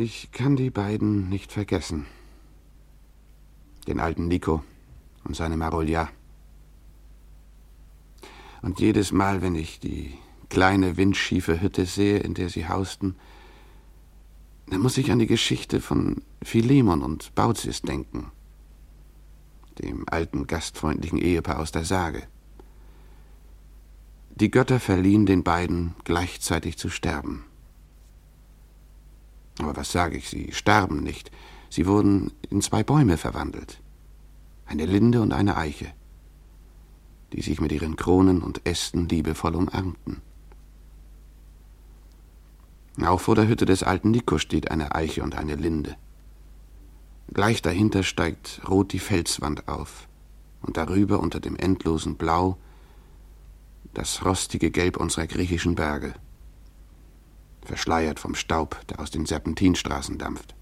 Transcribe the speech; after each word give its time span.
Ich 0.00 0.30
kann 0.30 0.54
die 0.54 0.70
beiden 0.70 1.28
nicht 1.28 1.50
vergessen. 1.50 2.06
Den 3.88 3.98
alten 3.98 4.28
Nico 4.28 4.62
und 5.24 5.34
seine 5.34 5.56
Marolja. 5.56 6.08
Und 8.62 8.78
jedes 8.78 9.10
Mal, 9.10 9.42
wenn 9.42 9.56
ich 9.56 9.80
die 9.80 10.16
kleine 10.50 10.96
windschiefe 10.96 11.60
Hütte 11.60 11.84
sehe, 11.84 12.20
in 12.20 12.34
der 12.34 12.48
sie 12.48 12.68
hausten, 12.68 13.16
dann 14.68 14.82
muss 14.82 14.98
ich 14.98 15.10
an 15.10 15.18
die 15.18 15.26
Geschichte 15.26 15.80
von 15.80 16.22
Philemon 16.42 17.02
und 17.02 17.34
Baucis 17.34 17.82
denken, 17.82 18.30
dem 19.80 20.04
alten 20.08 20.46
gastfreundlichen 20.46 21.18
Ehepaar 21.18 21.58
aus 21.58 21.72
der 21.72 21.84
Sage. 21.84 22.22
Die 24.36 24.52
Götter 24.52 24.78
verliehen 24.78 25.26
den 25.26 25.42
beiden 25.42 25.96
gleichzeitig 26.04 26.78
zu 26.78 26.88
sterben. 26.88 27.47
Aber 29.58 29.76
was 29.76 29.92
sage 29.92 30.16
ich, 30.16 30.28
sie 30.28 30.52
starben 30.52 31.02
nicht. 31.02 31.30
Sie 31.70 31.86
wurden 31.86 32.32
in 32.50 32.62
zwei 32.62 32.82
Bäume 32.82 33.16
verwandelt. 33.16 33.80
Eine 34.66 34.86
Linde 34.86 35.20
und 35.20 35.32
eine 35.32 35.56
Eiche, 35.56 35.92
die 37.32 37.42
sich 37.42 37.60
mit 37.60 37.72
ihren 37.72 37.96
Kronen 37.96 38.42
und 38.42 38.66
Ästen 38.66 39.08
liebevoll 39.08 39.54
umarmten. 39.54 40.22
Auch 43.04 43.20
vor 43.20 43.34
der 43.34 43.48
Hütte 43.48 43.64
des 43.64 43.82
alten 43.82 44.10
Nico 44.10 44.38
steht 44.38 44.70
eine 44.70 44.94
Eiche 44.94 45.22
und 45.22 45.36
eine 45.36 45.54
Linde. 45.54 45.96
Gleich 47.32 47.62
dahinter 47.62 48.02
steigt 48.02 48.60
rot 48.68 48.92
die 48.92 48.98
Felswand 48.98 49.68
auf 49.68 50.08
und 50.62 50.76
darüber 50.76 51.20
unter 51.20 51.40
dem 51.40 51.56
endlosen 51.56 52.16
Blau 52.16 52.58
das 53.94 54.24
rostige 54.24 54.70
Gelb 54.70 54.96
unserer 54.96 55.26
griechischen 55.26 55.74
Berge 55.74 56.14
verschleiert 57.68 58.18
vom 58.18 58.34
Staub, 58.34 58.80
der 58.88 58.98
aus 58.98 59.10
den 59.10 59.26
Serpentinstraßen 59.26 60.18
dampft. 60.18 60.54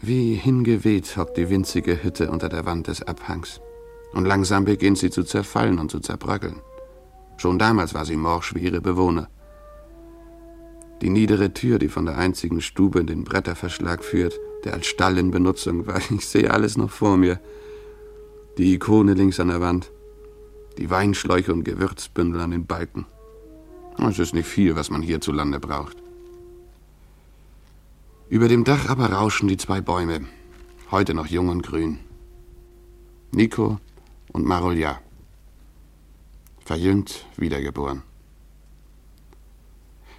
Wie 0.00 0.34
hingeweht 0.34 1.16
hockt 1.16 1.36
die 1.38 1.48
winzige 1.48 2.02
Hütte 2.02 2.30
unter 2.30 2.48
der 2.48 2.66
Wand 2.66 2.88
des 2.88 3.02
Abhangs, 3.02 3.60
und 4.12 4.26
langsam 4.26 4.64
beginnt 4.64 4.98
sie 4.98 5.10
zu 5.10 5.22
zerfallen 5.24 5.78
und 5.78 5.90
zu 5.90 5.98
zerbröckeln. 5.98 6.60
Schon 7.36 7.58
damals 7.58 7.94
war 7.94 8.04
sie 8.04 8.16
morsch 8.16 8.54
wie 8.54 8.60
ihre 8.60 8.80
Bewohner. 8.80 9.28
Die 11.02 11.10
niedere 11.10 11.52
Tür, 11.52 11.78
die 11.78 11.88
von 11.88 12.06
der 12.06 12.16
einzigen 12.16 12.60
Stube 12.60 13.00
in 13.00 13.06
den 13.06 13.24
Bretterverschlag 13.24 14.04
führt, 14.04 14.38
der 14.64 14.74
als 14.74 14.86
Stall 14.86 15.18
in 15.18 15.30
Benutzung 15.30 15.86
war, 15.86 16.00
ich 16.10 16.26
sehe 16.26 16.50
alles 16.50 16.76
noch 16.76 16.90
vor 16.90 17.16
mir. 17.16 17.40
Die 18.56 18.72
Ikone 18.74 19.14
links 19.14 19.40
an 19.40 19.48
der 19.48 19.60
Wand, 19.60 19.90
die 20.78 20.90
Weinschläuche 20.90 21.52
und 21.52 21.64
Gewürzbündel 21.64 22.40
an 22.40 22.52
den 22.52 22.66
Balken. 22.66 23.06
Es 23.98 24.18
ist 24.18 24.34
nicht 24.34 24.48
viel, 24.48 24.76
was 24.76 24.90
man 24.90 25.02
hierzulande 25.02 25.60
braucht. 25.60 25.96
Über 28.28 28.48
dem 28.48 28.64
Dach 28.64 28.88
aber 28.88 29.06
rauschen 29.12 29.48
die 29.48 29.56
zwei 29.56 29.80
Bäume, 29.80 30.22
heute 30.90 31.14
noch 31.14 31.26
jung 31.26 31.48
und 31.48 31.62
grün. 31.62 31.98
Nico 33.32 33.78
und 34.32 34.44
Marolja 34.44 35.00
verjüngt, 36.64 37.26
wiedergeboren. 37.36 38.02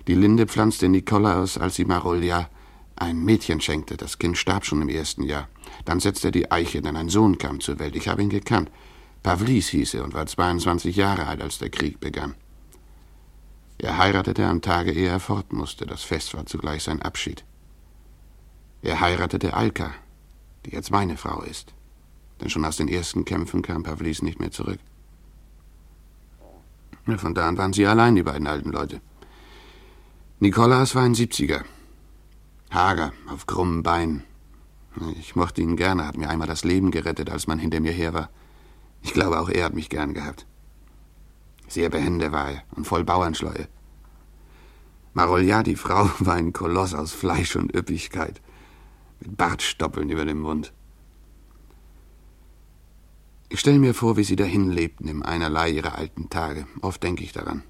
Die 0.08 0.16
Linde 0.16 0.46
pflanzte 0.46 0.88
Nikolaus, 0.88 1.58
als 1.58 1.76
sie 1.76 1.86
Marolja 1.86 2.50
ein 2.96 3.24
Mädchen 3.24 3.60
schenkte. 3.60 3.98
Das 3.98 4.20
Kind 4.20 4.38
starb 4.38 4.66
schon 4.66 4.82
im 4.82 4.90
ersten 4.90 5.24
Jahr. 5.24 5.50
Dann 5.84 6.00
setzte 6.00 6.30
er 6.30 6.32
die 6.32 6.52
Eiche, 6.52 6.82
denn 6.82 6.96
ein 6.96 7.10
Sohn 7.10 7.38
kam 7.38 7.60
zur 7.60 7.80
Welt. 7.80 7.96
Ich 7.96 8.08
habe 8.08 8.22
ihn 8.22 8.30
gekannt. 8.30 8.72
Pavlis 9.24 9.70
hieß 9.70 9.96
er 9.96 10.04
und 10.04 10.14
war 10.14 10.28
22 10.28 10.96
Jahre 10.96 11.26
alt, 11.26 11.42
als 11.42 11.58
der 11.58 11.70
Krieg 11.70 12.00
begann. 12.00 12.36
Er 13.78 13.98
heiratete 13.98 14.46
am 14.46 14.62
Tage, 14.62 14.92
ehe 14.92 15.10
er 15.10 15.20
fort 15.20 15.52
musste. 15.52 15.86
Das 15.86 16.04
Fest 16.04 16.34
war 16.36 16.46
zugleich 16.46 16.84
sein 16.84 17.02
Abschied. 17.02 17.44
Er 18.82 19.00
heiratete 19.00 19.56
Alka, 19.56 19.92
die 20.66 20.72
jetzt 20.72 20.92
meine 20.92 21.18
Frau 21.18 21.42
ist. 21.42 21.74
Denn 22.40 22.50
schon 22.50 22.66
aus 22.66 22.78
den 22.78 22.88
ersten 22.88 23.26
Kämpfen 23.26 23.62
kam 23.64 23.84
Pavlis 23.84 24.22
nicht 24.22 24.40
mehr 24.40 24.52
zurück. 24.52 24.80
Von 27.06 27.36
da 27.36 27.48
an 27.48 27.58
waren 27.58 27.74
sie 27.74 27.86
allein, 27.86 28.16
die 28.16 28.24
beiden 28.24 28.48
alten 28.48 28.72
Leute. 28.72 29.00
Nikolaus 30.40 30.96
war 30.96 31.04
ein 31.04 31.16
Siebziger. 31.16 31.64
Hager, 32.72 33.14
auf 33.30 33.46
krummen 33.46 33.84
Beinen. 33.84 34.24
Ich 35.20 35.36
mochte 35.36 35.62
ihn 35.62 35.76
gerne, 35.76 36.08
hat 36.08 36.18
mir 36.18 36.30
einmal 36.30 36.48
das 36.48 36.64
Leben 36.64 36.92
gerettet, 36.92 37.30
als 37.30 37.48
man 37.48 37.60
hinter 37.60 37.80
mir 37.80 37.92
her 37.92 38.14
war. 38.14 38.30
Ich 39.02 39.14
glaube, 39.14 39.40
auch 39.40 39.50
er 39.50 39.66
hat 39.66 39.74
mich 39.74 39.90
gern 39.90 40.14
gehabt. 40.14 40.48
Sehr 41.68 41.90
behende 41.90 42.32
war 42.32 42.52
er 42.52 42.64
und 42.76 42.86
voll 42.86 43.04
Bauernschleue. 43.04 43.68
Marolja, 45.14 45.64
die 45.64 45.76
Frau, 45.76 46.10
war 46.20 46.36
ein 46.36 46.54
Koloss 46.54 46.94
aus 46.94 47.12
Fleisch 47.12 47.56
und 47.56 47.76
Üppigkeit, 47.76 48.42
mit 49.20 49.38
Bartstoppeln 49.38 50.10
über 50.10 50.26
dem 50.26 50.40
Mund. 50.40 50.74
Ich 53.56 53.62
stelle 53.62 53.80
mir 53.80 53.94
vor, 53.94 54.18
wie 54.18 54.26
sie 54.26 54.36
dahin 54.36 54.70
lebten 54.70 55.08
im 55.08 55.24
Einerlei 55.24 55.70
ihrer 55.70 55.98
alten 55.98 56.30
Tage. 56.30 56.68
Oft 56.82 57.02
denke 57.02 57.24
ich 57.24 57.32
daran. 57.32 57.64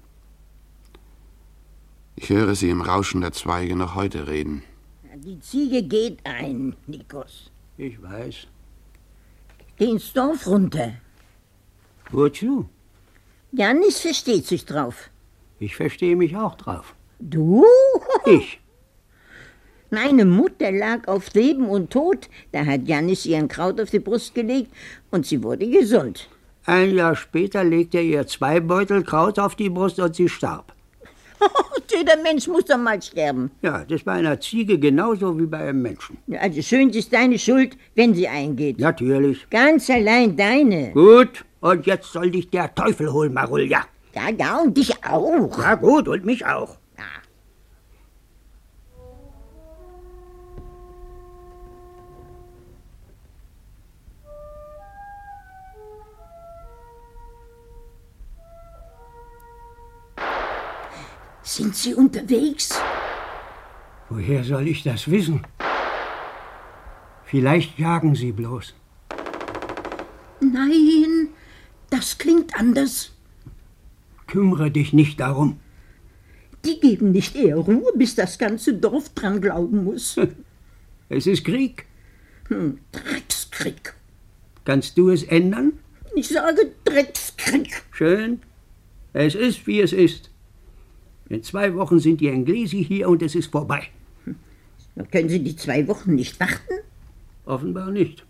Ich 2.16 2.28
höre 2.28 2.56
sie 2.56 2.70
im 2.70 2.80
Rauschen 2.80 3.20
der 3.20 3.30
Zweige 3.30 3.76
noch 3.76 3.94
heute 3.94 4.26
reden. 4.26 4.64
Die 5.14 5.38
Ziege 5.38 5.84
geht 5.84 6.18
ein, 6.24 6.74
Nikos. 6.88 7.52
Ich 7.78 8.02
weiß. 8.02 8.48
Geh 9.76 9.84
ins 9.84 10.12
Dorf 10.12 10.48
runter. 10.48 10.94
Wozu? 12.10 12.68
Janis 13.52 14.00
versteht 14.00 14.44
sich 14.44 14.64
drauf. 14.64 15.08
Ich 15.60 15.76
verstehe 15.76 16.16
mich 16.16 16.36
auch 16.36 16.56
drauf. 16.56 16.96
Du? 17.20 17.64
Ich. 18.24 18.58
Meine 19.90 20.24
Mutter 20.24 20.72
lag 20.72 21.06
auf 21.06 21.32
Leben 21.34 21.68
und 21.68 21.90
Tod. 21.90 22.28
Da 22.52 22.66
hat 22.66 22.88
Janis 22.88 23.24
ihr 23.26 23.38
ein 23.38 23.48
Kraut 23.48 23.80
auf 23.80 23.90
die 23.90 24.00
Brust 24.00 24.34
gelegt 24.34 24.72
und 25.10 25.26
sie 25.26 25.42
wurde 25.42 25.68
gesund. 25.68 26.28
Ein 26.64 26.94
Jahr 26.94 27.14
später 27.14 27.62
legte 27.62 27.98
er 27.98 28.02
ihr 28.02 28.26
zwei 28.26 28.58
Beutel 28.58 29.04
Kraut 29.04 29.38
auf 29.38 29.54
die 29.54 29.70
Brust 29.70 30.00
und 30.00 30.16
sie 30.16 30.28
starb. 30.28 30.72
Jeder 31.90 32.20
Mensch 32.22 32.48
muss 32.48 32.64
doch 32.64 32.78
mal 32.78 33.00
sterben. 33.00 33.50
Ja, 33.62 33.84
das 33.84 34.02
bei 34.02 34.12
einer 34.12 34.40
Ziege 34.40 34.78
genauso 34.78 35.38
wie 35.38 35.46
bei 35.46 35.58
einem 35.58 35.82
Menschen. 35.82 36.18
Also 36.40 36.60
schön 36.62 36.90
ist 36.90 37.12
deine 37.12 37.38
Schuld, 37.38 37.76
wenn 37.94 38.14
sie 38.14 38.26
eingeht. 38.26 38.80
Natürlich. 38.80 39.48
Ganz 39.50 39.88
allein 39.88 40.36
deine. 40.36 40.90
Gut, 40.92 41.44
und 41.60 41.86
jetzt 41.86 42.12
soll 42.12 42.30
dich 42.30 42.50
der 42.50 42.74
Teufel 42.74 43.12
holen, 43.12 43.32
Marulja. 43.32 43.84
Ja, 44.14 44.30
ja, 44.36 44.58
und 44.58 44.76
dich 44.76 44.92
auch. 45.04 45.58
Ja 45.58 45.74
gut, 45.74 46.08
und 46.08 46.24
mich 46.24 46.44
auch. 46.44 46.78
Sind 61.46 61.76
Sie 61.76 61.94
unterwegs? 61.94 62.76
Woher 64.08 64.42
soll 64.42 64.66
ich 64.66 64.82
das 64.82 65.08
wissen? 65.08 65.46
Vielleicht 67.24 67.78
jagen 67.78 68.16
Sie 68.16 68.32
bloß. 68.32 68.74
Nein, 70.40 71.28
das 71.88 72.18
klingt 72.18 72.58
anders. 72.58 73.12
Kümmere 74.26 74.72
dich 74.72 74.92
nicht 74.92 75.20
darum. 75.20 75.60
Die 76.64 76.80
geben 76.80 77.12
nicht 77.12 77.36
eher 77.36 77.58
Ruhe, 77.58 77.92
bis 77.94 78.16
das 78.16 78.38
ganze 78.38 78.74
Dorf 78.74 79.10
dran 79.10 79.40
glauben 79.40 79.84
muss. 79.84 80.18
Es 81.08 81.28
ist 81.28 81.44
Krieg. 81.44 81.86
Hm, 82.48 82.80
Dreckskrieg. 82.90 83.94
Kannst 84.64 84.98
du 84.98 85.10
es 85.10 85.22
ändern? 85.22 85.74
Ich 86.16 86.26
sage 86.26 86.72
Dreckskrieg. 86.82 87.84
Schön. 87.92 88.40
Es 89.12 89.36
ist, 89.36 89.68
wie 89.68 89.80
es 89.80 89.92
ist. 89.92 90.30
In 91.28 91.42
zwei 91.42 91.74
Wochen 91.74 91.98
sind 91.98 92.20
die 92.20 92.28
Englesi 92.28 92.84
hier 92.84 93.08
und 93.08 93.22
es 93.22 93.34
ist 93.34 93.50
vorbei. 93.50 93.88
Können 95.10 95.28
Sie 95.28 95.42
die 95.42 95.56
zwei 95.56 95.86
Wochen 95.88 96.14
nicht 96.14 96.38
warten? 96.40 96.80
Offenbar 97.44 97.90
nicht. 97.90 98.24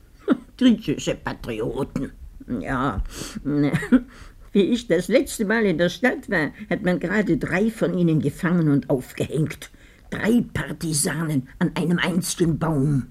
Griechische 0.58 1.14
Patrioten. 1.14 2.12
Ja. 2.60 3.02
Wie 4.52 4.62
ich 4.62 4.88
das 4.88 5.08
letzte 5.08 5.44
Mal 5.44 5.66
in 5.66 5.78
der 5.78 5.90
Stadt 5.90 6.30
war, 6.30 6.50
hat 6.70 6.82
man 6.82 6.98
gerade 6.98 7.36
drei 7.36 7.70
von 7.70 7.96
ihnen 7.96 8.20
gefangen 8.20 8.70
und 8.70 8.88
aufgehängt. 8.88 9.70
Drei 10.10 10.44
Partisanen 10.54 11.48
an 11.58 11.72
einem 11.74 11.98
einzigen 11.98 12.58
Baum. 12.58 13.08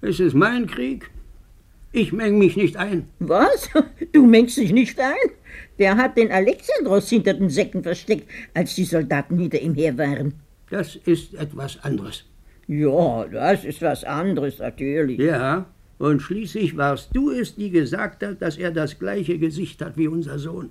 Es 0.00 0.20
ist 0.20 0.34
mein 0.34 0.66
Krieg. 0.66 1.10
Ich 1.96 2.12
meng 2.12 2.36
mich 2.36 2.58
nicht 2.58 2.76
ein. 2.76 3.08
Was? 3.20 3.70
Du 4.12 4.26
mengst 4.26 4.58
dich 4.58 4.70
nicht 4.70 5.00
ein? 5.00 5.30
Der 5.78 5.96
hat 5.96 6.18
den 6.18 6.30
Alexandros 6.30 7.08
hinter 7.08 7.32
den 7.32 7.48
Säcken 7.48 7.82
versteckt, 7.82 8.30
als 8.52 8.74
die 8.74 8.84
Soldaten 8.84 9.38
hinter 9.38 9.58
ihm 9.62 9.74
her 9.74 9.96
waren. 9.96 10.34
Das 10.68 10.96
ist 10.96 11.32
etwas 11.32 11.82
anderes. 11.82 12.26
Ja, 12.66 13.24
das 13.24 13.64
ist 13.64 13.80
was 13.80 14.04
anderes, 14.04 14.58
natürlich. 14.58 15.18
Ja, 15.18 15.64
und 15.96 16.20
schließlich 16.20 16.76
warst 16.76 17.16
du 17.16 17.30
es, 17.30 17.56
die 17.56 17.70
gesagt 17.70 18.22
hat, 18.22 18.42
dass 18.42 18.58
er 18.58 18.72
das 18.72 18.98
gleiche 18.98 19.38
Gesicht 19.38 19.80
hat 19.80 19.96
wie 19.96 20.08
unser 20.08 20.38
Sohn. 20.38 20.68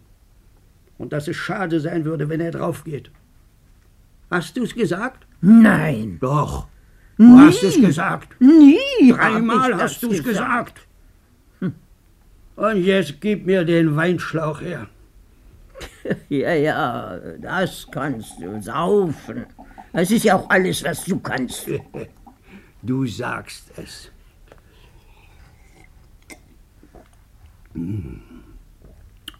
Und 1.00 1.12
dass 1.12 1.28
es 1.28 1.38
schade 1.38 1.80
sein 1.80 2.06
würde, 2.06 2.30
wenn 2.30 2.40
er 2.40 2.52
draufgeht. 2.52 3.10
Hast 4.30 4.56
du 4.58 4.64
es 4.64 4.76
gesagt? 4.76 5.26
Nein. 5.42 6.20
Doch. 6.22 6.68
Du 7.18 7.24
Nie. 7.24 7.48
hast 7.48 7.64
es 7.64 7.82
gesagt. 7.82 8.40
Nie. 8.40 9.12
Dreimal 9.12 9.74
hast 9.76 10.04
du 10.04 10.12
es 10.12 10.24
gesagt. 10.24 10.78
Hm. 10.78 10.95
Und 12.56 12.84
jetzt 12.84 13.20
gib 13.20 13.46
mir 13.46 13.64
den 13.66 13.96
Weinschlauch 13.96 14.62
her. 14.62 14.88
Ja, 16.30 16.54
ja, 16.54 17.18
das 17.40 17.88
kannst 17.92 18.40
du 18.40 18.62
saufen. 18.62 19.46
Das 19.92 20.12
ist 20.12 20.24
ja 20.24 20.36
auch 20.36 20.50
alles, 20.50 20.84
was 20.84 21.04
du 21.06 21.20
kannst. 21.20 21.68
Du 22.82 23.08
sagst 23.08 23.72
es. 23.78 24.12
Hm. 27.74 28.22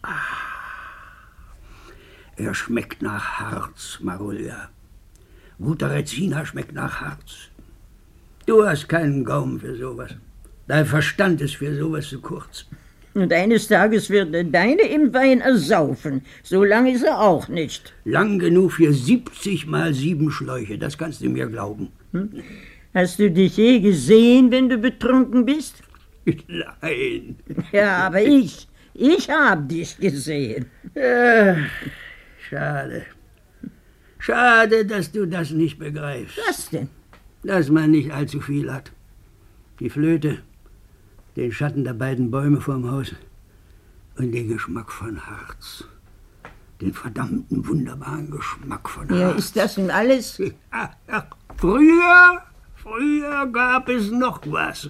Ah. 0.02 0.46
Er 2.34 2.54
schmeckt 2.54 3.02
nach 3.02 3.38
Harz, 3.38 3.98
Marulja. 4.02 4.68
Guter 5.58 5.90
Reziner 5.90 6.44
schmeckt 6.44 6.72
nach 6.72 7.00
Harz. 7.00 7.50
Du 8.44 8.66
hast 8.66 8.88
keinen 8.88 9.24
Gaumen 9.24 9.60
für 9.60 9.76
sowas. 9.76 10.16
Dein 10.66 10.86
Verstand 10.86 11.40
ist 11.40 11.56
für 11.56 11.74
sowas 11.78 12.08
zu 12.08 12.20
kurz. 12.20 12.66
Und 13.16 13.32
eines 13.32 13.66
Tages 13.66 14.10
wird 14.10 14.34
er 14.34 14.44
deine 14.44 14.82
im 14.82 15.14
Wein 15.14 15.40
ersaufen. 15.40 16.20
So 16.42 16.62
lang 16.64 16.86
ist 16.86 17.02
er 17.02 17.18
auch 17.18 17.48
nicht. 17.48 17.94
Lang 18.04 18.38
genug 18.38 18.72
für 18.72 18.92
70 18.92 19.66
mal 19.66 19.94
sieben 19.94 20.30
Schläuche, 20.30 20.76
das 20.76 20.98
kannst 20.98 21.22
du 21.22 21.30
mir 21.30 21.46
glauben. 21.46 21.88
Hm? 22.12 22.42
Hast 22.92 23.18
du 23.18 23.30
dich 23.30 23.56
je 23.56 23.80
gesehen, 23.80 24.50
wenn 24.50 24.68
du 24.68 24.76
betrunken 24.76 25.46
bist? 25.46 25.82
Nein. 26.26 27.36
Ja, 27.72 28.06
aber 28.08 28.20
ich, 28.20 28.68
ich 28.92 29.30
hab 29.30 29.66
dich 29.66 29.96
gesehen. 29.96 30.66
Ja, 30.94 31.56
schade. 32.50 33.06
Schade, 34.18 34.84
dass 34.84 35.10
du 35.10 35.24
das 35.24 35.52
nicht 35.52 35.78
begreifst. 35.78 36.38
Was 36.46 36.68
denn? 36.68 36.90
Dass 37.42 37.70
man 37.70 37.92
nicht 37.92 38.10
allzu 38.10 38.40
viel 38.42 38.70
hat. 38.70 38.92
Die 39.80 39.88
Flöte, 39.88 40.40
den 41.36 41.52
Schatten 41.52 41.84
der 41.84 41.92
beiden 41.92 42.30
Bäume 42.30 42.60
vorm 42.60 42.90
Haus 42.90 43.14
und 44.16 44.32
den 44.32 44.48
Geschmack 44.48 44.90
von 44.90 45.20
Harz. 45.26 45.84
Den 46.80 46.92
verdammten 46.92 47.66
wunderbaren 47.66 48.30
Geschmack 48.30 48.88
von 48.88 49.08
Harz. 49.08 49.18
Ja, 49.20 49.30
ist 49.32 49.56
das 49.56 49.76
nun 49.76 49.90
alles? 49.90 50.38
Ja, 50.38 50.90
ja. 51.08 51.26
Früher 51.56 52.42
Früher 52.86 53.46
gab 53.46 53.88
es 53.88 54.12
noch 54.12 54.40
was, 54.46 54.88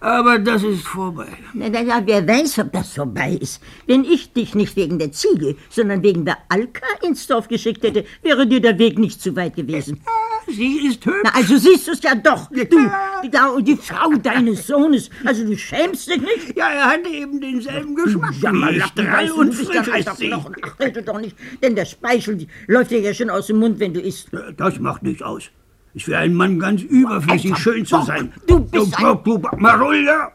aber 0.00 0.38
das 0.38 0.62
ist 0.62 0.86
vorbei. 0.86 1.28
Na, 1.54 1.70
na, 1.70 1.82
na, 1.82 2.02
wer 2.04 2.28
weiß, 2.28 2.58
ob 2.58 2.72
das 2.72 2.92
vorbei 2.92 3.38
ist. 3.40 3.62
Wenn 3.86 4.04
ich 4.04 4.34
dich 4.34 4.54
nicht 4.54 4.76
wegen 4.76 4.98
der 4.98 5.12
Ziege, 5.12 5.56
sondern 5.70 6.02
wegen 6.02 6.26
der 6.26 6.36
Alka 6.50 6.86
ins 7.00 7.26
Dorf 7.26 7.48
geschickt 7.48 7.82
hätte, 7.84 8.04
wäre 8.20 8.46
dir 8.46 8.60
der 8.60 8.78
Weg 8.78 8.98
nicht 8.98 9.22
zu 9.22 9.34
weit 9.34 9.56
gewesen. 9.56 10.02
Ja, 10.04 10.27
sie 10.50 10.86
ist 10.86 11.04
hübsch. 11.04 11.20
Na, 11.24 11.30
also 11.34 11.56
siehst 11.56 11.86
du 11.88 11.92
es 11.92 12.02
ja 12.02 12.14
doch. 12.14 12.48
Du, 12.50 12.64
die, 12.64 13.62
die 13.62 13.76
Frau 13.76 14.10
deines 14.14 14.66
Sohnes. 14.66 15.10
Also 15.24 15.44
du 15.44 15.56
schämst 15.56 16.08
dich 16.08 16.20
nicht? 16.20 16.56
Ja, 16.56 16.68
er 16.68 16.84
hat 16.86 17.06
eben 17.06 17.40
denselben 17.40 17.94
Geschmack. 17.94 18.34
Ja, 18.40 18.52
mal 18.52 18.82
drei 18.94 19.32
und 19.32 19.54
frisch 19.54 19.88
ist 19.88 20.16
sie. 20.16 20.32
Ach, 20.32 20.80
rede 20.80 21.02
doch 21.02 21.20
nicht, 21.20 21.36
denn 21.62 21.74
der 21.74 21.84
Speichel 21.84 22.46
läuft 22.66 22.90
dir 22.90 23.00
ja 23.00 23.14
schon 23.14 23.30
aus 23.30 23.46
dem 23.46 23.58
Mund, 23.58 23.78
wenn 23.80 23.94
du 23.94 24.00
isst. 24.00 24.28
Das 24.56 24.78
macht 24.78 25.02
nichts 25.02 25.22
aus. 25.22 25.50
Ist 25.94 26.04
für 26.04 26.18
einen 26.18 26.34
Mann 26.34 26.58
ganz 26.58 26.82
überflüssig, 26.82 27.52
Alter, 27.52 27.62
schön 27.62 27.86
zu 27.86 28.02
sein. 28.02 28.32
Du 28.46 28.60
bist 28.60 28.98
du, 28.98 29.06
ein... 29.06 29.24
Du, 29.24 29.42
Marulja! 29.56 30.32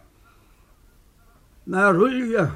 Marulja! 1.65 2.51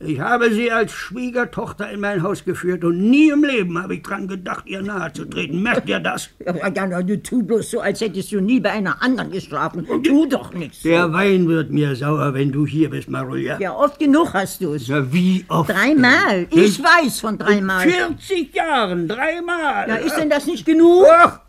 Ich 0.00 0.20
habe 0.20 0.52
sie 0.52 0.70
als 0.70 0.92
Schwiegertochter 0.92 1.90
in 1.90 1.98
mein 1.98 2.22
Haus 2.22 2.44
geführt 2.44 2.84
und 2.84 3.10
nie 3.10 3.30
im 3.30 3.42
Leben 3.42 3.82
habe 3.82 3.96
ich 3.96 4.02
dran 4.02 4.28
gedacht, 4.28 4.64
ihr 4.66 4.80
nahe 4.80 5.12
zu 5.12 5.24
treten. 5.24 5.60
Merkt 5.60 5.88
ihr 5.88 5.98
das? 5.98 6.30
Ja, 6.46 6.68
ja, 6.68 7.02
du 7.02 7.20
tu 7.20 7.42
bloß 7.42 7.72
so, 7.72 7.80
als 7.80 8.00
hättest 8.00 8.30
du 8.30 8.40
nie 8.40 8.60
bei 8.60 8.70
einer 8.70 9.02
anderen 9.02 9.32
geschlafen. 9.32 9.84
Tu 10.04 10.26
doch 10.26 10.54
nichts. 10.54 10.84
So. 10.84 10.88
Der 10.88 11.12
Wein 11.12 11.48
wird 11.48 11.72
mir 11.72 11.96
sauer, 11.96 12.32
wenn 12.32 12.52
du 12.52 12.64
hier 12.64 12.90
bist, 12.90 13.10
Marulja. 13.10 13.58
Ja, 13.58 13.74
oft 13.74 13.98
genug 13.98 14.32
hast 14.34 14.60
du 14.60 14.74
es. 14.74 14.86
Ja, 14.86 15.12
wie 15.12 15.44
oft? 15.48 15.68
Dreimal. 15.68 16.46
Ich 16.52 16.80
weiß 16.80 17.18
von 17.18 17.36
dreimal. 17.36 17.84
In 17.84 17.90
40 17.92 18.54
Jahren, 18.54 19.08
dreimal. 19.08 19.88
Ja, 19.88 19.96
ist 19.96 20.16
denn 20.16 20.30
das 20.30 20.46
nicht 20.46 20.64
genug? 20.64 21.06
Ach, 21.10 21.40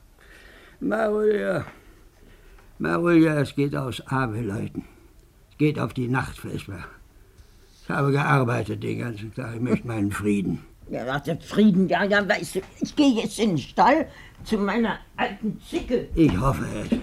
Marulja. 0.80 1.66
Marulja, 2.80 3.42
es 3.42 3.54
geht 3.54 3.76
aus 3.76 4.02
Abeleuten. 4.08 4.86
Es 5.52 5.58
geht 5.60 5.78
auf 5.78 5.94
die 5.94 6.08
Nachtfläche. 6.08 6.84
Ich 7.90 7.96
habe 7.96 8.12
gearbeitet 8.12 8.84
den 8.84 9.00
ganzen 9.00 9.34
Tag. 9.34 9.56
Ich 9.56 9.62
möchte 9.62 9.88
meinen 9.88 10.12
Frieden. 10.12 10.64
Ja, 10.92 11.08
warte, 11.08 11.40
Frieden, 11.42 11.90
ja, 11.90 12.04
ja, 12.04 12.30
weißt 12.30 12.56
du, 12.56 12.60
ich 12.82 12.96
gehe 12.96 13.16
jetzt 13.16 13.40
in 13.40 13.50
den 13.50 13.58
Stall 13.58 14.08
zu 14.44 14.60
meiner 14.60 15.00
alten 15.18 15.60
Zicke. 15.68 16.08
Ich 16.14 16.40
hoffe 16.40 16.68
es. 16.84 17.00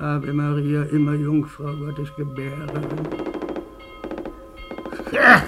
Ave 0.00 0.32
Maria, 0.32 0.84
immer 0.84 1.14
Jungfrau 1.14 1.72
Gottes 1.78 2.14
gebären. 2.16 2.70
Ach, 5.20 5.42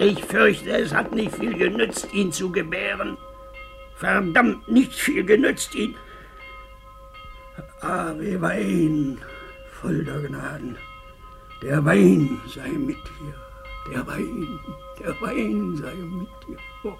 ich 0.00 0.24
fürchte, 0.24 0.70
es 0.70 0.92
hat 0.92 1.14
nicht 1.14 1.36
viel 1.36 1.56
genützt, 1.56 2.12
ihn 2.12 2.32
zu 2.32 2.50
gebären. 2.50 3.16
Verdammt 3.94 4.68
nicht 4.68 4.92
viel 4.92 5.22
genützt, 5.22 5.72
ihn 5.76 5.94
Ave 7.90 8.40
Wein, 8.40 9.18
voll 9.80 10.04
der 10.04 10.20
Gnaden. 10.20 10.76
Der 11.60 11.84
Wein 11.84 12.40
sei 12.54 12.68
mit 12.68 12.96
dir, 12.96 13.34
der 13.90 14.06
Wein, 14.06 14.60
der 15.00 15.20
Wein 15.20 15.76
sei 15.76 15.94
mit 15.96 16.28
dir. 16.46 16.56
Oh. 16.84 16.96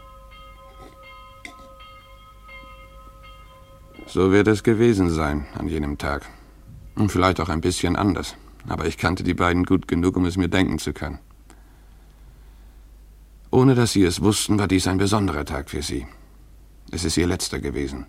So 4.07 4.33
wird 4.33 4.49
es 4.49 4.65
gewesen 4.65 5.11
sein 5.11 5.47
an 5.57 5.69
jenem 5.69 5.97
Tag. 5.97 6.29
Und 6.97 7.13
vielleicht 7.13 7.39
auch 7.39 7.49
ein 7.49 7.61
bisschen 7.61 7.95
anders. 7.95 8.35
Aber 8.69 8.87
ich 8.87 8.99
kannte 8.99 9.23
die 9.23 9.35
beiden 9.35 9.65
gut 9.65 9.87
genug, 9.87 10.17
um 10.17 10.25
es 10.25 10.37
mir 10.37 10.49
denken 10.49 10.81
zu 10.81 10.93
können. 10.93 11.21
Ohne 13.53 13.77
dass 13.77 13.93
sie 13.93 14.03
es 14.03 14.21
wussten, 14.21 14.59
war 14.59 14.67
dies 14.67 14.89
ein 14.89 14.99
besonderer 14.99 15.45
Tag 15.45 15.71
für 15.71 15.83
sie. 15.83 16.07
Es 16.91 17.05
ist 17.05 17.17
ihr 17.17 17.29
letzter 17.29 17.61
gewesen. 17.61 18.07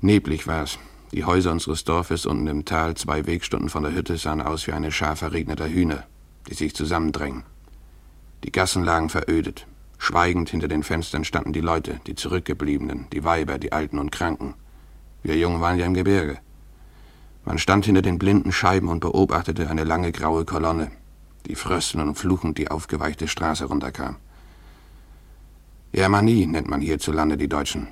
Neblig 0.00 0.46
war 0.46 0.62
es. 0.62 0.78
Die 1.14 1.24
Häuser 1.24 1.52
unseres 1.52 1.84
Dorfes 1.84 2.26
unten 2.26 2.48
im 2.48 2.64
Tal, 2.64 2.96
zwei 2.96 3.24
Wegstunden 3.24 3.68
von 3.68 3.84
der 3.84 3.94
Hütte, 3.94 4.18
sahen 4.18 4.42
aus 4.42 4.66
wie 4.66 4.72
eine 4.72 4.90
Schar 4.90 5.14
verregneter 5.14 5.68
Hühner, 5.68 6.02
die 6.50 6.54
sich 6.54 6.74
zusammendrängen. 6.74 7.44
Die 8.42 8.50
Gassen 8.50 8.82
lagen 8.82 9.08
verödet. 9.10 9.68
Schweigend 9.96 10.50
hinter 10.50 10.66
den 10.66 10.82
Fenstern 10.82 11.22
standen 11.24 11.52
die 11.52 11.60
Leute, 11.60 12.00
die 12.08 12.16
Zurückgebliebenen, 12.16 13.06
die 13.12 13.22
Weiber, 13.22 13.58
die 13.58 13.70
Alten 13.70 14.00
und 14.00 14.10
Kranken. 14.10 14.54
Wir 15.22 15.36
Jungen 15.36 15.60
waren 15.60 15.78
ja 15.78 15.86
im 15.86 15.94
Gebirge. 15.94 16.38
Man 17.44 17.58
stand 17.58 17.84
hinter 17.86 18.02
den 18.02 18.18
blinden 18.18 18.50
Scheiben 18.50 18.88
und 18.88 18.98
beobachtete 18.98 19.70
eine 19.70 19.84
lange 19.84 20.10
graue 20.10 20.44
Kolonne, 20.44 20.90
die 21.46 21.54
fröstelnd 21.54 22.08
und 22.08 22.14
fluchend 22.16 22.58
die 22.58 22.72
aufgeweichte 22.72 23.28
Straße 23.28 23.66
runterkam. 23.66 24.16
Germanie 25.92 26.48
nennt 26.48 26.68
man 26.68 26.80
hierzulande 26.80 27.36
die 27.36 27.48
Deutschen. 27.48 27.86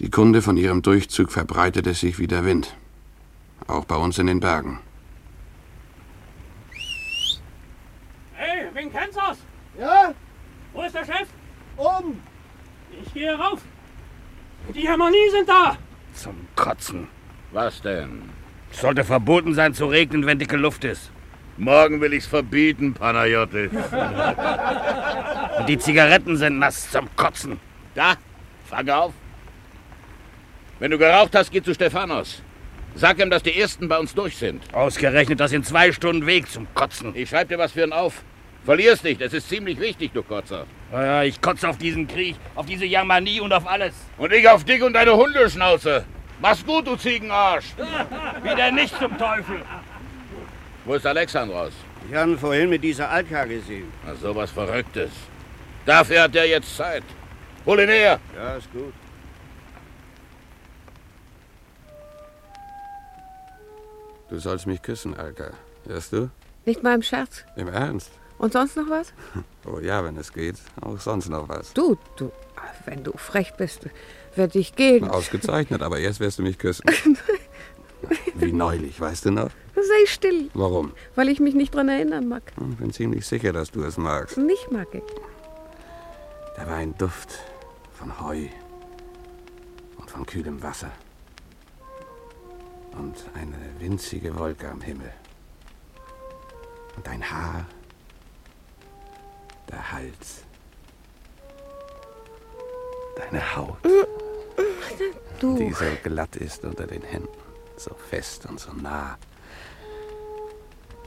Die 0.00 0.08
Kunde 0.10 0.40
von 0.40 0.56
ihrem 0.56 0.80
Durchzug 0.80 1.30
verbreitete 1.30 1.92
sich 1.92 2.18
wie 2.18 2.26
der 2.26 2.46
Wind. 2.46 2.74
Auch 3.66 3.84
bei 3.84 3.96
uns 3.96 4.18
in 4.18 4.28
den 4.28 4.40
Bergen. 4.40 4.80
Hey, 8.32 8.66
wen 8.72 8.90
kennst 8.90 9.18
du's? 9.18 9.36
Ja? 9.78 10.14
Wo 10.72 10.82
ist 10.82 10.94
der 10.94 11.04
Chef? 11.04 11.28
Oben. 11.76 12.18
Ich 13.02 13.12
gehe 13.12 13.38
rauf. 13.38 13.60
Die 14.74 14.88
Harmonie 14.88 15.30
sind 15.32 15.46
da. 15.46 15.76
Zum 16.14 16.34
Kotzen. 16.56 17.06
Was 17.52 17.82
denn? 17.82 18.22
Es 18.72 18.80
sollte 18.80 19.04
verboten 19.04 19.52
sein 19.52 19.74
zu 19.74 19.84
regnen, 19.84 20.24
wenn 20.24 20.38
dicke 20.38 20.56
Luft 20.56 20.84
ist. 20.84 21.10
Morgen 21.58 22.00
will 22.00 22.14
ich's 22.14 22.26
verbieten, 22.26 22.94
Panayotis. 22.94 23.70
Und 25.58 25.68
die 25.68 25.78
Zigaretten 25.78 26.38
sind 26.38 26.58
nass 26.58 26.90
zum 26.90 27.14
Kotzen. 27.16 27.60
Da, 27.94 28.14
fang 28.64 28.88
auf. 28.88 29.12
Wenn 30.80 30.90
du 30.90 30.98
geraucht 30.98 31.34
hast, 31.34 31.52
geh 31.52 31.62
zu 31.62 31.74
Stephanos. 31.74 32.42
Sag 32.94 33.20
ihm, 33.20 33.30
dass 33.30 33.42
die 33.42 33.56
Ersten 33.60 33.86
bei 33.86 33.98
uns 33.98 34.14
durch 34.14 34.36
sind. 34.36 34.62
Ausgerechnet 34.74 35.38
das 35.38 35.52
in 35.52 35.62
zwei 35.62 35.92
Stunden 35.92 36.26
Weg 36.26 36.50
zum 36.50 36.66
Kotzen. 36.74 37.14
Ich 37.14 37.28
schreib 37.28 37.48
dir 37.48 37.58
was 37.58 37.72
für 37.72 37.84
ihn 37.84 37.92
auf. 37.92 38.24
Verlier's 38.64 39.02
nicht, 39.02 39.20
das 39.20 39.32
ist 39.32 39.48
ziemlich 39.48 39.78
wichtig, 39.78 40.10
du 40.12 40.22
Kotzer. 40.22 40.66
Ja, 40.92 41.04
ja, 41.04 41.22
ich 41.22 41.40
kotze 41.40 41.68
auf 41.68 41.78
diesen 41.78 42.06
Krieg, 42.06 42.36
auf 42.54 42.66
diese 42.66 42.84
Jamanie 42.84 43.40
und 43.40 43.52
auf 43.52 43.66
alles. 43.66 43.94
Und 44.18 44.32
ich 44.32 44.46
auf 44.48 44.64
dich 44.64 44.82
und 44.82 44.92
deine 44.92 45.16
Hundeschnauze. 45.16 46.04
Mach's 46.40 46.64
gut, 46.64 46.86
du 46.86 46.96
Ziegenarsch. 46.96 47.74
Wieder 48.42 48.70
nicht 48.70 48.96
zum 48.98 49.16
Teufel. 49.16 49.62
Wo 50.84 50.94
ist 50.94 51.06
Alexandros? 51.06 51.72
Ich 52.08 52.14
habe 52.14 52.32
ihn 52.32 52.38
vorhin 52.38 52.70
mit 52.70 52.82
dieser 52.82 53.08
Alka 53.10 53.44
gesehen. 53.44 53.90
Na, 54.06 54.14
sowas 54.14 54.50
Verrücktes. 54.50 55.10
Dafür 55.86 56.22
hat 56.22 56.36
er 56.36 56.46
jetzt 56.46 56.76
Zeit. 56.76 57.04
Hol 57.64 57.80
ihn 57.80 57.88
her. 57.88 58.18
Ja, 58.36 58.56
ist 58.56 58.70
gut. 58.72 58.92
Du 64.30 64.38
sollst 64.38 64.66
mich 64.66 64.80
küssen, 64.80 65.14
Alka. 65.16 65.50
Hörst 65.86 66.12
du? 66.12 66.30
Nicht 66.64 66.82
mal 66.82 66.94
im 66.94 67.02
Scherz. 67.02 67.44
Im 67.56 67.68
Ernst? 67.68 68.10
Und 68.38 68.52
sonst 68.52 68.76
noch 68.76 68.88
was? 68.88 69.12
Oh 69.66 69.78
ja, 69.78 70.02
wenn 70.02 70.16
es 70.16 70.32
geht. 70.32 70.56
Auch 70.80 70.98
sonst 70.98 71.28
noch 71.28 71.46
was. 71.50 71.74
Du, 71.74 71.98
du, 72.16 72.32
wenn 72.86 73.04
du 73.04 73.12
frech 73.16 73.52
bist, 73.58 73.82
werde 74.34 74.58
ich 74.58 74.74
gehen. 74.74 75.06
Ausgezeichnet, 75.10 75.82
aber 75.82 75.98
erst 75.98 76.18
wirst 76.20 76.38
du 76.38 76.42
mich 76.42 76.56
küssen. 76.58 76.84
Wie 78.34 78.50
neulich, 78.52 78.98
weißt 78.98 79.26
du 79.26 79.30
noch? 79.32 79.50
Sei 79.74 80.06
still, 80.06 80.48
Warum? 80.54 80.92
weil 81.14 81.28
ich 81.28 81.40
mich 81.40 81.54
nicht 81.54 81.74
dran 81.74 81.90
erinnern 81.90 82.26
mag. 82.26 82.42
Ich 82.70 82.76
bin 82.78 82.90
ziemlich 82.92 83.26
sicher, 83.26 83.52
dass 83.52 83.70
du 83.70 83.82
es 83.84 83.98
magst. 83.98 84.38
Nicht 84.38 84.72
mag 84.72 84.88
ich. 84.94 85.02
Da 86.56 86.66
war 86.66 86.76
ein 86.76 86.96
Duft 86.96 87.38
von 87.92 88.18
Heu 88.20 88.46
und 89.98 90.10
von 90.10 90.24
kühlem 90.24 90.62
Wasser. 90.62 90.90
Und 92.92 93.24
eine 93.34 93.56
winzige 93.78 94.36
Wolke 94.38 94.68
am 94.68 94.80
Himmel. 94.80 95.12
Und 96.96 97.06
dein 97.06 97.22
Haar, 97.30 97.66
der 99.70 99.92
Hals, 99.92 100.44
deine 103.16 103.56
Haut, 103.56 103.78
Du, 105.40 105.56
die 105.56 105.72
so 105.72 105.86
glatt 106.02 106.36
ist 106.36 106.64
unter 106.64 106.86
den 106.86 107.00
Händen, 107.00 107.28
so 107.78 107.94
fest 107.94 108.44
und 108.44 108.60
so 108.60 108.72
nah. 108.74 109.16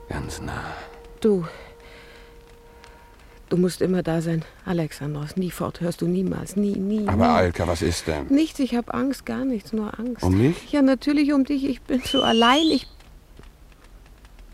Ganz 0.10 0.42
nah. 0.42 0.74
du. 1.22 1.46
Du 3.54 3.60
musst 3.60 3.84
immer 3.84 4.02
da 4.02 4.20
sein, 4.20 4.44
Alexandros. 4.66 5.38
Nie 5.38 5.52
fort 5.52 5.80
hörst 5.80 6.02
du 6.02 6.08
niemals. 6.08 6.56
Nie, 6.56 6.76
nie. 6.76 7.08
Aber 7.08 7.28
nie. 7.28 7.34
Alka, 7.34 7.68
was 7.68 7.84
ist 7.84 8.08
denn? 8.08 8.26
Nichts, 8.30 8.58
ich 8.58 8.74
habe 8.74 8.92
Angst, 8.92 9.28
gar 9.28 9.46
nichts, 9.46 9.74
nur 9.74 10.00
Angst. 10.00 10.24
Um 10.24 10.40
mich? 10.40 10.72
Ja, 10.72 10.82
natürlich 10.82 11.32
um 11.34 11.44
dich. 11.44 11.64
Ich 11.64 11.80
bin 11.84 12.02
so 12.04 12.24
allein. 12.24 12.66
Ich. 12.72 12.88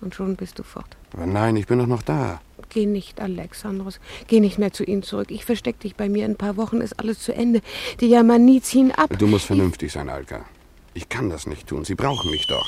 Und 0.01 0.15
schon 0.15 0.35
bist 0.35 0.59
du 0.59 0.63
fort. 0.63 0.97
Aber 1.13 1.25
nein, 1.27 1.55
ich 1.55 1.65
bin 1.65 1.79
doch 1.79 1.87
noch 1.87 2.01
da. 2.01 2.41
Geh 2.67 2.85
nicht, 2.85 3.21
Alexandros. 3.21 4.01
Geh 4.27 4.41
nicht 4.41 4.59
mehr 4.59 4.73
zu 4.73 4.83
ihnen 4.83 5.01
zurück. 5.01 5.31
Ich 5.31 5.45
versteck 5.45 5.79
dich 5.79 5.95
bei 5.95 6.09
mir. 6.09 6.25
In 6.25 6.31
ein 6.31 6.35
paar 6.35 6.57
Wochen 6.57 6.81
ist 6.81 6.99
alles 6.99 7.19
zu 7.19 7.33
Ende. 7.33 7.61
Die 8.01 8.07
Jamani 8.07 8.61
ziehen 8.61 8.91
ab. 8.91 9.17
Du 9.17 9.27
musst 9.27 9.45
vernünftig 9.45 9.93
sein, 9.93 10.09
Alka. 10.09 10.43
Ich 10.93 11.07
kann 11.07 11.29
das 11.29 11.47
nicht 11.47 11.67
tun. 11.67 11.85
Sie 11.85 11.95
brauchen 11.95 12.31
mich 12.31 12.47
doch. 12.47 12.67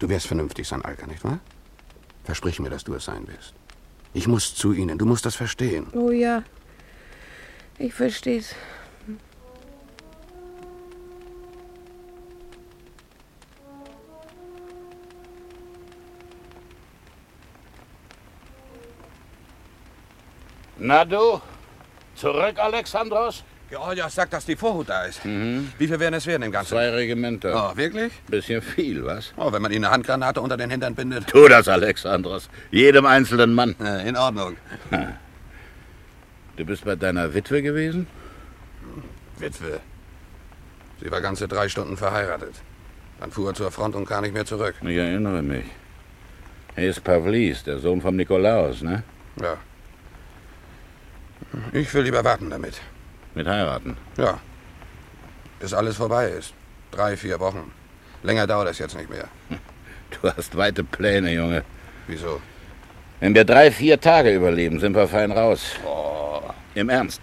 Du 0.00 0.10
wirst 0.10 0.26
vernünftig 0.26 0.68
sein, 0.68 0.82
Alka, 0.82 1.06
nicht 1.06 1.24
wahr? 1.24 1.38
Versprich 2.24 2.60
mir, 2.60 2.68
dass 2.68 2.84
du 2.84 2.92
es 2.92 3.06
sein 3.06 3.26
wirst. 3.26 3.54
Ich 4.16 4.26
muss 4.26 4.54
zu 4.54 4.72
ihnen. 4.72 4.96
Du 4.96 5.04
musst 5.04 5.26
das 5.26 5.36
verstehen. 5.36 5.88
Oh 5.92 6.10
ja. 6.10 6.42
Ich 7.78 7.92
versteh's. 7.92 8.54
Na 20.78 21.04
du? 21.04 21.42
Zurück, 22.14 22.58
Alexandros? 22.58 23.44
Georgia 23.76 24.08
sagt, 24.08 24.32
dass 24.32 24.46
die 24.46 24.56
Vorhut 24.56 24.88
da 24.88 25.04
ist. 25.04 25.22
Wie 25.24 25.86
viel 25.86 26.00
werden 26.00 26.14
es 26.14 26.26
werden 26.26 26.44
im 26.44 26.52
Ganzen? 26.52 26.70
Zwei 26.70 26.88
Regimenter. 26.88 27.72
Oh, 27.72 27.76
wirklich? 27.76 28.12
Bisschen 28.26 28.62
viel, 28.62 29.04
was? 29.04 29.34
Oh, 29.36 29.52
wenn 29.52 29.60
man 29.60 29.70
ihnen 29.70 29.84
eine 29.84 29.92
Handgranate 29.92 30.40
unter 30.40 30.56
den 30.56 30.70
Hintern 30.70 30.94
bindet. 30.94 31.26
Tu 31.26 31.46
das, 31.46 31.68
Alexandros. 31.68 32.48
Jedem 32.70 33.04
einzelnen 33.04 33.52
Mann. 33.52 33.76
In 34.06 34.16
Ordnung. 34.16 34.56
Du 36.56 36.64
bist 36.64 36.84
bei 36.84 36.96
deiner 36.96 37.34
Witwe 37.34 37.60
gewesen? 37.60 38.06
Witwe. 39.38 39.80
Sie 41.02 41.10
war 41.10 41.20
ganze 41.20 41.46
drei 41.46 41.68
Stunden 41.68 41.98
verheiratet. 41.98 42.54
Dann 43.20 43.30
fuhr 43.30 43.50
er 43.50 43.54
zur 43.54 43.70
Front 43.70 43.94
und 43.94 44.06
kam 44.06 44.22
nicht 44.22 44.32
mehr 44.32 44.46
zurück. 44.46 44.74
Ich 44.80 44.96
erinnere 44.96 45.42
mich. 45.42 45.66
Er 46.76 46.88
ist 46.88 47.04
Pavlis, 47.04 47.62
der 47.64 47.78
Sohn 47.78 48.00
vom 48.00 48.16
Nikolaus, 48.16 48.80
ne? 48.80 49.02
Ja. 49.40 49.58
Ich 51.72 51.92
will 51.92 52.04
lieber 52.04 52.24
warten 52.24 52.48
damit. 52.48 52.80
Mit 53.36 53.46
heiraten. 53.46 53.98
Ja. 54.16 54.40
Bis 55.60 55.74
alles 55.74 55.96
vorbei 55.96 56.28
ist. 56.28 56.54
Drei, 56.90 57.18
vier 57.18 57.38
Wochen. 57.38 57.70
Länger 58.22 58.46
dauert 58.46 58.68
es 58.68 58.78
jetzt 58.78 58.96
nicht 58.96 59.10
mehr. 59.10 59.28
Du 60.08 60.30
hast 60.30 60.56
weite 60.56 60.84
Pläne, 60.84 61.32
Junge. 61.32 61.64
Wieso? 62.06 62.40
Wenn 63.18 63.34
wir 63.34 63.44
drei, 63.44 63.72
vier 63.72 64.00
Tage 64.00 64.32
überleben, 64.32 64.78
sind 64.78 64.94
wir 64.94 65.08
fein 65.08 65.32
raus. 65.32 65.72
Im 66.74 66.88
Ernst. 66.88 67.22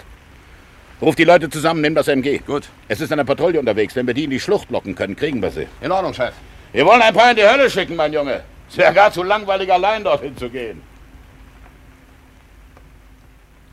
Ruf 1.02 1.16
die 1.16 1.24
Leute 1.24 1.50
zusammen, 1.50 1.80
nimm 1.80 1.96
das 1.96 2.10
MG. 2.10 2.40
Gut. 2.40 2.68
Es 2.90 3.00
ist 3.00 3.14
eine 3.14 3.24
Patrouille 3.24 3.58
unterwegs. 3.58 3.96
Wenn 3.96 4.06
wir 4.06 4.14
die 4.14 4.26
in 4.26 4.32
die 4.32 4.40
Schlucht 4.40 4.70
locken 4.70 4.96
können, 4.96 5.16
kriegen 5.16 5.42
wir 5.42 5.50
sie. 5.50 5.66
In 5.80 5.94
Ordnung, 5.94 6.14
Chef. 6.14 6.34
Wir 6.74 6.86
wollen 6.86 7.02
ein 7.02 7.14
paar 7.14 7.32
in 7.32 7.38
die 7.38 7.48
Hölle 7.48 7.70
schicken, 7.70 7.96
mein 7.96 8.12
Junge. 8.12 8.44
Es 8.70 8.78
wäre 8.78 8.94
gar 8.94 9.12
zu 9.12 9.24
langweilig, 9.24 9.72
allein 9.72 10.04
dorthin 10.04 10.36
zu 10.36 10.50
gehen. 10.50 10.82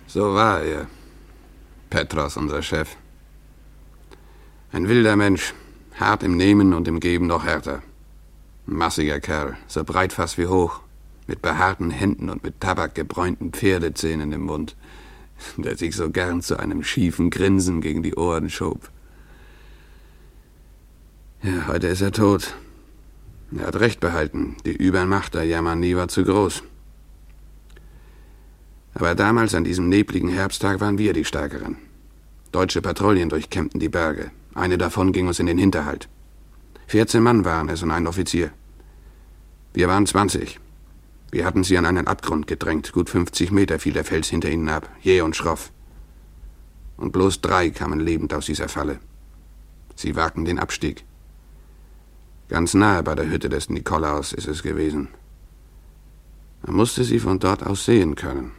So 0.06 0.32
war 0.34 0.62
er. 0.62 0.86
Petros, 1.90 2.36
unser 2.36 2.62
Chef. 2.62 2.96
Ein 4.72 4.88
wilder 4.88 5.16
Mensch. 5.16 5.52
Hart 5.98 6.22
im 6.22 6.36
Nehmen 6.36 6.72
und 6.72 6.86
im 6.86 7.00
Geben 7.00 7.26
noch 7.26 7.44
härter. 7.44 7.82
Ein 8.66 8.76
massiger 8.76 9.18
Kerl, 9.20 9.56
so 9.66 9.82
breit 9.82 10.12
fast 10.12 10.38
wie 10.38 10.46
hoch. 10.46 10.80
Mit 11.26 11.42
behaarten 11.42 11.90
Händen 11.90 12.30
und 12.30 12.44
mit 12.44 12.60
tabakgebräunten 12.60 13.52
Pferdezähnen 13.52 14.32
im 14.32 14.42
Mund. 14.42 14.76
Der 15.56 15.76
sich 15.76 15.96
so 15.96 16.10
gern 16.10 16.42
zu 16.42 16.58
einem 16.58 16.84
schiefen 16.84 17.30
Grinsen 17.30 17.80
gegen 17.80 18.02
die 18.02 18.14
Ohren 18.14 18.50
schob. 18.50 18.88
Ja, 21.42 21.66
heute 21.66 21.88
ist 21.88 22.02
er 22.02 22.12
tot. 22.12 22.54
Er 23.56 23.66
hat 23.66 23.80
recht 23.80 23.98
behalten. 23.98 24.56
Die 24.64 24.76
Übermacht 24.76 25.34
der 25.34 25.44
Yamani 25.44 25.96
war 25.96 26.08
zu 26.08 26.24
groß. 26.24 26.62
Aber 28.94 29.14
damals, 29.14 29.54
an 29.54 29.64
diesem 29.64 29.88
nebligen 29.88 30.28
Herbsttag, 30.28 30.80
waren 30.80 30.98
wir 30.98 31.12
die 31.12 31.24
Stärkeren. 31.24 31.76
Deutsche 32.52 32.82
Patrouillen 32.82 33.28
durchkämmten 33.28 33.78
die 33.78 33.88
Berge. 33.88 34.30
Eine 34.54 34.78
davon 34.78 35.12
ging 35.12 35.28
uns 35.28 35.38
in 35.38 35.46
den 35.46 35.58
Hinterhalt. 35.58 36.08
14 36.88 37.22
Mann 37.22 37.44
waren 37.44 37.68
es 37.68 37.82
und 37.82 37.92
ein 37.92 38.08
Offizier. 38.08 38.50
Wir 39.72 39.86
waren 39.86 40.06
20. 40.06 40.58
Wir 41.30 41.44
hatten 41.44 41.62
sie 41.62 41.78
an 41.78 41.86
einen 41.86 42.08
Abgrund 42.08 42.48
gedrängt. 42.48 42.92
Gut 42.92 43.08
50 43.08 43.52
Meter 43.52 43.78
fiel 43.78 43.92
der 43.92 44.04
Fels 44.04 44.28
hinter 44.28 44.50
ihnen 44.50 44.68
ab, 44.68 44.90
jäh 45.00 45.20
und 45.20 45.36
schroff. 45.36 45.70
Und 46.96 47.12
bloß 47.12 47.40
drei 47.40 47.70
kamen 47.70 48.00
lebend 48.00 48.34
aus 48.34 48.46
dieser 48.46 48.68
Falle. 48.68 48.98
Sie 49.94 50.16
wagten 50.16 50.44
den 50.44 50.58
Abstieg. 50.58 51.04
Ganz 52.48 52.74
nahe 52.74 53.04
bei 53.04 53.14
der 53.14 53.30
Hütte 53.30 53.48
des 53.48 53.70
Nikolaus 53.70 54.32
ist 54.32 54.48
es 54.48 54.64
gewesen. 54.64 55.08
Man 56.62 56.74
musste 56.74 57.04
sie 57.04 57.20
von 57.20 57.38
dort 57.38 57.64
aus 57.64 57.84
sehen 57.84 58.16
können. 58.16 58.50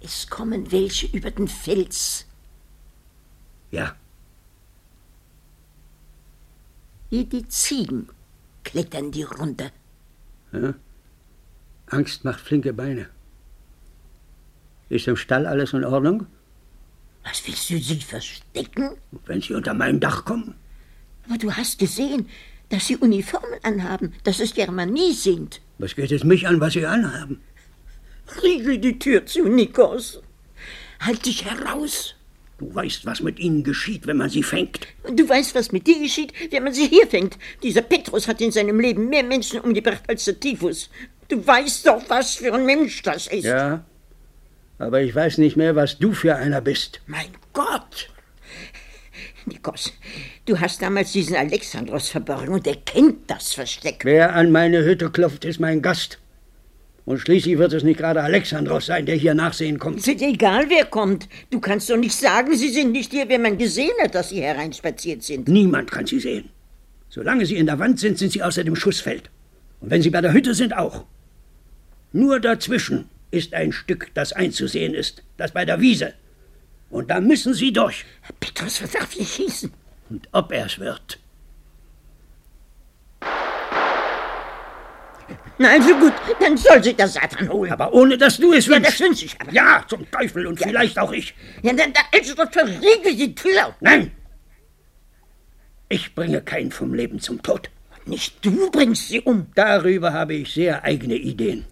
Es 0.00 0.28
kommen 0.28 0.70
welche 0.72 1.06
über 1.06 1.30
den 1.30 1.48
Fels. 1.48 2.26
Ja, 3.70 3.94
Wie 7.10 7.24
die 7.24 7.46
Ziegen 7.48 8.08
klettern 8.62 9.10
die 9.10 9.24
runter. 9.24 9.72
Angst 11.86 12.24
macht 12.24 12.40
flinke 12.40 12.72
Beine. 12.72 13.08
Ist 14.88 15.08
im 15.08 15.16
Stall 15.16 15.46
alles 15.46 15.72
in 15.72 15.84
Ordnung? 15.84 16.26
Was 17.24 17.44
willst 17.46 17.68
du 17.68 17.78
sie 17.78 18.00
verstecken? 18.00 18.90
Wenn 19.26 19.40
sie 19.42 19.54
unter 19.54 19.74
mein 19.74 19.98
Dach 19.98 20.24
kommen? 20.24 20.54
Aber 21.26 21.36
du 21.36 21.52
hast 21.52 21.80
gesehen, 21.80 22.28
dass 22.68 22.86
sie 22.86 22.96
Uniformen 22.96 23.58
anhaben, 23.64 24.14
dass 24.22 24.38
es 24.38 24.54
Germanie 24.54 25.12
sind. 25.12 25.60
Was 25.78 25.96
geht 25.96 26.12
es 26.12 26.22
mich 26.22 26.46
an, 26.46 26.60
was 26.60 26.74
sie 26.74 26.86
anhaben? 26.86 27.40
Riegel 28.42 28.78
die 28.78 28.98
Tür 28.98 29.26
zu, 29.26 29.48
Nikos. 29.48 30.22
Halt 31.00 31.24
dich 31.26 31.44
heraus. 31.44 32.14
Du 32.58 32.74
weißt, 32.74 33.06
was 33.06 33.22
mit 33.22 33.38
ihnen 33.38 33.64
geschieht, 33.64 34.06
wenn 34.06 34.18
man 34.18 34.28
sie 34.28 34.42
fängt. 34.42 34.86
Du 35.10 35.26
weißt, 35.26 35.54
was 35.54 35.72
mit 35.72 35.86
dir 35.86 35.98
geschieht, 35.98 36.32
wenn 36.50 36.64
man 36.64 36.74
sie 36.74 36.88
hier 36.88 37.06
fängt. 37.06 37.38
Dieser 37.62 37.80
Petrus 37.80 38.28
hat 38.28 38.40
in 38.42 38.52
seinem 38.52 38.78
Leben 38.78 39.08
mehr 39.08 39.22
Menschen 39.22 39.60
umgebracht 39.60 40.02
als 40.08 40.26
der 40.26 40.38
Typhus. 40.38 40.90
Du 41.28 41.44
weißt 41.46 41.86
doch, 41.86 42.02
was 42.08 42.34
für 42.34 42.52
ein 42.52 42.66
Mensch 42.66 43.00
das 43.02 43.28
ist. 43.28 43.44
Ja, 43.44 43.84
aber 44.78 45.02
ich 45.02 45.14
weiß 45.14 45.38
nicht 45.38 45.56
mehr, 45.56 45.76
was 45.76 45.98
du 45.98 46.12
für 46.12 46.36
einer 46.36 46.60
bist. 46.60 47.00
Mein 47.06 47.28
Gott! 47.52 48.10
Nikos, 49.46 49.92
du 50.44 50.58
hast 50.58 50.82
damals 50.82 51.12
diesen 51.12 51.36
Alexandros 51.36 52.08
verborgen 52.08 52.48
und 52.54 52.66
er 52.66 52.76
kennt 52.76 53.30
das 53.30 53.54
Versteck. 53.54 54.04
Wer 54.04 54.34
an 54.34 54.50
meine 54.50 54.84
Hütte 54.84 55.10
klopft, 55.10 55.44
ist 55.44 55.60
mein 55.60 55.82
Gast. 55.82 56.18
Und 57.04 57.18
schließlich 57.18 57.58
wird 57.58 57.72
es 57.72 57.82
nicht 57.82 57.98
gerade 57.98 58.22
Alexandros 58.22 58.86
sein, 58.86 59.06
der 59.06 59.16
hier 59.16 59.34
nachsehen 59.34 59.78
kommt. 59.78 59.98
Ist 59.98 60.08
egal, 60.08 60.66
wer 60.68 60.84
kommt. 60.84 61.28
Du 61.50 61.60
kannst 61.60 61.88
doch 61.90 61.96
nicht 61.96 62.14
sagen, 62.14 62.56
Sie 62.56 62.68
sind 62.68 62.92
nicht 62.92 63.10
hier, 63.10 63.28
wenn 63.28 63.42
man 63.42 63.58
gesehen 63.58 63.92
hat, 64.02 64.14
dass 64.14 64.28
Sie 64.28 64.42
hereinspaziert 64.42 65.22
sind. 65.22 65.48
Niemand 65.48 65.90
kann 65.90 66.06
Sie 66.06 66.20
sehen. 66.20 66.50
Solange 67.08 67.46
Sie 67.46 67.56
in 67.56 67.66
der 67.66 67.78
Wand 67.78 67.98
sind, 67.98 68.18
sind 68.18 68.32
Sie 68.32 68.42
außer 68.42 68.64
dem 68.64 68.76
Schussfeld. 68.76 69.30
Und 69.80 69.90
wenn 69.90 70.02
Sie 70.02 70.10
bei 70.10 70.20
der 70.20 70.32
Hütte 70.32 70.54
sind, 70.54 70.76
auch. 70.76 71.04
Nur 72.12 72.38
dazwischen 72.38 73.08
ist 73.30 73.54
ein 73.54 73.72
Stück, 73.72 74.08
das 74.14 74.32
einzusehen 74.32 74.94
ist, 74.94 75.22
das 75.36 75.52
bei 75.52 75.64
der 75.64 75.80
Wiese. 75.80 76.14
Und 76.90 77.10
da 77.10 77.20
müssen 77.20 77.54
Sie 77.54 77.72
durch. 77.72 78.04
Herr 78.22 78.34
Petrus, 78.38 78.82
was 78.82 78.90
darf 78.90 79.16
ich 79.16 79.32
schießen? 79.32 79.72
Und 80.10 80.28
ob 80.32 80.52
er 80.52 80.66
es 80.66 80.78
wird. 80.78 81.18
Na, 85.62 85.72
also 85.72 85.94
gut, 85.94 86.14
dann 86.40 86.56
soll 86.56 86.82
sich 86.82 86.96
der 86.96 87.06
Satan 87.06 87.46
holen. 87.50 87.70
Aber 87.70 87.92
ohne, 87.92 88.16
dass 88.16 88.38
du 88.38 88.54
es 88.54 88.64
ja, 88.64 88.76
wünschst. 88.76 88.94
das 88.94 89.00
wünsche 89.00 89.26
ich 89.26 89.38
aber. 89.38 89.52
Ja, 89.52 89.84
zum 89.86 90.10
Teufel 90.10 90.46
und 90.46 90.58
vielleicht 90.58 90.98
auch 90.98 91.12
ich. 91.12 91.34
Ja, 91.62 91.74
dann, 91.74 91.92
dann 91.92 92.04
also 92.14 92.34
doch 92.34 92.50
verriegel 92.50 93.14
die 93.14 93.34
Tür. 93.34 93.76
Nein! 93.80 94.10
Ich 95.90 96.14
bringe 96.14 96.40
keinen 96.40 96.72
vom 96.72 96.94
Leben 96.94 97.20
zum 97.20 97.42
Tod. 97.42 97.68
Nicht 98.06 98.42
du 98.42 98.70
bringst 98.70 99.08
sie 99.08 99.20
um. 99.20 99.48
Darüber 99.54 100.14
habe 100.14 100.32
ich 100.32 100.54
sehr 100.54 100.82
eigene 100.82 101.16
Ideen. 101.16 101.66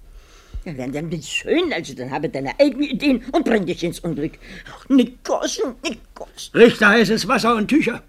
Ja, 0.66 0.74
dann, 0.74 0.92
dann 0.92 1.08
bin 1.08 1.22
schön, 1.22 1.72
also 1.72 1.94
dann 1.94 2.10
habe 2.10 2.28
deine 2.28 2.60
eigenen 2.60 2.90
Ideen 2.90 3.24
und 3.32 3.46
bring 3.46 3.64
dich 3.64 3.82
ins 3.82 4.00
Unglück. 4.00 4.32
Ach, 4.70 4.86
Nikos, 4.90 5.62
Nikos. 5.82 6.50
Richter 6.52 6.90
heißes 6.90 7.26
Wasser 7.26 7.56
und 7.56 7.68
Tücher. 7.68 8.02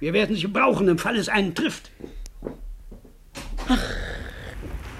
Wir 0.00 0.12
werden 0.12 0.36
sie 0.36 0.48
brauchen, 0.48 0.86
im 0.86 0.98
Fall 0.98 1.16
es 1.16 1.30
einen 1.30 1.54
trifft. 1.54 1.90
Ach, 3.68 3.80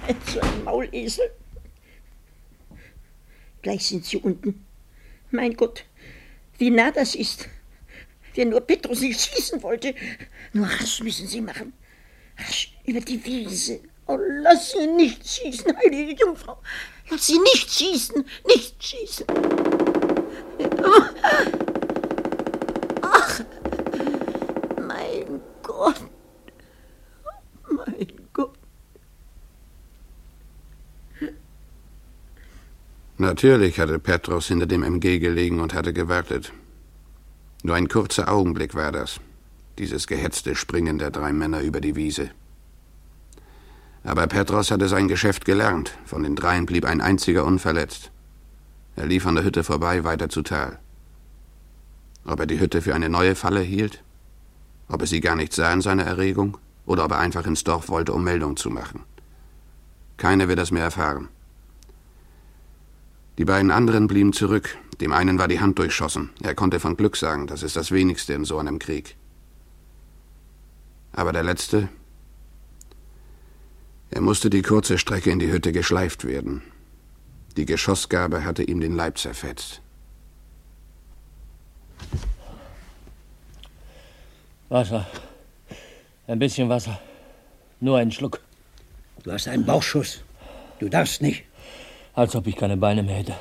so 0.25 0.39
ein 0.39 0.63
Maulesel. 0.63 1.31
Gleich 3.61 3.85
sind 3.87 4.05
sie 4.05 4.17
unten. 4.17 4.65
Mein 5.31 5.55
Gott, 5.55 5.85
wie 6.57 6.69
nah 6.69 6.91
das 6.91 7.15
ist. 7.15 7.49
Wenn 8.35 8.49
nur 8.49 8.61
Petrus 8.61 9.01
nicht 9.01 9.19
schießen 9.19 9.63
wollte. 9.63 9.95
Nur 10.53 10.67
rasch 10.67 11.01
müssen 11.01 11.27
sie 11.27 11.41
machen. 11.41 11.73
Rasch 12.37 12.75
über 12.85 12.99
die 12.99 13.23
Wiese. 13.25 13.79
Oh, 14.07 14.17
lass 14.19 14.71
sie 14.71 14.85
nicht 14.85 15.27
schießen, 15.27 15.75
heilige 15.77 16.13
Jungfrau. 16.13 16.61
Lass 17.09 17.25
sie 17.25 17.39
nicht 17.39 17.71
schießen, 17.71 18.23
nicht 18.45 18.83
schießen. 18.83 19.25
Ach, 23.01 23.41
mein 24.79 25.41
Gott. 25.63 25.95
Natürlich 33.25 33.79
hatte 33.79 33.97
Petros 33.97 34.49
hinter 34.49 34.67
dem 34.67 34.83
MG 34.83 35.17
gelegen 35.17 35.59
und 35.59 35.73
hatte 35.73 35.93
gewartet. 35.93 36.53
Nur 37.63 37.75
ein 37.75 37.87
kurzer 37.87 38.31
Augenblick 38.31 38.75
war 38.75 38.91
das, 38.91 39.19
dieses 39.79 40.05
gehetzte 40.05 40.53
Springen 40.53 40.99
der 40.99 41.09
drei 41.09 41.33
Männer 41.33 41.61
über 41.61 41.81
die 41.81 41.95
Wiese. 41.95 42.29
Aber 44.03 44.27
Petros 44.27 44.69
hatte 44.69 44.87
sein 44.87 45.07
Geschäft 45.07 45.43
gelernt. 45.43 45.97
Von 46.05 46.21
den 46.21 46.35
dreien 46.35 46.67
blieb 46.67 46.85
ein 46.85 47.01
einziger 47.01 47.45
unverletzt. 47.45 48.11
Er 48.95 49.07
lief 49.07 49.25
an 49.25 49.33
der 49.33 49.43
Hütte 49.43 49.63
vorbei, 49.63 50.03
weiter 50.03 50.29
zu 50.29 50.43
Tal. 50.43 50.77
Ob 52.25 52.39
er 52.39 52.45
die 52.45 52.59
Hütte 52.59 52.83
für 52.83 52.93
eine 52.93 53.09
neue 53.09 53.33
Falle 53.33 53.61
hielt? 53.61 54.03
Ob 54.87 55.01
er 55.01 55.07
sie 55.07 55.19
gar 55.19 55.35
nicht 55.35 55.51
sah 55.51 55.73
in 55.73 55.81
seiner 55.81 56.03
Erregung? 56.03 56.59
Oder 56.85 57.05
ob 57.05 57.11
er 57.11 57.17
einfach 57.17 57.47
ins 57.47 57.63
Dorf 57.63 57.89
wollte, 57.89 58.13
um 58.13 58.23
Meldung 58.23 58.55
zu 58.55 58.69
machen? 58.69 59.01
Keiner 60.17 60.47
wird 60.47 60.59
das 60.59 60.69
mehr 60.69 60.83
erfahren. 60.83 61.29
Die 63.37 63.45
beiden 63.45 63.71
anderen 63.71 64.07
blieben 64.07 64.33
zurück. 64.33 64.77
Dem 65.01 65.11
einen 65.11 65.37
war 65.37 65.47
die 65.47 65.59
Hand 65.59 65.77
durchschossen. 65.77 66.29
Er 66.41 66.55
konnte 66.55 66.79
von 66.79 66.95
Glück 66.95 67.17
sagen, 67.17 67.47
das 67.47 67.63
ist 67.63 67.75
das 67.75 67.91
wenigste 67.91 68.33
in 68.33 68.45
so 68.45 68.57
einem 68.57 68.79
Krieg. 68.79 69.17
Aber 71.11 71.33
der 71.33 71.43
letzte, 71.43 71.89
er 74.09 74.21
musste 74.21 74.49
die 74.49 74.61
kurze 74.61 74.97
Strecke 74.97 75.31
in 75.31 75.39
die 75.39 75.51
Hütte 75.51 75.73
geschleift 75.73 76.23
werden. 76.23 76.61
Die 77.57 77.65
Geschossgabe 77.65 78.45
hatte 78.45 78.63
ihm 78.63 78.79
den 78.79 78.95
Leib 78.95 79.17
zerfetzt. 79.17 79.81
Wasser. 84.69 85.05
Ein 86.27 86.39
bisschen 86.39 86.69
Wasser. 86.69 86.99
Nur 87.79 87.97
einen 87.97 88.11
Schluck. 88.11 88.39
Du 89.23 89.31
hast 89.31 89.47
einen 89.47 89.65
Bauchschuss. 89.65 90.23
Du 90.79 90.89
darfst 90.89 91.21
nicht. 91.21 91.43
Als 92.15 92.35
ob 92.35 92.47
ich 92.47 92.55
keine 92.55 92.77
Beine 92.77 93.03
mehr 93.03 93.15
hätte. 93.15 93.35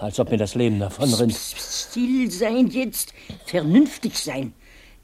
Als 0.00 0.18
ob 0.18 0.30
mir 0.30 0.38
das 0.38 0.54
Leben 0.54 0.78
davonrinnt. 0.78 1.34
Still 1.34 2.30
sein 2.30 2.68
jetzt. 2.68 3.12
Vernünftig 3.44 4.18
sein. 4.18 4.54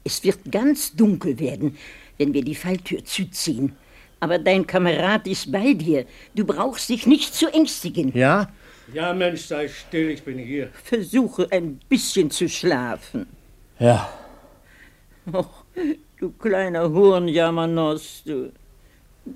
Es 0.03 0.23
wird 0.23 0.51
ganz 0.51 0.95
dunkel 0.95 1.39
werden, 1.39 1.77
wenn 2.17 2.33
wir 2.33 2.43
die 2.43 2.55
Falltür 2.55 3.05
zuziehen. 3.05 3.75
Aber 4.19 4.39
dein 4.39 4.65
Kamerad 4.65 5.27
ist 5.27 5.51
bei 5.51 5.73
dir. 5.73 6.05
Du 6.33 6.45
brauchst 6.45 6.89
dich 6.89 7.05
nicht 7.05 7.33
zu 7.33 7.47
ängstigen. 7.53 8.11
Ja? 8.17 8.49
Ja, 8.93 9.13
Mensch, 9.13 9.41
sei 9.41 9.67
still, 9.67 10.09
ich 10.09 10.23
bin 10.23 10.37
hier. 10.37 10.69
Versuche 10.83 11.47
ein 11.51 11.79
bisschen 11.89 12.29
zu 12.31 12.49
schlafen. 12.49 13.27
Ja. 13.79 14.09
Och, 15.31 15.63
du 16.19 16.31
kleiner 16.31 16.89
Hurenjammernoss, 16.89 18.23
du. 18.25 18.51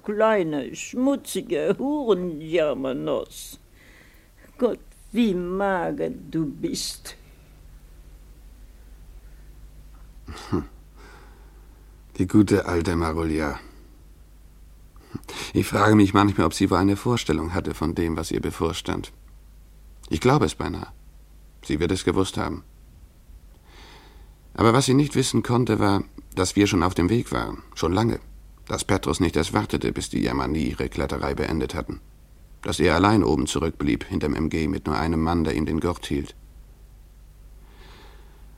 Kleiner, 0.03 0.63
schmutziger 0.73 1.77
Hurenjammernoss. 1.77 3.59
Gott, 4.57 4.79
wie 5.11 5.33
mager 5.33 6.09
du 6.09 6.45
bist. 6.45 7.15
Die 12.17 12.27
gute 12.27 12.65
alte 12.65 12.95
Marulia. 12.95 13.59
Ich 15.53 15.67
frage 15.67 15.95
mich 15.95 16.13
manchmal, 16.13 16.47
ob 16.47 16.53
sie 16.53 16.69
wohl 16.69 16.77
eine 16.77 16.95
Vorstellung 16.95 17.53
hatte 17.53 17.73
von 17.73 17.93
dem, 17.95 18.17
was 18.17 18.31
ihr 18.31 18.41
bevorstand. 18.41 19.11
Ich 20.09 20.21
glaube 20.21 20.45
es 20.45 20.55
beinahe. 20.55 20.87
Sie 21.63 21.79
wird 21.79 21.91
es 21.91 22.03
gewusst 22.03 22.37
haben. 22.37 22.63
Aber 24.53 24.73
was 24.73 24.85
sie 24.85 24.95
nicht 24.95 25.15
wissen 25.15 25.43
konnte, 25.43 25.79
war, 25.79 26.03
dass 26.33 26.55
wir 26.55 26.65
schon 26.65 26.83
auf 26.83 26.95
dem 26.95 27.09
Weg 27.09 27.31
waren, 27.31 27.61
schon 27.75 27.93
lange. 27.93 28.19
Dass 28.67 28.83
Petrus 28.83 29.19
nicht 29.19 29.35
erst 29.35 29.53
wartete, 29.53 29.91
bis 29.91 30.09
die 30.09 30.21
Yamani 30.21 30.63
ihre 30.63 30.89
Kletterei 30.89 31.35
beendet 31.35 31.75
hatten. 31.75 32.01
Dass 32.61 32.79
er 32.79 32.95
allein 32.95 33.23
oben 33.23 33.47
zurückblieb, 33.47 34.05
hinterm 34.05 34.33
MG, 34.33 34.67
mit 34.67 34.87
nur 34.87 34.97
einem 34.97 35.21
Mann, 35.21 35.43
der 35.43 35.55
ihm 35.55 35.65
den 35.65 35.79
Gurt 35.79 36.05
hielt. 36.05 36.35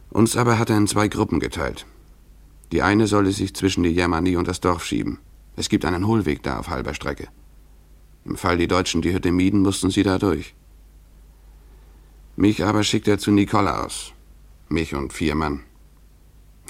Uns 0.09 0.35
aber 0.35 0.57
hat 0.57 0.69
er 0.69 0.77
in 0.77 0.87
zwei 0.87 1.07
Gruppen 1.07 1.39
geteilt. 1.39 1.85
Die 2.71 2.81
eine 2.81 3.07
solle 3.07 3.31
sich 3.31 3.53
zwischen 3.53 3.83
die 3.83 3.91
Yamani 3.91 4.37
und 4.37 4.47
das 4.47 4.59
Dorf 4.59 4.85
schieben. 4.85 5.19
Es 5.55 5.69
gibt 5.69 5.85
einen 5.85 6.07
Hohlweg 6.07 6.43
da 6.43 6.59
auf 6.59 6.69
halber 6.69 6.93
Strecke. 6.93 7.27
Im 8.25 8.37
Fall 8.37 8.57
die 8.57 8.67
Deutschen 8.67 9.01
die 9.01 9.13
Hütte 9.13 9.31
mieden, 9.31 9.61
mussten 9.61 9.89
sie 9.89 10.03
da 10.03 10.17
durch. 10.17 10.55
Mich 12.35 12.63
aber 12.63 12.83
schickt 12.83 13.07
er 13.07 13.17
zu 13.17 13.31
Nikolaus. 13.31 14.13
Mich 14.69 14.95
und 14.95 15.13
vier 15.13 15.35
Mann. 15.35 15.63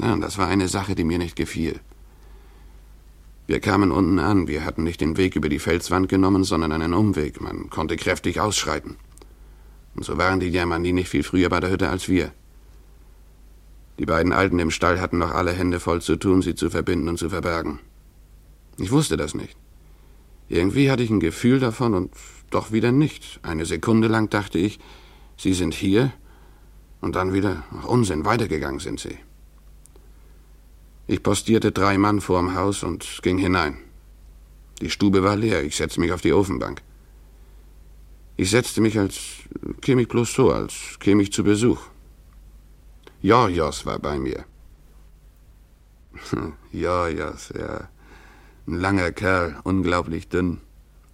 Ja, 0.01 0.15
das 0.15 0.37
war 0.37 0.47
eine 0.47 0.67
Sache, 0.67 0.95
die 0.95 1.03
mir 1.03 1.17
nicht 1.17 1.35
gefiel. 1.35 1.79
Wir 3.49 3.59
kamen 3.59 3.91
unten 3.91 4.19
an, 4.19 4.47
wir 4.47 4.63
hatten 4.63 4.83
nicht 4.83 5.01
den 5.01 5.17
Weg 5.17 5.35
über 5.35 5.49
die 5.49 5.57
Felswand 5.57 6.07
genommen, 6.07 6.43
sondern 6.43 6.71
einen 6.71 6.93
Umweg. 6.93 7.41
Man 7.41 7.71
konnte 7.71 7.97
kräftig 7.97 8.39
ausschreiten. 8.39 8.97
Und 9.95 10.05
so 10.05 10.19
waren 10.19 10.39
die 10.39 10.51
Germani 10.51 10.93
nicht 10.93 11.09
viel 11.09 11.23
früher 11.23 11.49
bei 11.49 11.59
der 11.59 11.71
Hütte 11.71 11.89
als 11.89 12.07
wir. 12.07 12.31
Die 13.97 14.05
beiden 14.05 14.33
Alten 14.33 14.59
im 14.59 14.69
Stall 14.69 15.01
hatten 15.01 15.17
noch 15.17 15.31
alle 15.31 15.51
Hände 15.51 15.79
voll 15.79 15.99
zu 15.99 16.15
tun, 16.15 16.43
sie 16.43 16.53
zu 16.53 16.69
verbinden 16.69 17.09
und 17.09 17.17
zu 17.17 17.31
verbergen. 17.31 17.79
Ich 18.77 18.91
wusste 18.91 19.17
das 19.17 19.33
nicht. 19.33 19.57
Irgendwie 20.47 20.91
hatte 20.91 21.01
ich 21.01 21.09
ein 21.09 21.19
Gefühl 21.19 21.59
davon 21.59 21.95
und 21.95 22.11
doch 22.51 22.71
wieder 22.71 22.91
nicht. 22.91 23.39
Eine 23.41 23.65
Sekunde 23.65 24.09
lang 24.09 24.29
dachte 24.29 24.59
ich, 24.59 24.77
Sie 25.37 25.53
sind 25.53 25.73
hier, 25.73 26.13
und 27.01 27.15
dann 27.15 27.33
wieder, 27.33 27.63
ach 27.75 27.85
Unsinn, 27.85 28.25
weitergegangen 28.25 28.79
sind 28.79 28.99
Sie. 28.99 29.17
Ich 31.09 31.23
postierte 31.23 31.71
drei 31.71 31.97
Mann 31.97 32.21
vorm 32.21 32.53
Haus 32.53 32.83
und 32.83 33.23
ging 33.23 33.39
hinein. 33.39 33.79
Die 34.79 34.91
Stube 34.91 35.23
war 35.23 35.35
leer, 35.35 35.63
ich 35.63 35.75
setzte 35.75 35.99
mich 35.99 36.11
auf 36.11 36.21
die 36.21 36.33
Ofenbank. 36.33 36.83
Ich 38.37 38.51
setzte 38.51 38.79
mich, 38.79 38.99
als 38.99 39.17
käme 39.81 40.03
ich 40.03 40.07
bloß 40.07 40.31
so, 40.31 40.51
als 40.51 40.99
käme 40.99 41.23
ich 41.23 41.33
zu 41.33 41.43
Besuch. 41.43 41.81
Jorjos 43.23 43.87
war 43.87 43.97
bei 43.97 44.19
mir. 44.19 44.45
Jorjos, 46.71 47.53
ja. 47.57 47.89
Ein 48.67 48.79
langer 48.79 49.11
Kerl, 49.11 49.59
unglaublich 49.63 50.29
dünn. 50.29 50.61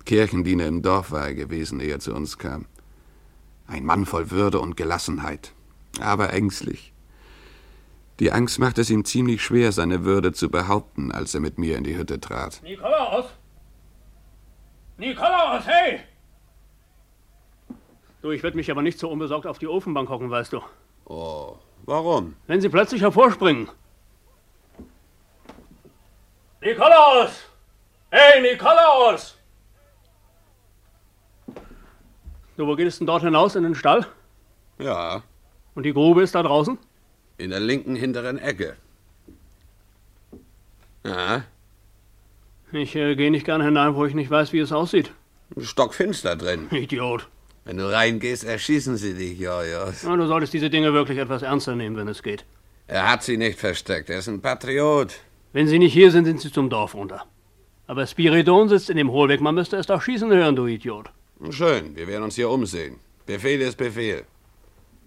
Kirchendiener 0.03 0.65
im 0.65 0.81
Dorf 0.81 1.11
war 1.11 1.27
er 1.27 1.35
gewesen, 1.35 1.79
ehe 1.79 1.93
er 1.93 1.99
zu 2.01 2.13
uns 2.13 2.37
kam. 2.37 2.65
Ein 3.65 3.85
Mann 3.85 4.05
voll 4.05 4.29
Würde 4.29 4.59
und 4.59 4.75
Gelassenheit, 4.75 5.53
aber 6.01 6.33
ängstlich. 6.33 6.91
Die 8.19 8.31
Angst 8.31 8.59
machte 8.59 8.81
es 8.81 8.89
ihm 8.89 9.03
ziemlich 9.03 9.41
schwer, 9.43 9.71
seine 9.71 10.05
Würde 10.05 10.31
zu 10.31 10.49
behaupten, 10.49 11.11
als 11.11 11.33
er 11.33 11.41
mit 11.41 11.57
mir 11.57 11.77
in 11.77 11.83
die 11.83 11.97
Hütte 11.97 12.19
trat. 12.19 12.61
Nikolaus! 12.63 13.25
Nikolaus, 14.97 15.65
hey! 15.67 15.99
Du, 18.21 18.31
ich 18.31 18.41
werde 18.41 18.55
mich 18.55 18.71
aber 18.71 18.81
nicht 18.81 18.97
so 18.97 19.09
unbesorgt 19.09 19.45
auf 19.45 19.59
die 19.59 19.67
Ofenbank 19.67 20.09
hocken, 20.09 20.31
weißt 20.31 20.53
du. 20.53 20.61
Oh, 21.05 21.57
warum? 21.83 22.35
Wenn 22.47 22.61
sie 22.61 22.69
plötzlich 22.69 23.01
hervorspringen. 23.01 23.69
Nikolaus! 26.61 27.43
Hey, 28.09 28.41
Nikolaus! 28.41 29.37
Du, 32.55 32.65
wo 32.65 32.75
geht 32.77 32.87
es 32.87 32.97
denn 32.97 33.07
dort 33.07 33.23
hinaus 33.23 33.55
in 33.55 33.63
den 33.63 33.75
Stall? 33.75 34.05
Ja, 34.79 35.21
Und 35.75 35.83
die 35.83 35.93
Grube 35.93 36.23
ist 36.23 36.33
da 36.33 36.41
draußen? 36.41 36.77
In 37.37 37.49
der 37.49 37.59
linken 37.59 37.95
hinteren 37.95 38.37
Ecke. 38.37 38.75
Ja, 41.05 41.43
Ich 42.71 42.95
äh, 42.95 43.15
gehe 43.15 43.31
nicht 43.31 43.45
gerne 43.45 43.63
hinein, 43.63 43.95
wo 43.95 44.05
ich 44.05 44.13
nicht 44.15 44.29
weiß, 44.29 44.51
wie 44.53 44.59
es 44.59 44.71
aussieht. 44.71 45.11
stockfinster 45.59 46.35
drin. 46.35 46.67
Idiot. 46.71 47.27
Wenn 47.63 47.77
du 47.77 47.91
reingehst, 47.91 48.43
erschießen 48.43 48.97
sie 48.97 49.13
dich, 49.13 49.39
ja, 49.39 49.63
ja. 49.63 49.85
Du 49.85 50.27
solltest 50.27 50.53
diese 50.53 50.69
Dinge 50.69 50.93
wirklich 50.93 51.17
etwas 51.17 51.41
ernster 51.41 51.75
nehmen, 51.75 51.95
wenn 51.97 52.07
es 52.07 52.21
geht. 52.23 52.45
Er 52.87 53.09
hat 53.11 53.23
sie 53.23 53.37
nicht 53.37 53.59
versteckt, 53.59 54.09
er 54.09 54.19
ist 54.19 54.27
ein 54.27 54.41
Patriot. 54.41 55.13
Wenn 55.53 55.67
sie 55.67 55.79
nicht 55.79 55.93
hier 55.93 56.11
sind, 56.11 56.25
sind 56.25 56.41
sie 56.41 56.51
zum 56.51 56.69
Dorf 56.69 56.93
runter. 56.93 57.25
Aber 57.87 58.05
Spiridon 58.05 58.69
sitzt 58.69 58.89
in 58.89 58.97
dem 58.97 59.11
Hohlweg, 59.11 59.41
man 59.41 59.55
müsste 59.55 59.77
es 59.77 59.87
doch 59.87 60.01
schießen 60.01 60.31
hören, 60.31 60.55
du 60.55 60.65
Idiot. 60.67 61.09
Schön, 61.49 61.95
wir 61.95 62.07
werden 62.07 62.23
uns 62.23 62.35
hier 62.35 62.49
umsehen. 62.49 62.99
Befehl 63.25 63.61
ist 63.61 63.77
Befehl. 63.77 64.25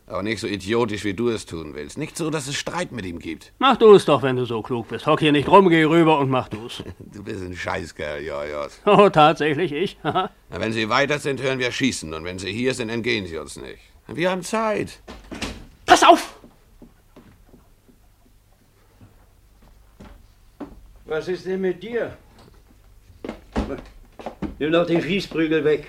Aber 0.08 0.22
nicht 0.22 0.40
so 0.40 0.46
idiotisch, 0.46 1.04
wie 1.04 1.12
du 1.12 1.28
es 1.28 1.44
tun 1.44 1.74
willst. 1.74 1.98
Nicht 1.98 2.16
so, 2.16 2.30
dass 2.30 2.48
es 2.48 2.56
Streit 2.56 2.92
mit 2.92 3.04
ihm 3.04 3.18
gibt. 3.18 3.52
Mach 3.58 3.76
du 3.76 3.92
es 3.94 4.06
doch, 4.06 4.22
wenn 4.22 4.36
du 4.36 4.46
so 4.46 4.62
klug 4.62 4.88
bist. 4.88 5.06
Hock 5.06 5.20
hier 5.20 5.32
nicht 5.32 5.48
rum, 5.48 5.68
geh 5.68 5.84
rüber 5.84 6.18
und 6.18 6.30
mach 6.30 6.48
du's. 6.48 6.82
Du 6.98 7.22
bist 7.22 7.42
ein 7.42 7.54
Scheißkerl, 7.54 8.22
ja. 8.22 8.42
Oh, 8.86 9.10
tatsächlich, 9.10 9.70
ich? 9.72 9.98
Na, 10.02 10.30
wenn 10.48 10.72
sie 10.72 10.88
weiter 10.88 11.18
sind, 11.18 11.42
hören 11.42 11.58
wir 11.58 11.70
schießen. 11.70 12.14
Und 12.14 12.24
wenn 12.24 12.38
sie 12.38 12.50
hier 12.50 12.72
sind, 12.72 12.88
entgehen 12.88 13.26
sie 13.26 13.36
uns 13.36 13.56
nicht. 13.56 13.80
Wir 14.06 14.30
haben 14.30 14.42
Zeit. 14.42 15.00
Pass 15.84 16.02
auf! 16.02 16.38
Was 21.04 21.28
ist 21.28 21.44
denn 21.44 21.60
mit 21.60 21.82
dir? 21.82 22.16
Nimm 24.58 24.72
doch 24.72 24.86
den 24.86 25.02
Schießprügel 25.02 25.64
weg. 25.64 25.86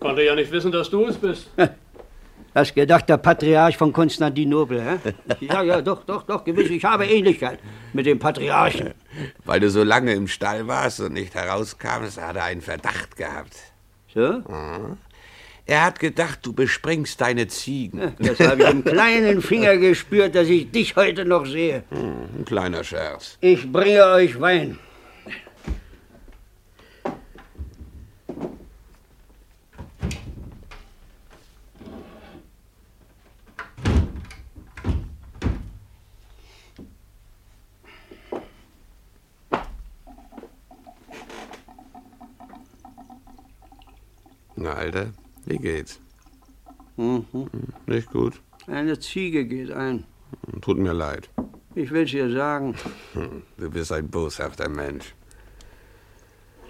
Konnte 0.00 0.22
ja 0.22 0.34
nicht 0.34 0.50
wissen, 0.50 0.72
dass 0.72 0.90
du 0.90 1.06
es 1.06 1.16
bist. 1.16 1.50
Hast 2.54 2.74
gedacht, 2.74 3.08
der 3.08 3.18
Patriarch 3.18 3.76
von 3.76 3.92
Konstantinopel, 3.92 4.82
hä? 4.82 5.12
Ja, 5.40 5.62
ja, 5.62 5.82
doch, 5.82 6.04
doch, 6.04 6.22
doch, 6.24 6.44
gewiss, 6.44 6.70
ich 6.70 6.84
habe 6.84 7.06
Ähnlichkeit 7.06 7.58
mit 7.92 8.06
dem 8.06 8.18
Patriarchen. 8.18 8.94
Weil 9.44 9.60
du 9.60 9.70
so 9.70 9.82
lange 9.82 10.12
im 10.14 10.28
Stall 10.28 10.66
warst 10.66 11.00
und 11.00 11.12
nicht 11.12 11.34
herauskamst, 11.34 12.20
hat 12.20 12.36
er 12.36 12.44
einen 12.44 12.62
Verdacht 12.62 13.16
gehabt. 13.16 13.56
So? 14.14 14.42
Er 15.66 15.84
hat 15.84 16.00
gedacht, 16.00 16.38
du 16.42 16.54
bespringst 16.54 17.20
deine 17.20 17.46
Ziegen. 17.46 18.14
Das 18.18 18.40
habe 18.40 18.62
ich 18.62 18.70
im 18.70 18.84
kleinen 18.84 19.42
Finger 19.42 19.76
gespürt, 19.76 20.34
dass 20.34 20.48
ich 20.48 20.70
dich 20.70 20.96
heute 20.96 21.26
noch 21.26 21.44
sehe. 21.44 21.84
Ein 21.90 22.44
kleiner 22.46 22.82
Scherz. 22.82 23.36
Ich 23.42 23.70
bringe 23.70 24.04
euch 24.06 24.40
Wein. 24.40 24.78
Na, 44.60 44.72
Alter, 44.74 45.12
wie 45.46 45.58
geht's? 45.58 46.00
Mhm. 46.96 47.26
Nicht 47.86 48.10
gut? 48.10 48.40
Eine 48.66 48.98
Ziege 48.98 49.44
geht 49.46 49.70
ein. 49.70 50.04
Tut 50.60 50.78
mir 50.78 50.92
leid. 50.92 51.30
Ich 51.76 51.92
will's 51.92 52.10
dir 52.10 52.28
sagen. 52.32 52.74
Hm, 53.12 53.42
Du 53.56 53.70
bist 53.70 53.92
ein 53.92 54.08
boshafter 54.08 54.68
Mensch. 54.68 55.14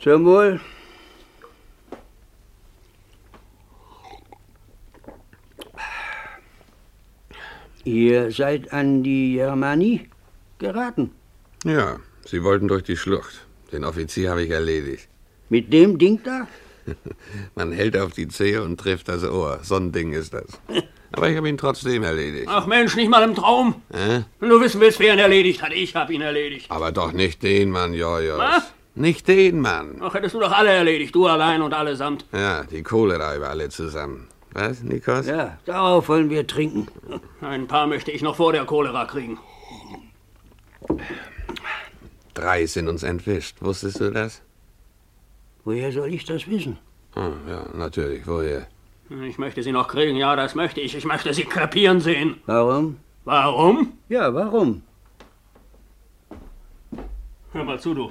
Zum 0.02 0.26
Wohl. 0.26 0.60
Ihr 7.84 8.30
seid 8.32 8.72
an 8.72 9.02
die 9.02 9.34
Germanie 9.34 10.08
geraten. 10.58 11.10
Ja, 11.64 11.98
sie 12.24 12.42
wollten 12.42 12.68
durch 12.68 12.82
die 12.82 12.96
Schlucht. 12.96 13.46
Den 13.72 13.84
Offizier 13.84 14.30
habe 14.30 14.42
ich 14.42 14.50
erledigt. 14.50 15.08
Mit 15.48 15.72
dem 15.72 15.98
Ding 15.98 16.20
da? 16.22 16.46
Man 17.54 17.72
hält 17.72 17.96
auf 17.96 18.12
die 18.12 18.28
Zehe 18.28 18.62
und 18.62 18.78
trifft 18.78 19.08
das 19.08 19.24
Ohr. 19.24 19.60
So 19.62 19.76
ein 19.76 19.92
Ding 19.92 20.12
ist 20.12 20.34
das. 20.34 20.46
Aber 21.12 21.28
ich 21.28 21.36
habe 21.36 21.48
ihn 21.48 21.58
trotzdem 21.58 22.02
erledigt. 22.02 22.46
Ach 22.48 22.66
Mensch, 22.66 22.96
nicht 22.96 23.08
mal 23.08 23.22
im 23.22 23.34
Traum. 23.34 23.82
Hä? 23.92 24.24
Wenn 24.40 24.48
du 24.48 24.60
wissen 24.60 24.80
willst, 24.80 25.00
wer 25.00 25.14
ihn 25.14 25.18
erledigt 25.18 25.62
hat, 25.62 25.72
ich 25.72 25.94
hab 25.94 26.10
ihn 26.10 26.20
erledigt. 26.20 26.70
Aber 26.70 26.92
doch 26.92 27.12
nicht 27.12 27.42
den 27.42 27.70
Mann, 27.70 27.94
Jojos. 27.94 28.38
Was? 28.38 28.72
Nicht 28.94 29.28
den 29.28 29.60
Mann. 29.60 29.98
Ach, 30.00 30.12
hättest 30.14 30.34
du 30.34 30.40
doch 30.40 30.52
alle 30.52 30.70
erledigt, 30.70 31.14
du 31.14 31.26
allein 31.26 31.62
und 31.62 31.72
allesamt. 31.72 32.24
Ja, 32.32 32.64
die 32.64 32.82
Cholera 32.82 33.36
über 33.36 33.48
alle 33.48 33.68
zusammen. 33.68 34.26
Was, 34.52 34.82
Nikos? 34.82 35.26
Ja, 35.26 35.58
darauf 35.66 36.08
wollen 36.08 36.30
wir 36.30 36.46
trinken. 36.46 36.88
Ein 37.40 37.68
paar 37.68 37.86
möchte 37.86 38.10
ich 38.10 38.22
noch 38.22 38.36
vor 38.36 38.52
der 38.52 38.64
Cholera 38.64 39.04
kriegen. 39.04 39.38
Drei 42.34 42.66
sind 42.66 42.88
uns 42.88 43.02
entwischt. 43.02 43.56
Wusstest 43.60 44.00
du 44.00 44.10
das? 44.10 44.42
Woher 45.68 45.92
soll 45.92 46.14
ich 46.14 46.24
das 46.24 46.48
wissen? 46.48 46.78
Hm, 47.12 47.46
ja, 47.46 47.66
natürlich. 47.74 48.26
Woher? 48.26 48.66
Ich 49.28 49.36
möchte 49.36 49.62
sie 49.62 49.70
noch 49.70 49.86
kriegen, 49.86 50.16
ja, 50.16 50.34
das 50.34 50.54
möchte 50.54 50.80
ich. 50.80 50.94
Ich 50.96 51.04
möchte 51.04 51.34
sie 51.34 51.44
krepieren 51.44 52.00
sehen. 52.00 52.40
Warum? 52.46 52.96
Warum? 53.26 53.98
Ja, 54.08 54.32
warum? 54.32 54.80
Hör 57.52 57.64
mal 57.64 57.78
zu, 57.78 57.92
du. 57.92 58.10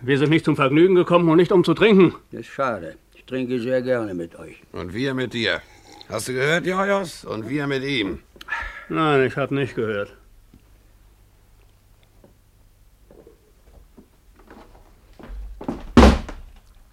Wir 0.00 0.18
sind 0.18 0.30
nicht 0.30 0.44
zum 0.44 0.56
Vergnügen 0.56 0.96
gekommen 0.96 1.28
und 1.28 1.36
nicht 1.36 1.52
um 1.52 1.62
zu 1.62 1.72
trinken. 1.72 2.16
Das 2.32 2.40
ist 2.40 2.48
schade. 2.48 2.96
Ich 3.14 3.24
trinke 3.24 3.60
sehr 3.60 3.80
gerne 3.82 4.12
mit 4.12 4.36
euch. 4.36 4.56
Und 4.72 4.92
wir 4.92 5.14
mit 5.14 5.34
dir. 5.34 5.62
Hast 6.08 6.26
du 6.26 6.32
gehört, 6.32 6.66
Jojos? 6.66 7.24
Und 7.24 7.48
wir 7.48 7.68
mit 7.68 7.84
ihm. 7.84 8.18
Nein, 8.88 9.24
ich 9.24 9.36
hab 9.36 9.52
nicht 9.52 9.76
gehört. 9.76 10.16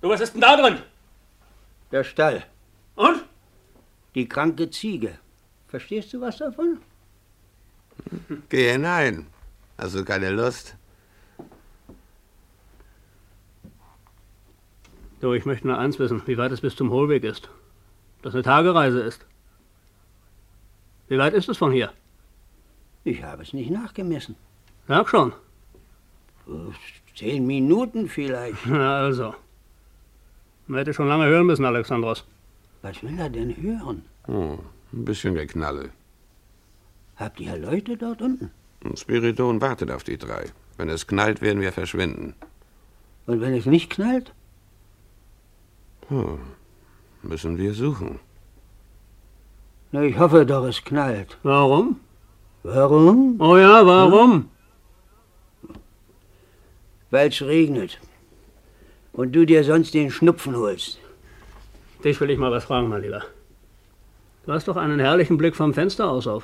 Du, 0.04 0.10
was 0.10 0.20
ist 0.20 0.34
denn 0.34 0.42
da 0.42 0.58
drin? 0.58 0.80
Der 1.94 2.04
Stall. 2.04 2.44
Und? 2.96 3.24
Die 4.16 4.28
kranke 4.28 4.70
Ziege. 4.70 5.18
Verstehst 5.70 6.12
du 6.12 6.20
was 6.20 6.36
davon? 6.40 6.80
Geh 8.50 8.74
hinein. 8.74 9.28
Hast 9.78 9.96
du 9.96 10.04
keine 10.04 10.32
Lust? 10.32 10.76
Du, 15.22 15.32
ich 15.32 15.46
möchte 15.46 15.68
nur 15.68 15.78
eins 15.78 15.98
wissen, 16.00 16.22
wie 16.26 16.38
weit 16.38 16.52
es 16.52 16.60
bis 16.60 16.76
zum 16.76 16.90
Hohlweg 16.92 17.24
ist. 17.24 17.50
Das 18.24 18.34
eine 18.34 18.44
Tagereise 18.44 19.00
ist. 19.00 19.26
Wie 21.08 21.18
weit 21.18 21.34
ist 21.34 21.48
es 21.48 21.58
von 21.58 21.72
hier? 21.72 21.94
Ich 23.06 23.24
habe 23.24 23.44
es 23.44 23.54
nicht 23.54 23.72
nachgemessen. 23.72 24.36
Sag 24.86 25.08
schon. 25.08 25.32
Zehn 27.16 27.48
Minuten 27.48 28.10
vielleicht. 28.10 28.66
Na 28.66 28.98
also. 29.06 29.34
Man 30.68 30.80
hätte 30.80 30.94
schon 30.94 31.08
lange 31.08 31.26
hören 31.26 31.46
müssen, 31.46 31.66
Alexandros. 31.66 32.26
Was 32.82 33.02
will 33.04 33.20
er 33.20 33.30
denn 33.30 33.56
hören? 33.62 34.04
Oh, 34.28 34.58
ein 34.94 35.06
bisschen 35.06 35.36
Geknalle. 35.36 35.90
Habt 37.18 37.40
ihr 37.40 37.58
Leute 37.58 37.98
dort 37.98 38.22
unten? 38.22 38.52
Und 38.84 39.00
Spiridon 39.00 39.62
wartet 39.62 39.92
auf 39.92 40.04
die 40.04 40.18
drei. 40.18 40.46
Wenn 40.78 40.90
es 40.90 41.08
knallt, 41.08 41.42
werden 41.42 41.62
wir 41.62 41.72
verschwinden. 41.72 42.34
Und 43.26 43.42
wenn 43.42 43.54
es 43.54 43.66
nicht 43.66 43.90
knallt? 43.90 44.34
Hm. 46.10 46.40
Müssen 47.22 47.58
wir 47.58 47.74
suchen. 47.74 48.20
Na, 49.92 50.02
ich 50.02 50.18
hoffe 50.18 50.46
doch, 50.46 50.66
es 50.66 50.84
knallt. 50.84 51.38
Warum? 51.44 52.00
Warum? 52.64 53.40
Oh 53.40 53.58
ja, 53.58 53.86
warum? 53.86 54.50
Weil 57.12 57.30
es 57.30 57.42
regnet. 57.42 58.00
Und 59.14 59.32
du 59.34 59.46
dir 59.46 59.64
sonst 59.64 59.94
den 59.94 60.12
Schnupfen 60.12 60.56
holst. 60.56 61.00
Dich 62.04 62.20
will 62.20 62.32
ich 62.32 62.38
mal 62.38 62.52
was 62.52 62.66
fragen, 62.66 62.90
mein 62.90 63.02
Lieber. 63.02 63.24
Du 64.46 64.52
hast 64.52 64.68
doch 64.68 64.76
einen 64.76 65.00
herrlichen 65.00 65.38
Blick 65.38 65.56
vom 65.56 65.74
Fenster 65.74 66.10
aus 66.10 66.28
auf 66.28 66.44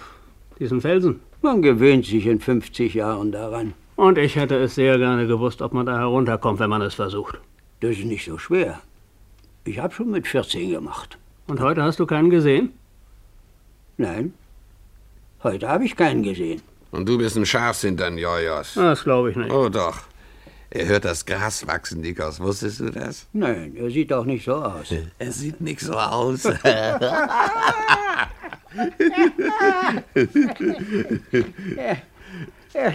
diesen 0.60 0.82
Felsen. 0.82 1.20
Man 1.42 1.62
gewöhnt 1.62 2.06
sich 2.06 2.26
in 2.26 2.40
50 2.40 2.94
Jahren 2.94 3.32
daran. 3.32 3.74
Und 3.96 4.18
ich 4.18 4.36
hätte 4.36 4.56
es 4.56 4.76
sehr 4.76 4.98
gerne 4.98 5.28
gewusst, 5.28 5.62
ob 5.62 5.74
man 5.74 5.86
da 5.86 5.98
herunterkommt, 5.98 6.60
wenn 6.60 6.70
man 6.70 6.82
es 6.82 6.94
versucht. 6.94 7.40
Das 7.82 7.92
ist 7.92 8.06
nicht 8.06 8.26
so 8.26 8.38
schwer. 8.38 8.80
Ich 9.66 9.80
habe 9.80 9.94
schon 9.94 10.12
mit 10.12 10.28
14 10.28 10.70
gemacht. 10.70 11.18
Und 11.48 11.60
heute 11.60 11.84
hast 11.84 12.00
du 12.00 12.06
keinen 12.06 12.30
gesehen? 12.30 12.74
Nein, 13.98 14.34
heute 15.44 15.68
habe 15.68 15.86
ich 15.86 15.96
keinen 15.96 16.24
gesehen. 16.24 16.62
Und 16.92 17.08
du 17.08 17.18
bist 17.18 17.36
ein 17.38 17.46
Scharfsinn 17.46 17.98
dann, 17.98 18.18
Jojos. 18.18 18.76
Das 18.76 19.04
glaube 19.04 19.32
ich 19.32 19.36
nicht. 19.36 19.52
Oh 19.52 19.70
doch. 19.70 20.09
Er 20.72 20.86
hört 20.86 21.06
das 21.06 21.26
Gras 21.26 21.66
wachsen, 21.66 22.02
Nikos. 22.02 22.40
Wusstest 22.40 22.80
du 22.80 22.92
das? 22.92 23.28
Nein, 23.34 23.76
er 23.76 23.90
sieht 23.90 24.12
doch 24.12 24.26
nicht 24.26 24.46
so 24.46 24.56
aus. 24.56 24.94
Er 25.20 25.32
sieht 25.32 25.60
nicht 25.62 25.82
so 25.82 25.94
aus. 25.94 26.44
ja, 26.44 27.00
ja, 32.74 32.94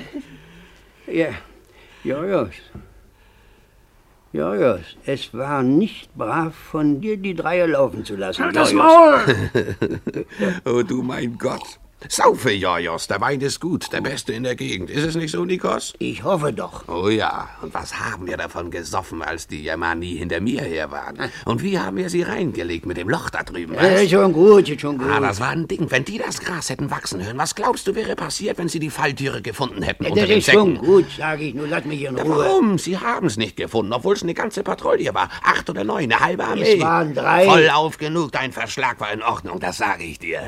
ja, 1.07 1.29
Jojos. 2.05 2.55
Jojos, 4.33 4.97
es 5.05 5.35
war 5.35 5.63
nicht 5.63 6.15
brav 6.15 6.55
von 6.55 7.01
dir, 7.01 7.17
die 7.17 7.35
Dreie 7.35 7.67
laufen 7.67 8.05
zu 8.05 8.17
lassen. 8.17 8.45
Halt 8.45 8.57
das. 8.57 8.73
Maul! 8.73 9.21
oh, 10.65 10.83
du 10.83 11.03
mein 11.03 11.39
Gott. 11.39 11.81
Saufe, 12.09 12.51
Jojos. 12.53 13.07
Der 13.09 13.21
Wein 13.21 13.41
ist 13.41 13.61
gut. 13.61 13.93
Der 13.93 14.01
beste 14.01 14.33
in 14.33 14.43
der 14.43 14.55
Gegend. 14.57 14.91
Ist 14.91 15.05
es 15.05 15.15
nicht 15.15 15.31
so, 15.33 15.45
Nikos? 15.45 15.95
Ich 15.99 16.23
hoffe 16.23 16.53
doch. 16.53 16.85
Oh 16.89 17.09
ja. 17.09 17.49
Und 17.63 17.73
was 17.75 17.99
haben 17.99 18.27
wir 18.27 18.37
davon 18.37 18.71
gesoffen, 18.71 19.23
als 19.23 19.47
die 19.47 19.63
Germani 19.63 20.17
hinter 20.17 20.41
mir 20.41 20.61
her 20.63 20.91
waren? 20.91 21.19
Und 21.45 21.63
wie 21.63 21.79
haben 21.79 21.97
wir 21.97 22.09
sie 22.11 22.23
reingelegt 22.23 22.87
mit 22.87 22.97
dem 22.97 23.09
Loch 23.09 23.31
da 23.31 23.43
drüben? 23.43 23.75
Ja, 23.75 24.07
schon 24.09 24.33
gut, 24.33 24.69
schon 24.81 24.99
gut. 24.99 25.09
Ah, 25.11 25.21
das 25.21 25.41
war 25.41 25.49
ein 25.51 25.67
Ding. 25.67 25.91
Wenn 25.91 26.05
die 26.05 26.19
das 26.19 26.41
Gras 26.41 26.69
hätten 26.71 26.91
wachsen 26.91 27.25
hören, 27.25 27.39
was 27.39 27.55
glaubst 27.55 27.87
du, 27.87 27.95
wäre 27.95 28.17
passiert, 28.17 28.59
wenn 28.59 28.69
sie 28.69 28.79
die 28.81 28.91
Falltüre 28.91 29.41
gefunden 29.43 29.83
hätten 29.83 30.05
Ja, 30.05 30.11
unter 30.11 30.23
das 30.23 30.29
den 30.29 30.39
ist 30.39 30.51
schon 30.51 30.75
Säcken? 30.75 30.87
gut, 30.87 31.07
sage 31.17 31.45
ich. 31.45 31.55
Nur 31.55 31.69
lass 31.69 31.85
mich 31.85 32.03
in 32.03 32.19
Ruhe. 32.19 32.39
warum? 32.39 32.79
Sie 32.79 32.99
haben 32.99 33.27
es 33.27 33.37
nicht 33.37 33.57
gefunden, 33.57 33.93
obwohl 33.93 34.15
es 34.15 34.23
eine 34.23 34.35
ganze 34.35 34.63
Patrouille 34.63 35.15
war. 35.15 35.29
Acht 35.43 35.69
oder 35.71 35.85
neun, 35.85 36.05
eine 36.05 36.21
halbe 36.21 36.45
Armee. 36.45 36.75
Es 36.77 36.81
waren 36.81 37.15
drei. 37.15 37.45
Voll 37.47 37.71
auf 37.71 37.99
genug, 37.99 38.33
dein 38.33 38.53
Verschlag 38.53 39.01
war 39.01 39.13
in 39.13 39.23
Ordnung, 39.23 39.59
das 39.61 39.79
sage 39.79 40.05
ich 40.05 40.19
dir. 40.19 40.43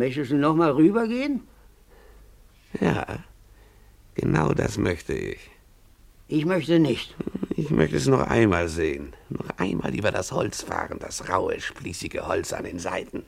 Möchtest 0.00 0.30
du 0.30 0.36
noch 0.36 0.54
mal 0.54 0.70
rübergehen? 0.70 1.42
Ja, 2.80 3.04
genau 4.14 4.54
das 4.54 4.78
möchte 4.78 5.12
ich. 5.12 5.50
Ich 6.26 6.46
möchte 6.46 6.78
nicht. 6.78 7.14
Ich 7.54 7.68
möchte 7.68 7.96
es 7.96 8.06
noch 8.06 8.22
einmal 8.22 8.68
sehen. 8.68 9.12
Noch 9.28 9.50
einmal 9.58 9.94
über 9.94 10.10
das 10.10 10.32
Holz 10.32 10.62
fahren, 10.62 10.96
das 11.00 11.28
raue, 11.28 11.60
spießige 11.60 12.26
Holz 12.26 12.54
an 12.54 12.64
den 12.64 12.78
Seiten. 12.78 13.24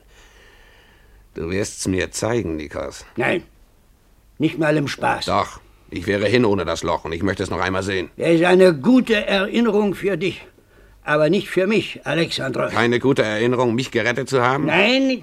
Du 1.34 1.50
wirst 1.50 1.80
es 1.80 1.88
mir 1.88 2.10
zeigen, 2.10 2.56
Nikos. 2.56 3.04
Nein, 3.16 3.42
nicht 4.38 4.58
mal 4.58 4.74
im 4.74 4.88
Spaß. 4.88 5.26
Doch, 5.26 5.60
ich 5.90 6.06
wäre 6.06 6.26
hin 6.26 6.46
ohne 6.46 6.64
das 6.64 6.82
Loch 6.82 7.04
und 7.04 7.12
ich 7.12 7.22
möchte 7.22 7.42
es 7.42 7.50
noch 7.50 7.60
einmal 7.60 7.82
sehen. 7.82 8.08
Das 8.16 8.30
ist 8.30 8.44
eine 8.44 8.74
gute 8.74 9.26
Erinnerung 9.26 9.94
für 9.94 10.16
dich. 10.16 10.40
Aber 11.04 11.28
nicht 11.28 11.50
für 11.50 11.66
mich, 11.66 12.00
Alexandros. 12.06 12.72
Keine 12.72 12.98
gute 12.98 13.24
Erinnerung, 13.24 13.74
mich 13.74 13.90
gerettet 13.90 14.30
zu 14.30 14.40
haben? 14.40 14.66
Nein, 14.66 15.22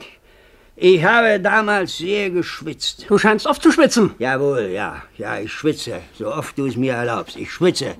ich 0.81 1.03
habe 1.03 1.41
damals 1.41 1.97
sehr 1.97 2.29
geschwitzt. 2.29 3.05
Du 3.09 3.17
scheinst 3.17 3.45
oft 3.45 3.61
zu 3.61 3.71
schwitzen. 3.71 4.15
Jawohl, 4.17 4.69
ja. 4.73 5.03
Ja, 5.17 5.37
ich 5.37 5.51
schwitze, 5.51 6.01
so 6.13 6.33
oft 6.33 6.57
du 6.57 6.67
es 6.67 6.77
mir 6.77 6.93
erlaubst. 6.93 7.35
Ich 7.35 7.51
schwitze. 7.51 7.95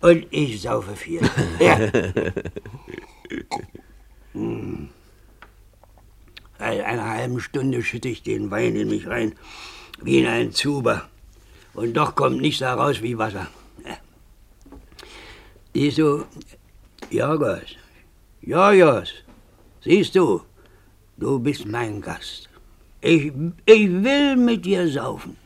Und 0.00 0.26
ich 0.30 0.60
saufe 0.60 0.94
viel. 0.94 1.22
ja. 1.58 1.78
Hm. 4.32 4.90
Seit 6.58 6.84
einer 6.84 7.08
halben 7.08 7.40
Stunde 7.40 7.82
schütte 7.82 8.08
ich 8.08 8.22
den 8.22 8.50
Wein 8.50 8.76
in 8.76 8.88
mich 8.88 9.06
rein, 9.06 9.34
wie 10.02 10.18
in 10.20 10.26
einen 10.26 10.52
Zuber. 10.52 11.08
Und 11.72 11.94
doch 11.94 12.14
kommt 12.14 12.42
nichts 12.42 12.60
daraus 12.60 13.00
wie 13.00 13.16
Wasser. 13.16 13.46
Ja. 13.86 13.96
Siehst 15.72 15.98
du, 15.98 16.26
Jorgos, 17.10 17.76
Jorgos, 18.42 19.08
siehst 19.80 20.14
du, 20.14 20.42
du 21.22 21.38
bist 21.38 21.66
mein 21.66 22.00
Gast. 22.00 22.48
Ich, 23.00 23.32
ich 23.66 23.88
will 24.04 24.36
mit 24.36 24.64
dir 24.64 24.88
saufen. 24.88 25.36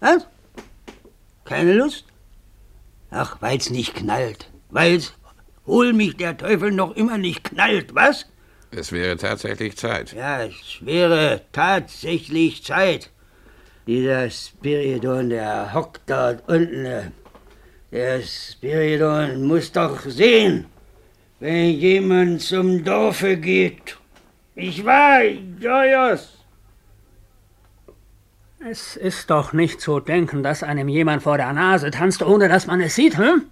Was? 0.00 0.26
Keine 1.44 1.74
Lust? 1.74 2.04
Ach, 3.10 3.40
weil's 3.40 3.70
nicht 3.70 3.94
knallt. 3.94 4.50
Weil's, 4.70 5.14
hol 5.66 5.92
mich 5.92 6.16
der 6.16 6.36
Teufel 6.36 6.70
noch 6.70 6.94
immer 6.96 7.18
nicht 7.18 7.44
knallt, 7.44 7.94
was? 7.94 8.26
Es 8.70 8.92
wäre 8.92 9.16
tatsächlich 9.16 9.76
Zeit. 9.76 10.12
Ja, 10.12 10.44
es 10.44 10.78
wäre 10.80 11.40
tatsächlich 11.52 12.62
Zeit. 12.62 13.10
Dieser 13.86 14.28
Spiridon, 14.28 15.30
der 15.30 15.72
hockt 15.72 16.02
dort 16.06 16.46
unten. 16.48 17.12
Der 17.90 18.20
Spiridon 18.20 19.44
muss 19.46 19.72
doch 19.72 20.00
sehen, 20.04 20.66
wenn 21.40 21.70
jemand 21.70 22.42
zum 22.42 22.84
Dorfe 22.84 23.38
geht. 23.38 23.96
Ich 24.60 24.84
war, 24.84 25.22
Jojos. 25.22 26.36
Es 28.58 28.96
ist 28.96 29.30
doch 29.30 29.52
nicht 29.52 29.80
zu 29.80 30.00
denken, 30.00 30.42
dass 30.42 30.64
einem 30.64 30.88
jemand 30.88 31.22
vor 31.22 31.36
der 31.36 31.52
Nase 31.52 31.92
tanzt, 31.92 32.24
ohne 32.24 32.48
dass 32.48 32.66
man 32.66 32.80
es 32.80 32.96
sieht, 32.96 33.16
hm? 33.16 33.44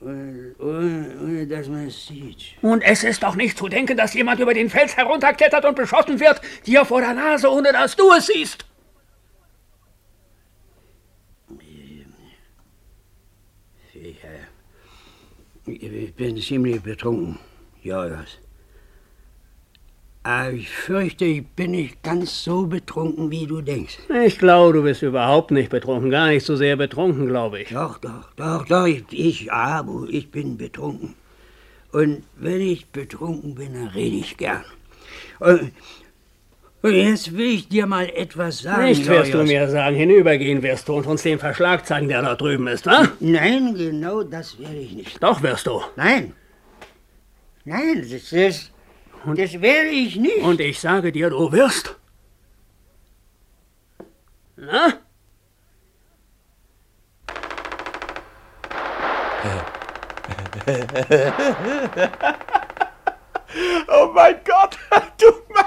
Ohne, 0.00 0.54
ohne, 0.58 1.16
ohne 1.22 1.46
dass 1.46 1.68
man 1.68 1.86
es 1.86 2.04
sieht. 2.04 2.56
Und 2.62 2.82
es 2.82 3.04
ist 3.04 3.22
doch 3.22 3.36
nicht 3.36 3.56
zu 3.56 3.68
denken, 3.68 3.96
dass 3.96 4.12
jemand 4.12 4.40
über 4.40 4.54
den 4.54 4.68
Fels 4.70 4.96
herunterklettert 4.96 5.64
und 5.64 5.76
beschossen 5.76 6.18
wird, 6.18 6.40
dir 6.66 6.84
vor 6.84 7.00
der 7.00 7.14
Nase, 7.14 7.48
ohne 7.48 7.70
dass 7.70 7.94
du 7.94 8.10
es 8.10 8.26
siehst. 8.26 8.64
Ich, 13.94 14.18
äh, 14.24 15.70
ich 15.70 16.14
bin 16.14 16.36
ziemlich 16.38 16.82
betrunken. 16.82 17.38
Aber 17.84 18.24
ich 20.52 20.68
fürchte, 20.68 21.24
ich 21.24 21.46
bin 21.46 21.70
nicht 21.70 22.02
ganz 22.02 22.44
so 22.44 22.66
betrunken, 22.66 23.30
wie 23.30 23.46
du 23.46 23.62
denkst. 23.62 23.98
Ich 24.24 24.38
glaube, 24.38 24.74
du 24.74 24.82
bist 24.82 25.02
überhaupt 25.02 25.50
nicht 25.50 25.70
betrunken, 25.70 26.10
gar 26.10 26.28
nicht 26.28 26.44
so 26.44 26.56
sehr 26.56 26.76
betrunken, 26.76 27.26
glaube 27.26 27.60
ich. 27.60 27.70
Doch, 27.70 27.98
doch, 27.98 28.32
doch, 28.36 28.66
doch, 28.66 28.86
ich, 28.86 29.04
ich, 29.10 29.50
Abu, 29.50 30.06
ich 30.06 30.30
bin 30.30 30.58
betrunken. 30.58 31.14
Und 31.92 32.22
wenn 32.36 32.60
ich 32.60 32.86
betrunken 32.88 33.54
bin, 33.54 33.72
dann 33.72 33.88
rede 33.88 34.16
ich 34.16 34.36
gern. 34.36 34.64
Und, 35.38 35.72
und 36.82 36.94
jetzt 36.94 37.36
will 37.36 37.54
ich 37.54 37.68
dir 37.68 37.86
mal 37.86 38.08
etwas 38.10 38.60
sagen. 38.60 38.84
Nicht 38.84 39.06
wirst 39.08 39.32
du 39.32 39.38
Jojos. 39.38 39.48
mir 39.48 39.68
sagen, 39.68 39.96
hinübergehen 39.96 40.62
wirst 40.62 40.88
du 40.88 40.94
und 40.94 41.06
uns 41.06 41.22
den 41.22 41.38
Verschlag 41.38 41.86
zeigen, 41.86 42.08
der 42.08 42.22
da 42.22 42.34
drüben 42.34 42.66
ist, 42.68 42.84
wa? 42.86 43.08
Nein, 43.20 43.74
genau 43.74 44.22
das 44.22 44.58
werde 44.58 44.76
ich 44.76 44.92
nicht. 44.92 45.22
Doch 45.22 45.42
wirst 45.42 45.66
du. 45.66 45.80
Nein. 45.96 46.34
Nein, 47.64 48.06
das 48.10 48.32
ist. 48.32 48.70
Das 49.26 49.60
werde 49.60 49.90
ich 49.90 50.16
nicht. 50.16 50.42
Und 50.42 50.60
ich 50.60 50.80
sage 50.80 51.12
dir, 51.12 51.30
du 51.30 51.52
wirst. 51.52 51.96
Na? 54.56 54.94
Oh 63.92 64.12
mein 64.14 64.36
Gott, 64.44 64.78
du 65.18 65.26
mein 65.48 65.64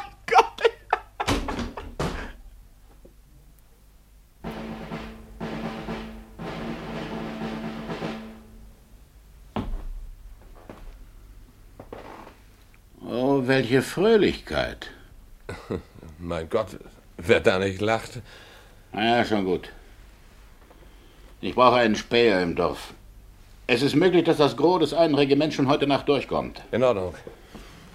welche 13.54 13.84
Fröhlichkeit. 13.84 14.89
Mein 16.18 16.50
Gott, 16.50 16.70
wer 17.18 17.39
da 17.39 17.60
nicht 17.60 17.82
lacht. 17.82 18.13
Na 18.92 19.18
ja, 19.18 19.26
schon 19.26 19.46
gut. 19.46 19.70
Ich 21.39 21.54
brauche 21.54 21.76
einen 21.76 21.96
Späher 21.96 22.42
im 22.42 22.56
Dorf. 22.56 22.96
Es 23.68 23.84
ist 23.84 23.96
möglich, 23.96 24.24
dass 24.24 24.38
das 24.38 24.58
Gros 24.58 24.80
des 24.80 24.94
einen 24.96 25.13
Regiments 25.13 25.56
schon 25.56 25.68
heute 25.68 25.86
Nacht 25.86 26.10
durchkommt. 26.10 26.63
In 26.72 26.84
Ordnung. 26.84 27.13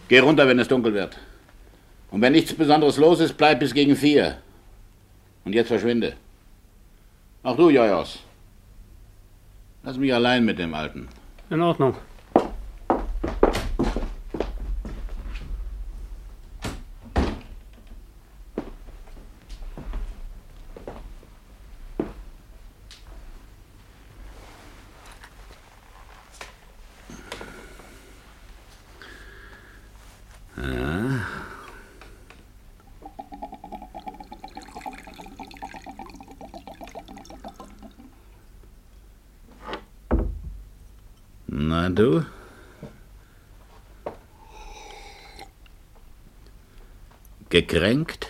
Geh 0.07 0.21
runter, 0.21 0.47
wenn 0.47 0.61
es 0.61 0.69
dunkel 0.69 0.95
wird. 0.95 1.19
Und 2.13 2.23
wenn 2.23 2.35
nichts 2.35 2.55
Besonderes 2.55 2.97
los 2.97 3.19
ist, 3.19 3.37
bleib 3.37 3.59
bis 3.59 3.75
gegen 3.75 3.97
vier. 3.97 4.39
Und 5.45 5.55
jetzt 5.55 5.69
verschwinde. 5.69 6.15
Auch 7.43 7.57
du, 7.57 7.69
Jojos. 7.69 8.21
Lass 9.83 9.97
mich 9.97 10.15
allein 10.15 10.45
mit 10.45 10.59
dem 10.61 10.73
Alten. 10.75 11.09
In 11.51 11.63
Ordnung. 11.63 11.97
Du? 41.99 42.25
Gekränkt? 47.51 48.29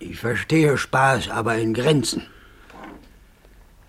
Ich 0.00 0.18
verstehe 0.18 0.76
Spaß, 0.76 1.30
aber 1.30 1.56
in 1.56 1.72
Grenzen. 1.72 2.22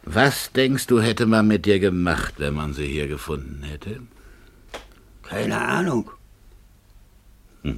Was 0.03 0.51
denkst 0.51 0.85
du, 0.85 1.01
hätte 1.01 1.25
man 1.25 1.47
mit 1.47 1.65
dir 1.65 1.79
gemacht, 1.79 2.35
wenn 2.37 2.53
man 2.53 2.75
sie 2.75 2.85
hier 2.85 3.07
gefunden 3.07 3.63
hätte? 3.63 4.01
Keine 5.23 5.59
Ahnung. 5.59 6.11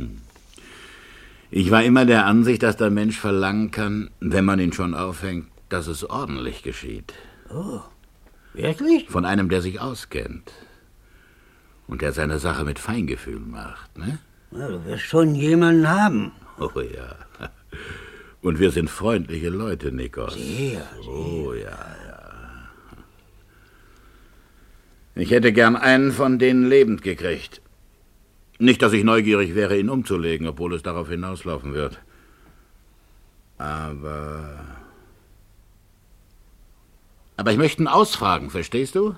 Ich 1.50 1.72
war 1.72 1.82
immer 1.82 2.06
der 2.06 2.26
Ansicht, 2.26 2.62
dass 2.62 2.76
der 2.76 2.90
Mensch 2.90 3.18
verlangen 3.18 3.72
kann, 3.72 4.10
wenn 4.20 4.44
man 4.44 4.60
ihn 4.60 4.74
schon 4.74 4.94
aufhängt, 4.94 5.48
dass 5.70 5.88
es 5.88 6.04
ordentlich 6.04 6.62
geschieht. 6.62 7.14
Oh, 7.50 7.80
wirklich? 8.58 9.10
Von 9.10 9.26
einem, 9.26 9.50
der 9.50 9.62
sich 9.62 9.80
auskennt. 9.80 10.52
Und 11.88 12.02
der 12.02 12.12
seine 12.12 12.40
Sache 12.40 12.66
mit 12.66 12.80
Feingefühl 12.80 13.40
macht, 13.40 13.98
ne? 13.98 14.20
Ja, 14.52 14.68
du 14.68 14.84
wirst 14.86 15.04
schon 15.04 15.36
jemanden 15.36 15.88
haben. 15.88 16.32
Oh 16.60 16.80
ja. 16.80 17.16
Und 18.42 18.60
wir 18.60 18.72
sind 18.72 18.90
freundliche 18.90 19.50
Leute, 19.50 19.92
Nikos. 19.92 20.34
Sehr, 20.34 20.82
sehr. 21.02 21.08
Oh 21.08 21.54
ja, 21.54 21.96
ja. 22.08 22.18
Ich 25.16 25.32
hätte 25.32 25.52
gern 25.52 25.76
einen 25.76 26.12
von 26.12 26.38
denen 26.40 26.68
lebend 26.68 27.02
gekriegt. 27.02 27.62
Nicht, 28.60 28.82
dass 28.82 28.94
ich 28.94 29.04
neugierig 29.04 29.56
wäre, 29.56 29.78
ihn 29.78 29.90
umzulegen, 29.90 30.48
obwohl 30.48 30.74
es 30.74 30.84
darauf 30.84 31.10
hinauslaufen 31.10 31.74
wird. 31.74 32.00
Aber. 33.58 34.60
Aber 37.38 37.52
ich 37.52 37.58
möchte 37.58 37.82
ihn 37.84 37.88
ausfragen, 37.88 38.50
verstehst 38.50 38.96
du? 38.96 39.16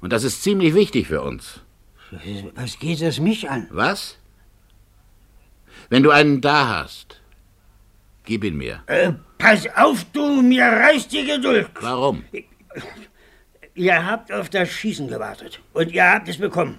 Und 0.00 0.12
das 0.12 0.24
ist 0.24 0.42
ziemlich 0.42 0.74
wichtig 0.74 1.08
für 1.08 1.22
uns. 1.22 1.60
Was 2.54 2.78
geht 2.78 3.00
es 3.02 3.18
mich 3.20 3.50
an? 3.50 3.66
Was? 3.70 4.18
Wenn 5.88 6.02
du 6.02 6.10
einen 6.10 6.40
da 6.40 6.68
hast, 6.82 7.20
gib 8.24 8.44
ihn 8.44 8.56
mir. 8.56 8.82
Äh, 8.86 9.12
pass 9.38 9.66
auf, 9.76 10.04
du, 10.12 10.40
mir 10.42 10.64
reißt 10.64 11.12
die 11.12 11.24
Geduld. 11.26 11.68
Warum? 11.80 12.24
Ihr 13.74 14.06
habt 14.06 14.30
auf 14.32 14.48
das 14.50 14.68
Schießen 14.70 15.08
gewartet 15.08 15.60
und 15.72 15.90
ihr 15.90 16.08
habt 16.08 16.28
es 16.28 16.38
bekommen. 16.38 16.78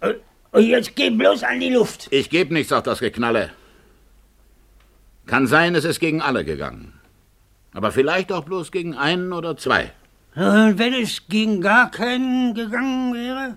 Und- 0.00 0.16
Und 0.50 0.66
jetzt 0.66 0.94
geh 0.96 1.08
bloß 1.08 1.44
an 1.44 1.60
die 1.60 1.70
Luft. 1.70 2.08
Ich 2.10 2.28
gebe 2.28 2.52
nichts 2.52 2.72
auf 2.72 2.82
das 2.82 2.98
Geknalle. 2.98 3.50
Kann 5.24 5.46
sein, 5.46 5.74
es 5.74 5.86
ist 5.86 5.98
gegen 5.98 6.20
alle 6.20 6.44
gegangen. 6.44 6.92
Aber 7.72 7.90
vielleicht 7.92 8.32
auch 8.32 8.44
bloß 8.44 8.70
gegen 8.70 8.94
einen 8.96 9.32
oder 9.32 9.56
zwei. 9.56 9.92
Und 10.34 10.78
wenn 10.78 10.94
es 10.94 11.22
gegen 11.28 11.60
gar 11.60 11.90
keinen 11.90 12.54
gegangen 12.54 13.14
wäre? 13.14 13.56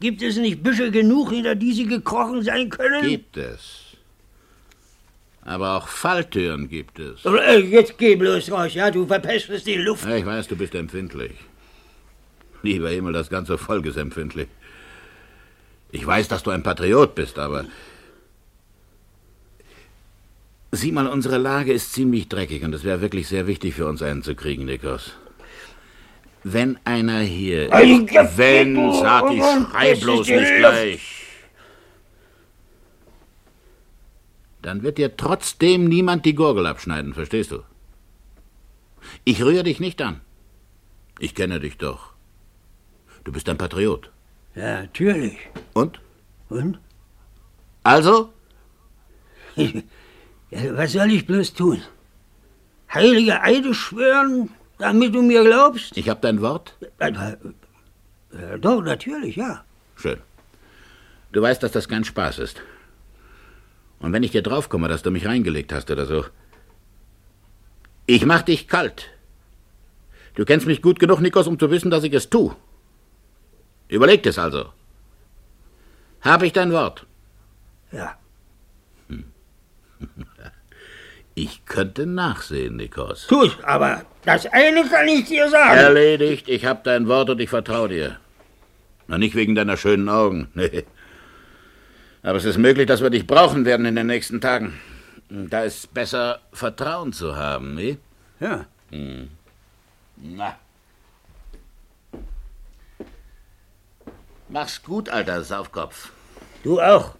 Gibt 0.00 0.22
es 0.22 0.36
nicht 0.36 0.62
Büsche 0.62 0.90
genug, 0.90 1.30
hinter 1.30 1.54
die 1.54 1.72
sie 1.72 1.86
gekrochen 1.86 2.42
sein 2.42 2.68
können? 2.68 3.02
Gibt 3.02 3.36
es. 3.36 3.82
Aber 5.42 5.76
auch 5.76 5.88
Falltüren 5.88 6.68
gibt 6.68 6.98
es. 6.98 7.24
Äh, 7.24 7.60
Jetzt 7.60 7.96
geh 7.98 8.16
bloß 8.16 8.50
raus, 8.50 8.74
ja? 8.74 8.90
Du 8.90 9.06
verpestest 9.06 9.66
die 9.66 9.76
Luft. 9.76 10.04
Ja, 10.04 10.16
ich 10.16 10.26
weiß, 10.26 10.48
du 10.48 10.56
bist 10.56 10.74
empfindlich. 10.74 11.32
Lieber 12.62 12.90
Himmel, 12.90 13.12
das 13.12 13.30
ganze 13.30 13.56
Volk 13.56 13.86
ist 13.86 13.96
empfindlich. 13.96 14.48
Ich 15.92 16.04
weiß, 16.04 16.26
dass 16.28 16.42
du 16.42 16.50
ein 16.50 16.64
Patriot 16.64 17.14
bist, 17.14 17.38
aber. 17.38 17.64
Sieh 20.72 20.92
mal, 20.92 21.06
unsere 21.06 21.38
Lage 21.38 21.72
ist 21.72 21.92
ziemlich 21.92 22.28
dreckig 22.28 22.64
und 22.64 22.74
es 22.74 22.84
wäre 22.84 23.00
wirklich 23.00 23.28
sehr 23.28 23.46
wichtig 23.46 23.74
für 23.74 23.86
uns, 23.86 24.02
einen 24.02 24.22
zu 24.22 24.34
kriegen, 24.34 24.64
Nikos. 24.64 25.12
Wenn 26.42 26.78
einer 26.84 27.20
hier 27.20 27.66
ist, 27.66 27.72
wenn, 27.72 28.06
Gefickel, 28.06 28.92
sag 29.00 29.32
ich, 29.32 29.42
schrei 29.42 29.94
bloß 29.94 30.28
nicht 30.28 30.56
gleich. 30.58 31.22
Dann 34.62 34.82
wird 34.82 34.98
dir 34.98 35.16
trotzdem 35.16 35.88
niemand 35.88 36.24
die 36.24 36.34
Gurgel 36.34 36.66
abschneiden, 36.66 37.14
verstehst 37.14 37.52
du? 37.52 37.62
Ich 39.24 39.42
rühre 39.42 39.62
dich 39.62 39.80
nicht 39.80 40.02
an. 40.02 40.20
Ich 41.18 41.34
kenne 41.34 41.60
dich 41.60 41.78
doch. 41.78 42.12
Du 43.24 43.32
bist 43.32 43.48
ein 43.48 43.58
Patriot. 43.58 44.10
Ja, 44.54 44.82
natürlich. 44.82 45.38
Und? 45.72 46.00
Und? 46.48 46.78
Also? 47.82 48.32
Ja, 50.50 50.76
was 50.76 50.92
soll 50.92 51.10
ich 51.10 51.26
bloß 51.26 51.54
tun? 51.54 51.82
Heilige 52.92 53.42
Eide 53.42 53.74
schwören, 53.74 54.50
damit 54.78 55.14
du 55.14 55.22
mir 55.22 55.42
glaubst? 55.44 55.96
Ich 55.96 56.08
hab 56.08 56.22
dein 56.22 56.40
Wort? 56.40 56.76
Äh, 56.98 57.10
äh, 57.10 57.36
äh, 58.54 58.58
doch, 58.58 58.82
natürlich, 58.82 59.36
ja. 59.36 59.64
Schön. 59.96 60.18
Du 61.32 61.42
weißt, 61.42 61.62
dass 61.62 61.72
das 61.72 61.88
kein 61.88 62.04
Spaß 62.04 62.38
ist. 62.38 62.62
Und 63.98 64.12
wenn 64.12 64.22
ich 64.22 64.30
dir 64.30 64.42
draufkomme, 64.42 64.88
dass 64.88 65.02
du 65.02 65.10
mich 65.10 65.26
reingelegt 65.26 65.72
hast 65.72 65.90
oder 65.90 66.06
so. 66.06 66.24
Ich 68.06 68.24
mach 68.24 68.42
dich 68.42 68.68
kalt. 68.68 69.10
Du 70.34 70.44
kennst 70.44 70.66
mich 70.66 70.82
gut 70.82 70.98
genug, 70.98 71.20
Nikos, 71.20 71.46
um 71.46 71.58
zu 71.58 71.70
wissen, 71.70 71.90
dass 71.90 72.04
ich 72.04 72.12
es 72.12 72.30
tu. 72.30 72.54
Überleg 73.88 74.24
es 74.26 74.38
also. 74.38 74.66
Hab 76.20 76.42
ich 76.42 76.52
dein 76.52 76.72
Wort? 76.72 77.06
Ja. 77.90 78.18
Ich 81.38 81.66
könnte 81.66 82.06
nachsehen, 82.06 82.76
Nikos. 82.76 83.26
Tu 83.26 83.42
ich, 83.44 83.62
aber 83.62 84.06
das 84.24 84.46
eine 84.46 84.88
kann 84.88 85.06
ich 85.06 85.26
dir 85.26 85.50
sagen. 85.50 85.76
Erledigt, 85.76 86.48
ich 86.48 86.64
hab 86.64 86.82
dein 86.84 87.08
Wort 87.08 87.28
und 87.28 87.38
ich 87.42 87.50
vertraue 87.50 87.90
dir. 87.90 88.16
Na, 89.06 89.18
nicht 89.18 89.34
wegen 89.34 89.54
deiner 89.54 89.76
schönen 89.76 90.08
Augen. 90.08 90.48
Nee. 90.54 90.84
Aber 92.22 92.38
es 92.38 92.46
ist 92.46 92.56
möglich, 92.56 92.86
dass 92.86 93.02
wir 93.02 93.10
dich 93.10 93.26
brauchen 93.26 93.66
werden 93.66 93.84
in 93.84 93.94
den 93.94 94.06
nächsten 94.06 94.40
Tagen. 94.40 94.80
Da 95.28 95.62
ist 95.62 95.92
besser, 95.92 96.40
Vertrauen 96.52 97.12
zu 97.12 97.36
haben, 97.36 97.78
eh? 97.78 97.98
Ja. 98.40 98.64
Hm. 98.90 99.28
Na. 100.16 100.56
Mach's 104.48 104.82
gut, 104.82 105.10
alter 105.10 105.44
Saufkopf. 105.44 106.10
Du 106.64 106.80
auch. 106.80 107.14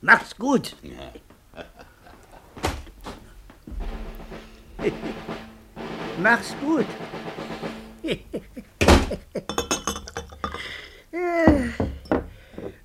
Mach's 0.00 0.36
gut. 0.36 0.76
Mach's 6.22 6.54
gut. 6.60 6.86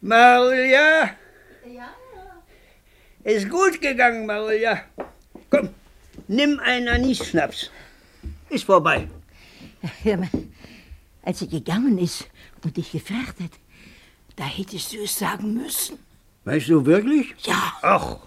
Maria? 0.01 1.15
Ja? 1.65 1.93
Ist 3.23 3.49
gut 3.49 3.79
gegangen, 3.79 4.25
Maria. 4.25 4.81
Komm, 5.49 5.69
nimm 6.27 6.59
einen 6.59 6.87
Anis-Schnaps. 6.87 7.69
Ist 8.49 8.65
vorbei. 8.65 9.07
Hör 10.03 10.17
mal, 10.17 10.29
als 11.23 11.39
sie 11.39 11.47
gegangen 11.47 11.97
ist 11.97 12.27
und 12.63 12.77
dich 12.77 12.91
gefragt 12.91 13.39
hat, 13.39 13.51
da 14.35 14.45
hättest 14.45 14.93
du 14.93 15.03
es 15.03 15.17
sagen 15.17 15.53
müssen. 15.53 15.99
Weißt 16.45 16.69
du 16.69 16.85
wirklich? 16.85 17.35
Ja. 17.43 17.73
Ach, 17.81 18.17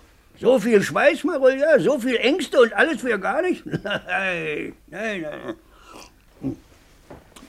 so 0.41 0.59
viel 0.59 0.83
Schweiß, 0.83 1.25
Maria, 1.25 1.79
so 1.79 1.99
viel 1.99 2.17
Ängste 2.17 2.61
und 2.61 2.73
alles 2.73 3.01
für 3.01 3.19
gar 3.19 3.43
nicht? 3.43 3.65
Nein, 3.85 4.75
nein, 4.89 5.23
nein. 5.23 6.57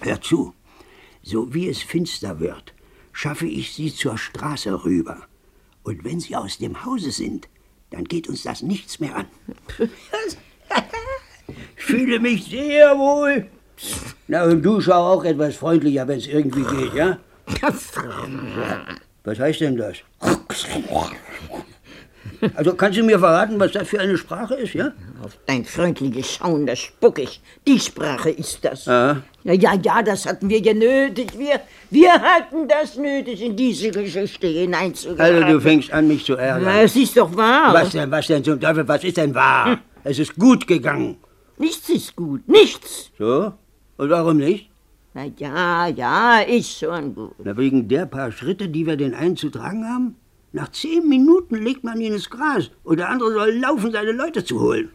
Hör 0.01 0.21
zu, 0.21 0.53
so 1.23 1.53
wie 1.53 1.67
es 1.67 1.81
finster 1.81 2.39
wird, 2.39 2.73
schaffe 3.11 3.47
ich 3.47 3.73
sie 3.73 3.93
zur 3.93 4.17
Straße 4.17 4.83
rüber. 4.83 5.23
Und 5.83 6.03
wenn 6.03 6.19
sie 6.19 6.35
aus 6.35 6.57
dem 6.57 6.85
Hause 6.85 7.11
sind, 7.11 7.47
dann 7.89 8.03
geht 8.03 8.27
uns 8.27 8.43
das 8.43 8.61
nichts 8.61 8.99
mehr 8.99 9.15
an. 9.15 9.27
Ich 11.77 11.83
fühle 11.83 12.19
mich 12.19 12.45
sehr 12.45 12.97
wohl. 12.97 13.45
Na, 14.27 14.45
und 14.45 14.63
du 14.63 14.81
schau 14.81 15.13
auch 15.13 15.23
etwas 15.23 15.55
freundlicher, 15.55 16.07
wenn 16.07 16.17
es 16.17 16.25
irgendwie 16.25 16.63
geht, 16.63 16.93
ja? 16.95 17.19
Was 19.23 19.39
heißt 19.39 19.61
denn 19.61 19.77
das? 19.77 19.97
Also 22.55 22.73
kannst 22.73 22.97
du 22.97 23.03
mir 23.03 23.19
verraten, 23.19 23.59
was 23.59 23.71
das 23.71 23.87
für 23.87 23.99
eine 23.99 24.17
Sprache 24.17 24.55
ist, 24.55 24.73
ja? 24.73 24.91
Auf 25.23 25.37
dein 25.45 25.65
freundliches 25.65 26.35
Schauen, 26.35 26.65
das 26.65 26.79
spuck 26.79 27.19
ich. 27.19 27.41
Die 27.67 27.79
Sprache 27.79 28.29
ist 28.29 28.63
das. 28.63 28.87
Ah. 28.87 29.21
Ja, 29.43 29.53
ja, 29.53 29.73
ja, 29.81 30.01
das 30.01 30.25
hatten 30.25 30.49
wir 30.49 30.59
ja 30.59 30.73
nötig. 30.73 31.37
Wir, 31.37 31.59
wir 31.89 32.13
hatten 32.13 32.67
das 32.67 32.97
nötig, 32.97 33.41
in 33.41 33.55
diese 33.55 33.91
Geschichte 33.91 34.47
hineinzugeraten. 34.47 35.43
Also 35.43 35.53
du 35.53 35.61
fängst 35.61 35.91
an, 35.91 36.07
mich 36.07 36.25
zu 36.25 36.35
ärgern. 36.35 36.63
Na, 36.65 36.81
es 36.81 36.95
ist 36.95 37.15
doch 37.17 37.35
wahr. 37.35 37.73
Was 37.73 37.91
denn, 37.91 38.09
was 38.09 38.27
denn 38.27 38.43
zum 38.43 38.59
Teufel, 38.59 38.87
was 38.87 39.03
ist 39.03 39.17
denn 39.17 39.35
wahr? 39.35 39.79
Es 40.03 40.19
ist 40.19 40.35
gut 40.35 40.67
gegangen. 40.67 41.17
Nichts 41.57 41.89
ist 41.89 42.15
gut, 42.15 42.47
nichts. 42.47 43.11
So? 43.17 43.53
Und 43.97 44.09
warum 44.09 44.37
nicht? 44.37 44.69
Na 45.13 45.25
ja, 45.37 45.87
ja, 45.87 46.39
ist 46.41 46.79
schon 46.79 47.15
gut. 47.15 47.35
Na, 47.43 47.55
wegen 47.55 47.87
der 47.87 48.05
paar 48.05 48.31
Schritte, 48.31 48.67
die 48.67 48.85
wir 48.85 48.97
den 48.97 49.13
einen 49.13 49.37
zu 49.37 49.49
tragen 49.49 49.87
haben? 49.87 50.15
Nach 50.55 50.71
zehn 50.71 51.09
Minuten 51.09 51.55
legt 51.55 51.83
man 51.83 51.99
ihn 51.99 52.13
ins 52.13 52.29
Gras 52.29 52.71
und 52.85 52.97
der 52.97 53.09
andere 53.09 53.33
soll 53.33 53.51
laufen, 53.59 53.91
seine 53.91 54.13
Leute 54.13 54.41
zu 54.45 54.61
holen. 54.61 54.89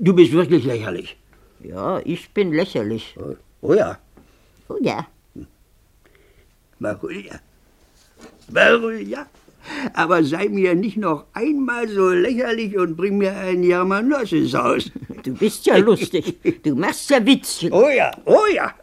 Du 0.00 0.12
bist 0.14 0.32
wirklich 0.32 0.64
lächerlich. 0.64 1.16
Ja, 1.60 2.00
ich 2.04 2.28
bin 2.30 2.52
lächerlich. 2.52 3.16
Oh, 3.20 3.36
oh 3.60 3.74
ja, 3.74 3.98
Oh 4.68 4.78
ja. 4.80 5.06
Marulia. 6.78 7.40
Marulia. 8.50 9.26
Aber 9.94 10.24
sei 10.24 10.48
mir 10.48 10.74
nicht 10.74 10.96
noch 10.96 11.26
einmal 11.34 11.86
so 11.88 12.08
lächerlich 12.10 12.76
und 12.76 12.96
bring 12.96 13.18
mir 13.18 13.36
ein 13.36 13.62
Germanosses 13.62 14.50
Du 15.22 15.34
bist 15.34 15.66
ja 15.66 15.76
lustig. 15.76 16.40
Du 16.64 16.74
machst 16.74 17.10
ja 17.10 17.24
Witzchen. 17.24 17.72
Oh 17.72 17.88
ja, 17.88 18.10
oh 18.24 18.46
ja. 18.52 18.74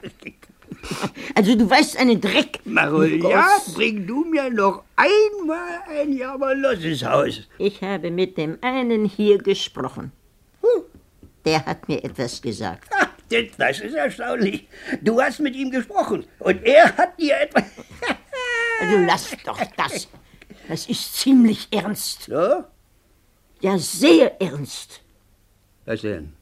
Also 1.35 1.55
du 1.55 1.69
weißt 1.69 1.97
einen 1.97 2.19
Dreck. 2.19 2.59
Marolja, 2.65 3.45
bring 3.73 4.05
du 4.05 4.25
mir 4.25 4.49
noch 4.49 4.83
einmal 4.95 5.79
ein 5.87 6.15
Germanosses 6.15 7.05
Ich 7.57 7.81
habe 7.81 8.11
mit 8.11 8.37
dem 8.37 8.57
einen 8.61 9.05
hier 9.05 9.37
gesprochen. 9.37 10.11
Der 11.45 11.65
hat 11.65 11.87
mir 11.87 12.03
etwas 12.03 12.41
gesagt. 12.41 12.89
Ach, 12.91 13.09
das 13.57 13.79
ist 13.79 13.93
erstaunlich. 13.93 14.67
Du 15.01 15.21
hast 15.21 15.39
mit 15.39 15.55
ihm 15.55 15.71
gesprochen 15.71 16.25
und 16.39 16.63
er 16.63 16.95
hat 16.97 17.19
dir 17.19 17.39
etwas... 17.39 17.63
also 18.81 18.97
lass 19.05 19.37
doch 19.45 19.59
das. 19.77 20.07
Das 20.67 20.87
ist 20.87 21.15
ziemlich 21.15 21.67
ernst. 21.71 22.23
So? 22.23 22.63
Ja, 23.61 23.77
sehr 23.77 24.41
ernst. 24.41 25.01
Was 25.85 26.01
denn? 26.01 26.33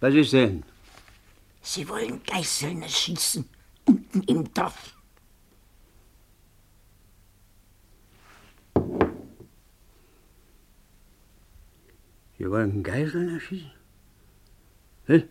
Was 0.00 0.14
ist 0.14 0.32
denn? 0.32 0.62
Sie 1.62 1.88
wollen 1.88 2.22
Geißeln 2.24 2.82
erschießen. 2.82 3.48
Unten 3.84 4.22
im 4.22 4.52
Dorf. 4.54 4.94
Sie 12.38 12.50
wollen 12.50 12.82
Geiseln 12.82 13.34
erschießen? 13.34 13.70
Hä? 15.06 15.24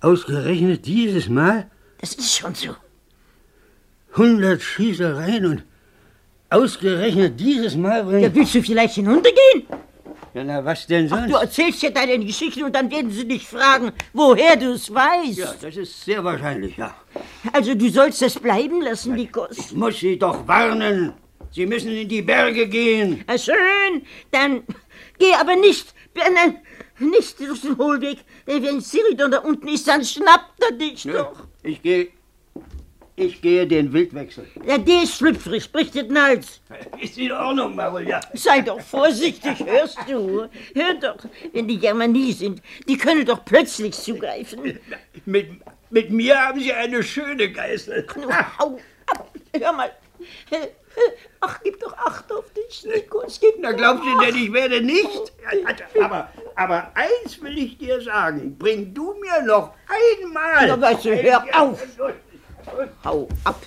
Ausgerechnet 0.00 0.86
dieses 0.86 1.28
Mal? 1.28 1.68
Das 1.98 2.14
ist 2.14 2.36
schon 2.36 2.54
so. 2.54 2.76
Hundert 4.16 4.62
Schießereien 4.62 5.46
und 5.46 5.64
ausgerechnet 6.50 7.40
dieses 7.40 7.74
Mal 7.74 8.04
bringen... 8.04 8.22
Ja, 8.22 8.34
willst 8.34 8.54
du 8.54 8.62
vielleicht 8.62 8.94
hinuntergehen? 8.94 9.66
Ja, 10.34 10.44
na, 10.44 10.64
was 10.64 10.86
denn 10.86 11.08
sonst? 11.08 11.24
Ach, 11.24 11.28
du 11.28 11.34
erzählst 11.36 11.82
ja 11.82 11.90
deine 11.90 12.18
Geschichte 12.24 12.64
und 12.64 12.74
dann 12.74 12.90
werden 12.90 13.10
sie 13.10 13.26
dich 13.26 13.46
fragen, 13.46 13.92
woher 14.12 14.56
du 14.56 14.72
es 14.72 14.92
weißt. 14.92 15.38
Ja, 15.38 15.54
das 15.60 15.76
ist 15.76 16.04
sehr 16.04 16.24
wahrscheinlich, 16.24 16.76
ja. 16.76 16.94
Also 17.52 17.74
du 17.74 17.90
sollst 17.90 18.22
es 18.22 18.38
bleiben 18.38 18.80
lassen, 18.80 19.14
Nikos. 19.14 19.58
Ich 19.58 19.72
muss 19.72 20.00
Sie 20.00 20.18
doch 20.18 20.46
warnen. 20.48 21.12
Sie 21.50 21.66
müssen 21.66 21.92
in 21.92 22.08
die 22.08 22.22
Berge 22.22 22.66
gehen. 22.66 23.22
Na 23.26 23.36
schön, 23.36 24.02
dann 24.30 24.62
geh 25.18 25.34
aber 25.38 25.54
nicht, 25.54 25.94
nein, 26.14 26.60
nicht 26.98 27.38
durch 27.40 27.60
den 27.60 27.76
Hohlweg. 27.76 28.18
Wenn 28.46 28.80
Siridon 28.80 29.30
da 29.30 29.38
unten 29.38 29.68
ist, 29.68 29.86
dann 29.86 30.02
schnappt 30.02 30.62
er 30.62 30.72
dich 30.72 31.04
ja, 31.04 31.12
doch. 31.12 31.46
Ich 31.62 31.82
gehe 31.82 32.08
ich 33.16 33.42
gehe 33.42 33.66
den 33.66 33.92
Wildwechsel. 33.92 34.46
Ja, 34.66 34.78
der 34.78 35.02
ist 35.02 35.16
schlüpfrig, 35.16 35.64
spricht 35.64 35.94
den 35.94 36.20
Hals. 36.20 36.60
Ist 37.00 37.18
in 37.18 37.32
Ordnung, 37.32 37.76
Marulia. 37.76 38.20
Sei 38.32 38.60
doch 38.62 38.80
vorsichtig, 38.80 39.64
hörst 39.64 39.98
du? 40.08 40.48
Hör 40.74 40.94
doch, 41.00 41.18
wenn 41.52 41.68
die 41.68 41.78
Germanie 41.78 42.32
sind, 42.32 42.62
die 42.88 42.96
können 42.96 43.26
doch 43.26 43.44
plötzlich 43.44 43.92
zugreifen. 43.92 44.78
Mit, 45.26 45.50
mit 45.90 46.10
mir 46.10 46.38
haben 46.38 46.60
sie 46.60 46.72
eine 46.72 47.02
schöne 47.02 47.52
Geißel. 47.52 48.06
Hau 48.58 48.78
ab, 49.06 49.30
hör 49.54 49.72
mal. 49.72 49.90
Ach, 51.40 51.60
gib 51.62 51.80
doch 51.80 51.96
Acht 51.96 52.30
auf 52.32 52.44
dich, 52.52 52.84
Nikos, 52.84 53.40
gib 53.40 53.54
Na, 53.58 53.72
glaubst 53.72 54.04
du 54.04 54.18
denn, 54.18 54.36
ich 54.36 54.52
werde 54.52 54.80
nicht? 54.80 55.32
Aber, 56.00 56.28
aber 56.54 56.92
eins 56.94 57.40
will 57.40 57.58
ich 57.58 57.78
dir 57.78 58.00
sagen. 58.00 58.56
Bring 58.58 58.92
du 58.94 59.14
mir 59.14 59.42
noch 59.42 59.74
einmal... 59.88 60.68
Na, 60.68 60.80
weißt 60.80 61.04
du, 61.04 61.22
hör 61.22 61.44
auf. 61.52 61.82
Hau 63.04 63.28
ab! 63.44 63.66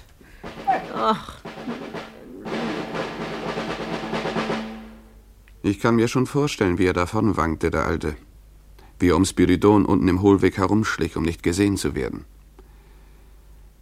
Ach. 0.93 1.39
Ich 5.63 5.79
kann 5.79 5.95
mir 5.95 6.07
schon 6.07 6.27
vorstellen, 6.27 6.77
wie 6.77 6.85
er 6.85 6.93
davon 6.93 7.37
wankte, 7.37 7.71
der 7.71 7.85
Alte. 7.85 8.15
Wie 8.99 9.09
er 9.09 9.15
um 9.15 9.25
Spiridon 9.25 9.85
unten 9.85 10.07
im 10.07 10.21
Hohlweg 10.21 10.57
herumschlich, 10.57 11.17
um 11.17 11.23
nicht 11.23 11.43
gesehen 11.43 11.75
zu 11.77 11.95
werden. 11.95 12.25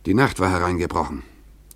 Die 0.06 0.14
Nacht 0.14 0.40
war 0.40 0.50
hereingebrochen. 0.50 1.24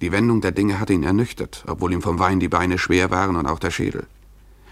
Die 0.01 0.11
Wendung 0.11 0.41
der 0.41 0.51
Dinge 0.51 0.79
hatte 0.79 0.93
ihn 0.93 1.03
ernüchtert, 1.03 1.63
obwohl 1.67 1.91
ihm 1.93 2.01
vom 2.01 2.19
Wein 2.19 2.39
die 2.39 2.49
Beine 2.49 2.77
schwer 2.77 3.09
waren 3.09 3.35
und 3.35 3.47
auch 3.47 3.59
der 3.59 3.71
Schädel. 3.71 4.07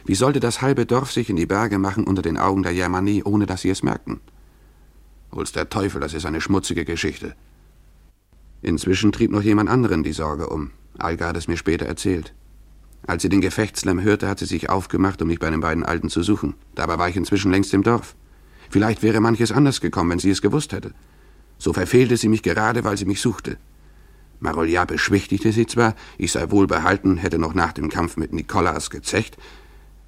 Wie 0.06 0.16
sollte 0.16 0.40
das 0.40 0.62
halbe 0.62 0.86
Dorf 0.86 1.12
sich 1.12 1.30
in 1.30 1.36
die 1.36 1.48
Berge 1.48 1.80
machen 1.80 2.06
unter 2.06 2.22
den 2.22 2.38
Augen 2.38 2.64
der 2.64 2.74
Germanie, 2.74 3.24
ohne 3.24 3.46
dass 3.46 3.62
sie 3.62 3.72
es 3.72 3.82
merkten? 3.82 4.20
Hol's 5.32 5.52
der 5.52 5.70
Teufel, 5.70 6.00
das 6.00 6.14
ist 6.14 6.26
eine 6.26 6.42
schmutzige 6.42 6.86
Geschichte. 6.86 7.36
Inzwischen 8.66 9.12
trieb 9.12 9.30
noch 9.30 9.44
jemand 9.44 9.70
anderen 9.70 10.02
die 10.02 10.12
Sorge 10.12 10.50
um. 10.50 10.72
Alga 10.98 11.28
hat 11.28 11.38
es 11.38 11.48
mir 11.48 11.56
später 11.56 11.86
erzählt. 11.86 12.34
Als 13.06 13.22
sie 13.22 13.30
den 13.30 13.40
Gefechtslärm 13.40 14.02
hörte, 14.02 14.28
hat 14.28 14.40
sie 14.40 14.46
sich 14.46 14.72
aufgemacht, 14.72 15.22
um 15.22 15.28
mich 15.28 15.38
bei 15.38 15.52
den 15.52 15.60
beiden 15.60 15.84
Alten 15.86 16.10
zu 16.10 16.24
suchen. 16.24 16.56
Dabei 16.74 16.98
war 16.98 17.08
ich 17.08 17.16
inzwischen 17.16 17.52
längst 17.52 17.76
im 17.76 17.84
Dorf. 17.84 18.16
Vielleicht 18.72 19.04
wäre 19.04 19.20
manches 19.20 19.52
anders 19.52 19.82
gekommen, 19.82 20.10
wenn 20.10 20.18
sie 20.18 20.32
es 20.32 20.42
gewusst 20.42 20.74
hätte. 20.74 20.96
So 21.60 21.74
verfehlte 21.74 22.18
sie 22.18 22.28
mich 22.28 22.42
gerade, 22.42 22.84
weil 22.84 22.98
sie 22.98 23.06
mich 23.06 23.22
suchte. 23.22 23.60
Marolja 24.40 24.86
beschwichtigte 24.86 25.52
sie 25.52 25.68
zwar, 25.68 25.94
ich 26.18 26.32
sei 26.32 26.50
wohlbehalten, 26.50 27.18
hätte 27.18 27.38
noch 27.38 27.54
nach 27.54 27.72
dem 27.72 27.90
Kampf 27.90 28.18
mit 28.18 28.34
Nikolas 28.34 28.90
gezecht, 28.90 29.38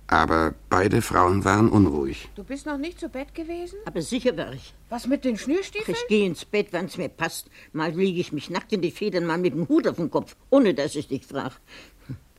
aber 0.07 0.53
beide 0.69 1.01
Frauen 1.01 1.43
waren 1.43 1.69
unruhig. 1.69 2.29
Du 2.35 2.43
bist 2.43 2.65
noch 2.65 2.77
nicht 2.77 2.99
zu 2.99 3.09
Bett 3.09 3.35
gewesen? 3.35 3.77
Aber 3.85 4.01
sicher 4.01 4.35
war 4.37 4.53
ich. 4.53 4.73
Was 4.89 5.05
mit 5.05 5.25
den 5.25 5.37
Schnürstiefeln? 5.37 5.97
Ich 5.99 6.07
gehe 6.07 6.25
ins 6.25 6.45
Bett, 6.45 6.71
wann's 6.71 6.97
mir 6.97 7.09
passt. 7.09 7.49
Mal 7.73 7.91
liege 7.91 8.21
ich 8.21 8.31
mich 8.31 8.49
nackt 8.49 8.71
in 8.71 8.81
die 8.81 8.91
Federn, 8.91 9.25
mal 9.25 9.37
mit 9.37 9.53
dem 9.53 9.67
Hut 9.67 9.87
auf 9.87 9.97
dem 9.97 10.09
Kopf, 10.09 10.35
ohne 10.49 10.73
dass 10.73 10.95
ich 10.95 11.09
dich 11.09 11.25
frag. 11.25 11.59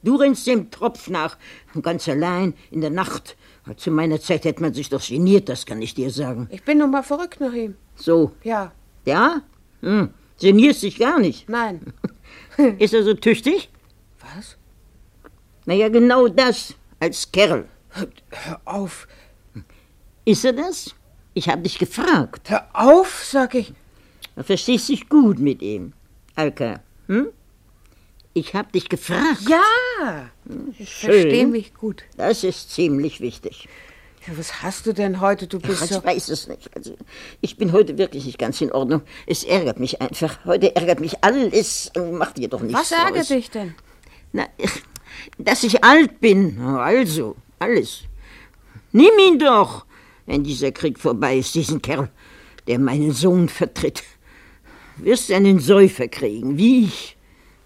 Du 0.03 0.17
rennst 0.17 0.47
dem 0.47 0.71
Tropf 0.71 1.11
nach, 1.11 1.37
ganz 1.83 2.09
allein, 2.09 2.55
in 2.71 2.81
der 2.81 2.91
Nacht. 2.91 3.37
Zu 3.77 3.91
meiner 3.91 4.21
Zeit 4.21 4.45
hätte 4.45 4.63
man 4.63 4.73
sich 4.73 4.89
doch 4.89 5.07
geniert, 5.07 5.49
das 5.49 5.67
kann 5.67 5.83
ich 5.83 5.95
dir 5.95 6.11
sagen. 6.11 6.49
Ich 6.51 6.63
bin 6.63 6.79
nun 6.79 6.91
mal 6.91 7.03
verrückt 7.03 7.41
nach 7.41 7.53
ihm. 7.53 7.75
So? 7.97 8.33
Ja. 8.43 8.73
Ja? 9.05 9.43
Hm. 9.83 10.11
Genierst 10.41 10.85
dich 10.85 10.99
gar 10.99 11.19
nicht? 11.19 11.49
Nein. 11.49 11.93
Ist 12.79 12.95
er 12.95 13.03
so 13.03 13.13
tüchtig? 13.15 13.69
Was? 14.21 14.57
Na 15.67 15.75
ja, 15.75 15.89
genau 15.89 16.29
das 16.29 16.75
als 17.01 17.31
Kerl. 17.33 17.69
Hör 17.91 18.61
auf. 18.65 19.09
Ist 20.25 20.45
er 20.45 20.53
das? 20.53 20.95
Ich 21.35 21.49
habe 21.49 21.63
dich 21.63 21.79
gefragt. 21.79 22.51
Hör 22.51 22.67
auf, 22.73 23.25
sag 23.25 23.55
ich. 23.55 23.73
Du 24.37 24.43
verstehst 24.43 24.89
dich 24.89 25.09
gut 25.09 25.39
mit 25.39 25.63
ihm, 25.63 25.93
Alka. 26.35 26.81
Hm? 27.07 27.29
Ich 28.35 28.55
habe 28.55 28.71
dich 28.71 28.89
gefragt. 28.89 29.43
Ja, 29.49 30.31
ich 30.79 30.95
verstehe 30.95 31.47
mich 31.47 31.75
gut. 31.75 32.05
Das 32.17 32.45
ist 32.45 32.71
ziemlich 32.71 33.21
wichtig. 33.21 33.69
Ja, 34.27 34.37
was 34.37 34.63
hast 34.63 34.87
du 34.87 34.93
denn 34.93 35.21
heute? 35.21 35.47
Du 35.47 35.59
bist 35.59 35.79
Ach, 35.83 35.85
ich 35.87 35.93
so... 35.93 36.05
weiß 36.05 36.29
es 36.29 36.47
nicht. 36.47 36.77
Also, 36.77 36.97
ich 37.41 37.57
bin 37.57 37.73
heute 37.73 37.99
wirklich 37.99 38.27
nicht 38.27 38.39
ganz 38.39 38.61
in 38.61 38.71
Ordnung. 38.71 39.03
Es 39.27 39.43
ärgert 39.43 39.81
mich 39.81 40.01
einfach. 40.01 40.45
Heute 40.45 40.77
ärgert 40.77 41.01
mich 41.01 41.25
alles. 41.25 41.91
Mach 42.13 42.33
dir 42.33 42.49
doch 42.49 42.61
nichts 42.61 42.79
Was 42.79 42.93
ärgert 42.93 43.17
draus. 43.17 43.29
dich 43.29 43.51
denn? 43.51 43.75
Na, 44.33 44.47
dass 45.39 45.65
ich 45.65 45.83
alt 45.85 46.21
bin. 46.21 46.61
Also, 46.61 47.37
alles. 47.59 48.03
Nimm 48.93 49.19
ihn 49.27 49.39
doch, 49.39 49.85
wenn 50.27 50.45
dieser 50.45 50.73
Krieg 50.73 50.99
vorbei 50.99 51.39
ist, 51.39 51.55
diesen 51.55 51.83
Kerl, 51.83 52.11
der 52.67 52.79
meinen 52.79 53.13
Sohn 53.13 53.49
vertritt. 53.49 54.03
Wirst 54.99 55.31
einen 55.31 55.61
Säufer 55.61 56.09
kriegen, 56.09 56.59
wie 56.59 56.85
ich. 56.85 57.17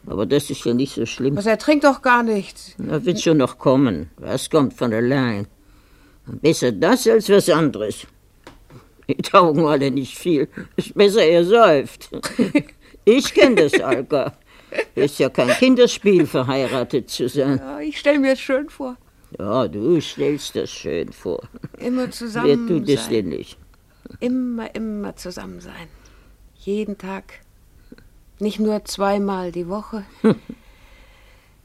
Aber 0.06 0.26
das 0.26 0.50
ist 0.50 0.64
ja 0.64 0.74
nicht 0.74 0.94
so 0.94 1.06
schlimm. 1.06 1.36
Was, 1.36 1.46
er 1.46 1.58
trinkt 1.58 1.84
doch 1.84 2.02
gar 2.02 2.22
nichts. 2.22 2.74
Da 2.78 3.04
wird 3.04 3.20
schon 3.20 3.38
noch 3.38 3.58
kommen. 3.58 4.10
Was 4.16 4.50
kommt 4.50 4.74
von 4.74 4.92
allein. 4.92 5.46
Besser 6.26 6.72
das 6.72 7.06
als 7.06 7.28
was 7.28 7.48
anderes. 7.48 8.06
Die 9.08 9.16
taugen 9.16 9.64
alle 9.66 9.90
nicht 9.90 10.16
viel. 10.16 10.48
Ist 10.76 10.94
besser, 10.94 11.22
er 11.24 11.44
säuft. 11.44 12.10
Ich 13.04 13.34
kenne 13.34 13.56
das, 13.56 13.80
Alka. 13.80 14.32
Ist 14.94 15.18
ja 15.18 15.28
kein 15.28 15.48
Kinderspiel, 15.48 16.26
verheiratet 16.26 17.10
zu 17.10 17.28
sein. 17.28 17.58
Ja, 17.58 17.80
ich 17.80 17.98
stelle 17.98 18.18
mir 18.18 18.32
es 18.32 18.40
schön 18.40 18.68
vor. 18.68 18.96
Ja, 19.38 19.66
du 19.68 20.00
stellst 20.00 20.56
das 20.56 20.70
schön 20.70 21.12
vor. 21.12 21.42
Immer 21.78 22.10
zusammen 22.10 22.68
Wer 22.68 22.78
tut 22.78 22.88
es 22.88 23.04
sein. 23.04 23.14
denn 23.14 23.28
nicht? 23.30 23.58
Immer, 24.20 24.74
immer 24.74 25.16
zusammen 25.16 25.60
sein. 25.60 25.88
Jeden 26.58 26.98
Tag. 26.98 27.40
Nicht 28.38 28.60
nur 28.60 28.84
zweimal 28.84 29.52
die 29.52 29.68
Woche. 29.68 30.04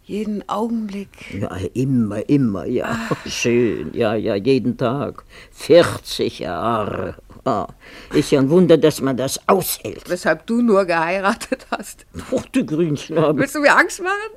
Jeden 0.07 0.47
Augenblick. 0.47 1.33
Ja, 1.33 1.53
immer, 1.73 2.29
immer, 2.29 2.65
ja. 2.65 3.09
Schön, 3.25 3.91
ja, 3.93 4.15
ja, 4.15 4.35
jeden 4.35 4.77
Tag. 4.77 5.25
40 5.51 6.39
Jahre. 6.39 7.15
Ah, 7.47 7.65
ist 8.13 8.31
ja 8.31 8.41
ein 8.41 8.49
Wunder, 8.49 8.77
dass 8.77 8.99
man 8.99 9.15
das 9.15 9.39
aushält. 9.47 10.09
Weshalb 10.09 10.45
du 10.47 10.61
nur 10.61 10.83
geheiratet 10.83 11.65
hast. 11.71 12.05
Ach, 12.35 12.45
du 12.51 12.65
Grünschnabel. 12.65 13.39
Willst 13.39 13.55
du 13.55 13.61
mir 13.61 13.73
Angst 13.73 14.03
machen? 14.03 14.33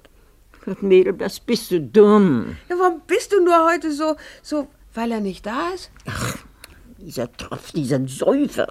Gott, 0.65 0.81
Mädel, 0.81 1.15
das 1.15 1.41
bist 1.41 1.73
du 1.73 1.81
dumm. 1.81 2.57
Ja, 2.69 2.77
warum 2.79 3.01
bist 3.09 3.33
du 3.33 3.43
nur 3.43 3.69
heute 3.69 3.91
so, 3.91 4.15
so, 4.43 4.69
weil 4.95 5.11
er 5.11 5.19
nicht 5.19 5.45
da 5.45 5.71
ist? 5.75 5.91
Dieser 6.99 7.33
Tropf, 7.33 7.73
dieser 7.73 8.07
Säufer. 8.07 8.69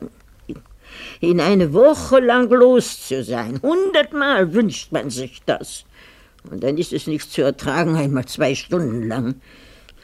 In 1.19 1.41
eine 1.41 1.73
Woche 1.73 2.21
lang 2.21 2.49
los 2.49 3.09
zu 3.09 3.25
sein. 3.25 3.59
Hundertmal 3.61 4.53
wünscht 4.53 4.93
man 4.93 5.09
sich 5.09 5.41
das. 5.45 5.83
Und 6.49 6.63
dann 6.63 6.77
ist 6.77 6.93
es 6.93 7.07
nichts 7.07 7.31
zu 7.31 7.41
ertragen, 7.41 7.97
einmal 7.97 8.23
zwei 8.23 8.55
Stunden 8.55 9.05
lang. 9.05 9.41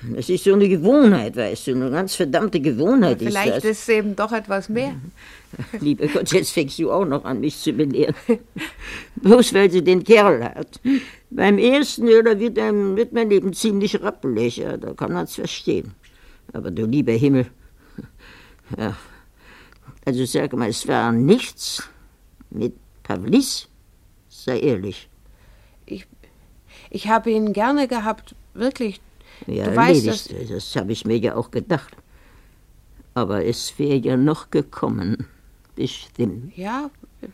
Das 0.01 0.29
ist 0.29 0.43
so 0.43 0.53
eine 0.53 0.67
Gewohnheit, 0.67 1.35
weißt 1.35 1.67
du, 1.67 1.71
eine 1.71 1.89
ganz 1.89 2.15
verdammte 2.15 2.59
Gewohnheit 2.59 3.21
ist 3.21 3.29
Vielleicht 3.29 3.57
das. 3.57 3.63
ist 3.63 3.81
es 3.81 3.89
eben 3.89 4.15
doch 4.15 4.31
etwas 4.31 4.69
mehr. 4.69 4.93
Lieber 5.79 6.07
Gott, 6.07 6.31
jetzt 6.31 6.51
fängst 6.51 6.77
du 6.79 6.91
auch 6.91 7.05
noch 7.05 7.23
an, 7.25 7.39
mich 7.39 7.57
zu 7.57 7.73
belehren. 7.73 8.15
Bloß 9.15 9.53
weil 9.53 9.71
sie 9.71 9.83
den 9.83 10.03
Kerl 10.03 10.43
hat. 10.43 10.79
Beim 11.29 11.57
ersten 11.57 12.07
oder 12.07 12.39
wird, 12.39 12.59
einem, 12.59 12.95
wird 12.95 13.13
mein 13.13 13.29
Leben 13.29 13.53
ziemlich 13.53 14.01
rappelig, 14.01 14.57
ja, 14.57 14.77
da 14.77 14.93
kann 14.93 15.13
man 15.13 15.23
es 15.23 15.35
verstehen. 15.35 15.93
Aber 16.53 16.71
du 16.71 16.85
lieber 16.85 17.13
Himmel. 17.13 17.47
Ja. 18.77 18.95
Also 20.05 20.25
sag 20.25 20.53
mal, 20.53 20.69
es 20.69 20.87
war 20.87 21.11
nichts 21.11 21.89
mit 22.49 22.73
Pavlis. 23.03 23.67
Sei 24.29 24.59
ehrlich. 24.59 25.09
Ich 26.95 27.09
habe 27.09 27.31
ihn 27.31 27.51
gerne 27.51 27.87
gehabt, 27.87 28.35
wirklich. 28.53 29.01
Ja, 29.47 29.65
Du 29.69 29.75
weißt 29.75 30.31
erledigt. 30.31 30.51
das 30.53 30.75
habe 30.75 30.91
ich 30.91 31.05
mir 31.05 31.17
ja 31.17 31.35
auch 31.35 31.51
gedacht. 31.51 31.95
Aber 33.13 33.45
es 33.45 33.73
wäre 33.77 33.95
ja 33.95 34.17
noch 34.17 34.49
gekommen. 34.51 35.25
Bestimmt. 35.75 36.57
Ja, 36.57 36.89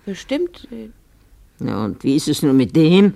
bestimmt. 0.05 0.67
Ja, 1.59 1.85
und 1.85 2.03
wie 2.03 2.15
ist 2.15 2.27
es 2.27 2.41
nun 2.41 2.57
mit 2.57 2.75
dem? 2.75 3.15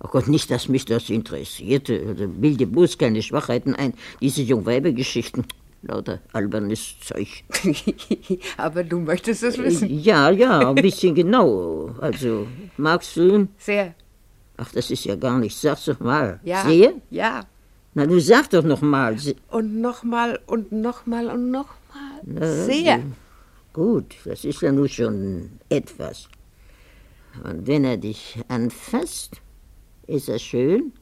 Oh 0.00 0.08
Gott, 0.08 0.28
nicht, 0.28 0.50
dass 0.50 0.68
mich 0.68 0.84
das 0.84 1.10
interessierte. 1.10 2.02
Oder 2.10 2.26
bilde 2.26 2.66
bloß 2.66 2.98
keine 2.98 3.22
Schwachheiten 3.22 3.74
ein. 3.74 3.94
Diese 4.20 4.42
Jungweibergeschichten. 4.42 5.44
Lauter 5.82 6.20
albernes 6.32 6.94
Zeug. 7.00 7.28
Aber 8.56 8.84
du 8.84 9.00
möchtest 9.00 9.42
es 9.42 9.58
wissen. 9.58 9.88
Ja, 10.00 10.30
ja, 10.30 10.68
ein 10.70 10.76
bisschen 10.76 11.14
genau. 11.14 11.94
Also, 12.00 12.46
magst 12.76 13.16
du 13.16 13.34
ihn? 13.34 13.48
Sehr. 13.58 13.94
Ach, 14.56 14.70
das 14.72 14.90
ist 14.90 15.04
ja 15.04 15.16
gar 15.16 15.38
nichts. 15.38 15.60
Sag's 15.60 15.86
doch 15.86 15.98
mal. 16.00 16.38
Ja. 16.44 16.64
Sehe? 16.64 16.94
Ja. 17.10 17.44
Na, 17.94 18.06
du 18.06 18.20
sag 18.20 18.50
doch 18.50 18.64
noch 18.64 18.80
mal. 18.80 19.16
Und 19.48 19.80
nochmal 19.80 20.40
und 20.46 20.72
nochmal 20.72 21.26
und 21.28 21.50
nochmal. 21.50 22.20
Na, 22.24 22.64
Sehr. 22.64 23.00
Gut, 23.72 24.16
das 24.24 24.44
ist 24.44 24.62
ja 24.62 24.72
nun 24.72 24.88
schon 24.88 25.50
etwas. 25.68 26.28
Und 27.42 27.66
wenn 27.66 27.84
er 27.84 27.96
dich 27.96 28.38
anfasst, 28.48 29.40
ist 30.06 30.28
er 30.28 30.38
schön? 30.38 30.92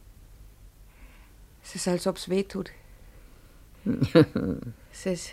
Es 1.62 1.74
ist, 1.74 1.88
als 1.88 2.07
ob 2.07 2.16
es 2.16 2.28
weh 2.28 2.45
tut. 2.45 2.70
Es 4.93 5.07
ist 5.07 5.32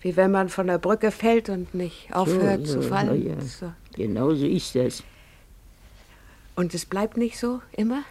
wie 0.00 0.16
wenn 0.16 0.30
man 0.30 0.48
von 0.48 0.66
der 0.66 0.78
Brücke 0.78 1.10
fällt 1.10 1.48
und 1.48 1.74
nicht 1.74 2.12
aufhört 2.12 2.66
so, 2.66 2.74
zu 2.74 2.82
ja, 2.82 2.88
fallen. 2.88 3.26
ja. 3.26 3.40
So. 3.40 3.72
Genau 3.94 4.34
so 4.34 4.46
ist 4.46 4.74
das. 4.74 5.02
Und 6.58 6.74
es 6.74 6.86
bleibt 6.86 7.16
nicht 7.16 7.38
so 7.38 7.60
immer? 7.76 8.02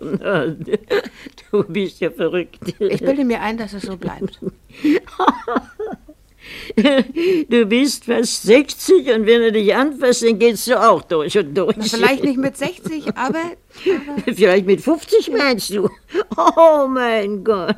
Na, 0.00 0.46
du 1.50 1.64
bist 1.64 1.98
ja 1.98 2.08
verrückt. 2.08 2.60
Ich 2.78 3.00
bilde 3.00 3.24
mir 3.24 3.40
ein, 3.40 3.58
dass 3.58 3.72
es 3.72 3.82
so 3.82 3.96
bleibt. 3.96 4.38
Du 6.76 7.66
bist 7.66 8.04
fast 8.04 8.44
60 8.44 9.12
und 9.12 9.26
wenn 9.26 9.42
er 9.42 9.50
dich 9.50 9.74
anfasst, 9.74 10.22
dann 10.22 10.38
gehst 10.38 10.68
du 10.68 10.80
auch 10.80 11.02
durch 11.02 11.36
und 11.36 11.52
durch. 11.54 11.76
Na, 11.76 11.84
vielleicht 11.84 12.22
nicht 12.22 12.38
mit 12.38 12.56
60, 12.56 13.16
aber 13.16 13.42
Vielleicht 14.34 14.66
mit 14.66 14.80
50 14.80 15.30
meinst 15.30 15.70
du? 15.70 15.88
Oh 16.36 16.86
mein 16.88 17.44
Gott. 17.44 17.76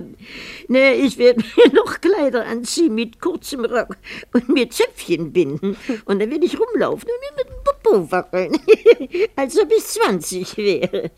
Nee, 0.69 0.95
ich 0.95 1.19
werde 1.19 1.45
mir 1.57 1.73
noch 1.75 2.01
Kleider 2.01 2.47
anziehen 2.47 2.95
mit 2.95 3.21
kurzem 3.21 3.65
Rock 3.65 3.97
und 4.33 4.49
mir 4.49 4.69
Zöpfchen 4.71 5.33
binden. 5.33 5.77
Und 6.05 6.21
dann 6.21 6.31
werde 6.31 6.47
ich 6.47 6.59
rumlaufen 6.59 7.09
und 7.09 7.21
mir 7.21 7.45
mit 7.45 7.53
dem 7.53 7.65
Popo 7.65 8.11
wackeln. 8.11 8.59
Als 9.37 9.59
ob 9.59 9.71
ich 9.71 9.85
20 9.85 10.57
wäre. 10.57 11.11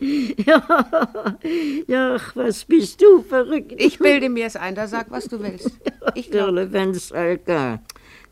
Ja, 0.45 2.15
ach, 2.15 2.35
was 2.35 2.65
bist 2.65 3.01
du 3.01 3.21
verrückt. 3.23 3.73
ich 3.77 3.99
bilde 3.99 4.29
mir 4.29 4.45
es 4.45 4.55
ein. 4.55 4.75
Da 4.75 4.87
sag, 4.87 5.09
was 5.09 5.25
du 5.25 5.39
willst. 5.41 5.71
Ich 6.15 6.29
glaube. 6.31 6.45
Irrelevanz, 6.51 7.11
Alka. 7.11 7.81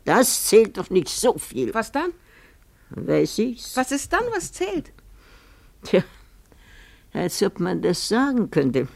Das 0.04 0.44
zählt 0.44 0.76
doch 0.76 0.90
nicht 0.90 1.08
so 1.08 1.36
viel. 1.38 1.72
Was 1.74 1.90
dann? 1.90 2.12
Weiß 2.90 3.38
ich's? 3.38 3.76
Was 3.76 3.90
ist 3.90 4.12
dann, 4.12 4.24
was 4.34 4.52
zählt? 4.52 4.92
Tja, 5.84 6.04
als 7.14 7.42
ob 7.42 7.60
man 7.60 7.80
das 7.80 8.08
sagen 8.08 8.50
könnte. 8.50 8.88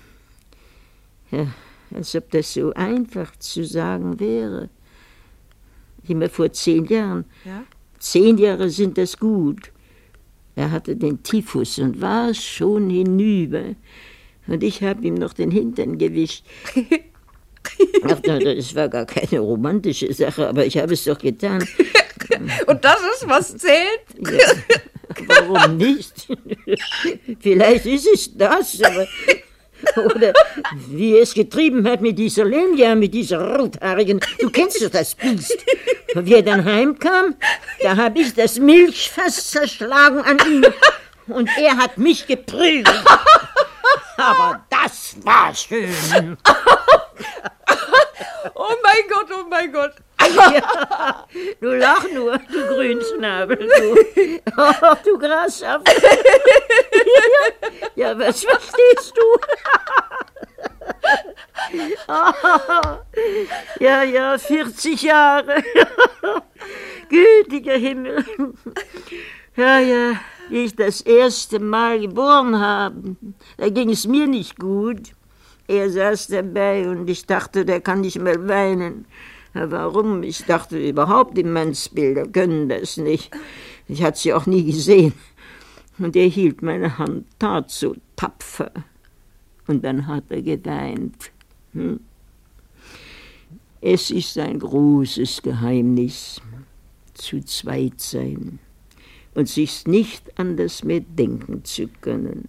Ja, 1.30 1.46
als 1.94 2.14
ob 2.14 2.30
das 2.30 2.52
so 2.52 2.72
einfach 2.74 3.34
zu 3.38 3.64
sagen 3.64 4.20
wäre. 4.20 4.68
Immer 6.06 6.28
vor 6.28 6.52
zehn 6.52 6.84
Jahren. 6.86 7.24
Ja? 7.44 7.64
Zehn 7.98 8.38
Jahre 8.38 8.70
sind 8.70 8.98
das 8.98 9.16
gut. 9.16 9.72
Er 10.56 10.70
hatte 10.70 10.96
den 10.96 11.22
Typhus 11.22 11.78
und 11.78 12.00
war 12.00 12.34
schon 12.34 12.90
hinüber. 12.90 13.76
Und 14.46 14.62
ich 14.62 14.82
habe 14.82 15.06
ihm 15.06 15.14
noch 15.14 15.32
den 15.32 15.50
Hintern 15.50 15.98
gewischt. 15.98 16.44
Ach, 18.02 18.18
das 18.20 18.74
war 18.74 18.88
gar 18.88 19.06
keine 19.06 19.40
romantische 19.40 20.12
Sache, 20.12 20.48
aber 20.48 20.66
ich 20.66 20.78
habe 20.78 20.94
es 20.94 21.04
doch 21.04 21.18
getan. 21.18 21.64
Und 22.66 22.84
das 22.84 22.98
ist, 23.14 23.28
was 23.28 23.56
zählt? 23.56 24.00
Warum 25.26 25.76
nicht? 25.76 26.28
Vielleicht 27.40 27.86
ist 27.86 28.06
es 28.06 28.36
das, 28.36 28.80
aber. 28.82 29.06
Oder 29.96 30.32
wie 30.88 31.16
es 31.16 31.34
getrieben 31.34 31.88
hat 31.88 32.00
mit 32.00 32.18
dieser 32.18 32.44
Lenja, 32.44 32.94
mit 32.96 33.14
dieser 33.14 33.56
rothaarigen. 33.56 34.20
Du 34.40 34.50
kennst 34.50 34.82
doch 34.82 34.90
das 34.90 35.14
Biest. 35.14 35.56
Und 36.14 36.26
wie 36.26 36.34
er 36.34 36.42
dann 36.42 36.64
heimkam, 36.64 37.36
da 37.82 37.96
habe 37.96 38.20
ich 38.20 38.34
das 38.34 38.58
Milchfass 38.58 39.50
zerschlagen 39.50 40.18
an 40.20 40.38
ihm. 40.50 40.64
Und 41.28 41.48
er 41.58 41.76
hat 41.76 41.96
mich 41.96 42.26
geprügelt. 42.26 42.88
Aber 44.16 44.64
das 44.68 45.16
war 45.22 45.54
schön. 45.54 46.36
Oh 48.54 48.74
mein 48.82 49.08
Gott, 49.08 49.30
oh 49.32 49.46
mein 49.48 49.72
Gott. 49.72 49.94
Ja, 50.52 51.26
du 51.60 51.74
lach 51.74 52.04
nur, 52.12 52.38
du 52.38 52.66
Grünschnabel, 52.66 53.56
du. 53.56 53.96
Oh, 54.56 54.94
du 55.04 55.18
Grasschaffer. 55.18 55.84
Ja, 57.94 58.18
was 58.18 58.44
verstehst 58.44 59.14
du? 59.16 59.38
Ja, 63.80 64.02
ja, 64.02 64.38
40 64.38 65.02
Jahre. 65.02 65.62
Gütiger 67.08 67.76
Himmel. 67.76 68.24
Ja, 69.56 69.78
ja, 69.78 70.12
wie 70.48 70.64
ich 70.64 70.76
das 70.76 71.00
erste 71.00 71.58
Mal 71.58 72.00
geboren 72.00 72.58
habe, 72.60 73.16
da 73.56 73.68
ging 73.68 73.90
es 73.90 74.06
mir 74.06 74.26
nicht 74.26 74.58
gut. 74.58 75.12
Er 75.68 75.90
saß 75.90 76.28
dabei 76.28 76.88
und 76.88 77.08
ich 77.10 77.26
dachte, 77.26 77.66
der 77.66 77.82
kann 77.82 78.00
nicht 78.00 78.18
mehr 78.18 78.48
weinen. 78.48 79.04
Warum? 79.52 80.22
Ich 80.22 80.44
dachte 80.46 80.78
überhaupt, 80.78 81.36
die 81.36 81.44
Mannsbilder 81.44 82.26
können 82.26 82.70
das 82.70 82.96
nicht. 82.96 83.30
Ich 83.86 84.02
hatte 84.02 84.18
sie 84.18 84.32
auch 84.32 84.46
nie 84.46 84.64
gesehen. 84.64 85.12
Und 85.98 86.16
er 86.16 86.26
hielt 86.26 86.62
meine 86.62 86.96
Hand, 86.96 87.26
tat 87.38 87.70
so 87.70 87.94
tapfer. 88.16 88.72
Und 89.66 89.84
dann 89.84 90.06
hat 90.06 90.24
er 90.30 90.40
geweint. 90.40 91.30
Hm? 91.74 92.00
Es 93.82 94.10
ist 94.10 94.38
ein 94.38 94.58
großes 94.58 95.42
Geheimnis, 95.42 96.40
zu 97.12 97.44
zweit 97.44 98.00
sein 98.00 98.58
und 99.34 99.48
sich 99.48 99.86
nicht 99.86 100.38
anders 100.38 100.82
mehr 100.82 101.00
denken 101.00 101.62
zu 101.64 101.88
können. 102.00 102.48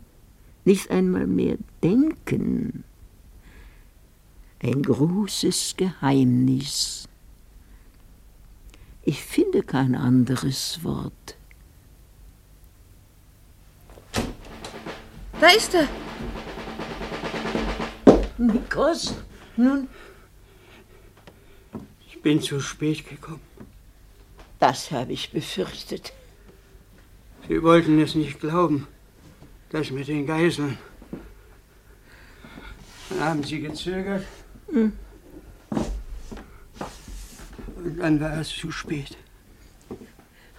Nicht 0.63 0.89
einmal 0.89 1.27
mehr 1.27 1.57
denken 1.83 2.83
ein 4.61 4.83
großes 4.83 5.75
Geheimnis. 5.77 7.07
Ich 9.03 9.23
finde 9.23 9.63
kein 9.63 9.95
anderes 9.95 10.83
Wort. 10.83 11.37
Da 15.39 15.47
ist 15.47 15.73
er. 15.73 15.87
Nikos, 18.37 19.15
nun, 19.57 19.87
Ich 22.07 22.21
bin 22.21 22.41
zu 22.41 22.59
spät 22.59 23.07
gekommen. 23.07 23.41
das 24.59 24.91
habe 24.91 25.13
ich 25.13 25.31
befürchtet. 25.31 26.11
Sie 27.47 27.63
wollten 27.63 27.99
es 28.01 28.15
nicht 28.15 28.39
glauben. 28.41 28.87
Das 29.69 29.89
mit 29.91 30.07
den 30.07 30.25
Geiseln. 30.27 30.77
Dann 33.09 33.19
haben 33.21 33.43
Sie 33.43 33.61
gezögert. 33.61 34.25
Und 34.71 34.93
dann 37.97 38.19
war 38.19 38.39
es 38.39 38.49
zu 38.49 38.71
spät. 38.71 39.17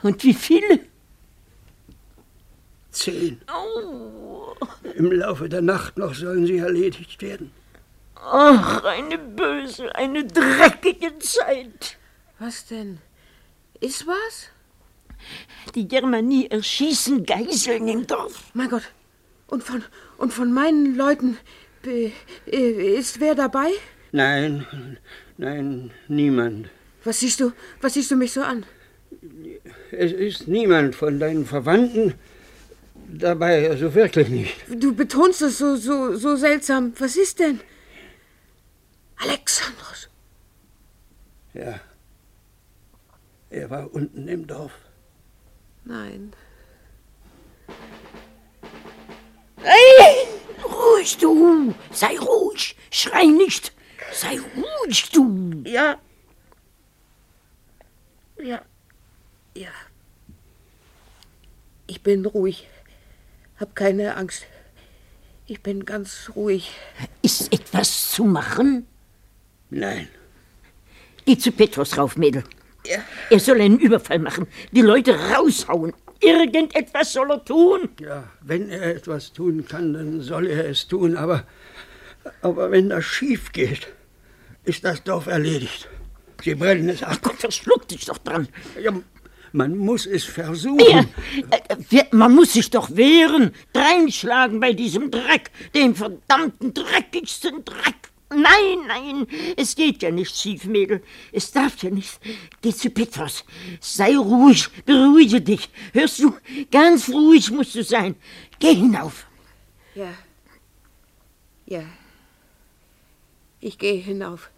Und 0.02 0.22
wie 0.24 0.34
viele? 0.34 0.80
Zehn. 2.90 3.40
Im 4.96 5.12
Laufe 5.12 5.48
der 5.48 5.62
Nacht 5.62 5.96
noch 5.96 6.14
sollen 6.14 6.46
sie 6.46 6.58
erledigt 6.58 7.22
werden. 7.22 7.52
Ach, 8.16 8.84
eine 8.84 9.16
böse, 9.16 9.94
eine 9.94 10.24
dreckige 10.24 11.18
Zeit. 11.18 11.96
Was 12.38 12.66
denn? 12.66 12.98
Ist 13.80 14.06
was? 14.06 14.50
Die 15.74 15.86
Germanie 15.86 16.48
erschießen 16.48 17.24
Geiseln 17.24 17.88
im 17.88 18.06
Dorf. 18.06 18.44
Mein 18.54 18.68
Gott. 18.68 18.90
Und 19.46 19.62
von, 19.62 19.84
und 20.18 20.32
von 20.32 20.52
meinen 20.52 20.96
Leuten 20.96 21.38
äh, 21.84 22.10
ist 22.46 23.20
wer 23.20 23.34
dabei? 23.34 23.70
Nein, 24.12 24.66
nein, 25.36 25.90
niemand. 26.08 26.68
Was 27.04 27.20
siehst 27.20 27.40
du, 27.40 27.52
was 27.80 27.94
siehst 27.94 28.10
du 28.10 28.16
mich 28.16 28.32
so 28.32 28.42
an? 28.42 28.66
Es 29.90 30.12
ist 30.12 30.48
niemand 30.48 30.94
von 30.94 31.18
deinen 31.20 31.46
Verwandten 31.46 32.14
dabei, 33.08 33.68
also 33.70 33.94
wirklich 33.94 34.28
nicht. 34.28 34.54
Du 34.68 34.94
betonst 34.94 35.42
es 35.42 35.58
so, 35.58 35.76
so, 35.76 36.16
so 36.16 36.36
seltsam. 36.36 36.92
Was 36.98 37.16
ist 37.16 37.38
denn? 37.38 37.60
Alexandros. 39.16 40.08
Ja. 41.54 41.80
Er 43.50 43.70
war 43.70 43.92
unten 43.92 44.28
im 44.28 44.46
Dorf. 44.46 44.72
Nein. 45.84 46.32
Hey! 49.56 50.28
Ruhig, 50.64 51.18
du! 51.18 51.74
Sei 51.92 52.16
ruhig! 52.18 52.76
Schrei 52.90 53.24
nicht! 53.24 53.72
Sei 54.12 54.38
ruhig, 54.56 55.10
du! 55.10 55.62
Ja. 55.64 55.98
Ja. 58.38 58.62
Ja. 59.54 59.70
Ich 61.86 62.02
bin 62.02 62.24
ruhig. 62.26 62.68
Hab 63.58 63.74
keine 63.74 64.16
Angst. 64.16 64.46
Ich 65.46 65.62
bin 65.62 65.84
ganz 65.84 66.30
ruhig. 66.34 66.72
Ist 67.22 67.52
etwas 67.52 68.10
zu 68.10 68.24
machen? 68.24 68.86
Nein. 69.70 70.08
Geh 71.24 71.36
zu 71.36 71.52
Petrus 71.52 71.98
rauf, 71.98 72.16
Mädel. 72.16 72.44
Ja. 72.86 72.98
Er 73.28 73.40
soll 73.40 73.60
einen 73.60 73.78
Überfall 73.78 74.18
machen, 74.18 74.46
die 74.72 74.80
Leute 74.80 75.18
raushauen. 75.18 75.92
Irgendetwas 76.20 77.12
soll 77.12 77.30
er 77.30 77.44
tun. 77.44 77.88
Ja, 78.00 78.24
wenn 78.40 78.68
er 78.68 78.96
etwas 78.96 79.32
tun 79.32 79.66
kann, 79.66 79.94
dann 79.94 80.20
soll 80.20 80.46
er 80.46 80.68
es 80.68 80.86
tun. 80.86 81.16
Aber, 81.16 81.44
aber 82.42 82.70
wenn 82.70 82.90
das 82.90 83.04
schief 83.04 83.52
geht, 83.52 83.88
ist 84.64 84.84
das 84.84 85.02
Dorf 85.04 85.26
erledigt. 85.26 85.88
Sie 86.42 86.54
brennen 86.54 86.88
es. 86.88 87.02
Ach 87.02 87.20
Gott, 87.20 87.36
verschluck 87.36 87.88
dich 87.88 88.04
doch 88.06 88.18
dran. 88.18 88.48
Ja, 88.82 88.92
man 89.52 89.76
muss 89.76 90.06
es 90.06 90.24
versuchen. 90.24 90.78
Ja, 90.78 91.04
äh, 91.50 92.04
man 92.12 92.34
muss 92.34 92.52
sich 92.52 92.70
doch 92.70 92.94
wehren, 92.94 93.52
dreinschlagen 93.72 94.60
bei 94.60 94.72
diesem 94.72 95.10
Dreck, 95.10 95.50
dem 95.74 95.94
verdammten 95.94 96.72
dreckigsten 96.72 97.64
Dreck. 97.64 98.10
Nein, 98.32 98.86
nein, 98.86 99.26
es 99.56 99.74
geht 99.74 100.04
ja 100.04 100.12
nicht, 100.12 100.36
Schiefmädel. 100.36 101.02
Es 101.32 101.50
darf 101.50 101.82
ja 101.82 101.90
nicht. 101.90 102.20
Geh 102.62 102.72
zu 102.72 102.90
Petrus. 102.90 103.44
Sei 103.80 104.16
ruhig, 104.16 104.68
beruhige 104.86 105.40
dich. 105.40 105.68
Hörst 105.92 106.20
du? 106.20 106.36
Ganz 106.70 107.08
ruhig 107.08 107.50
musst 107.50 107.74
du 107.74 107.82
sein. 107.82 108.14
Geh 108.60 108.72
hinauf. 108.72 109.26
Ja. 109.96 110.14
Ja. 111.66 111.82
Ich 113.60 113.78
gehe 113.78 114.00
hinauf. 114.00 114.50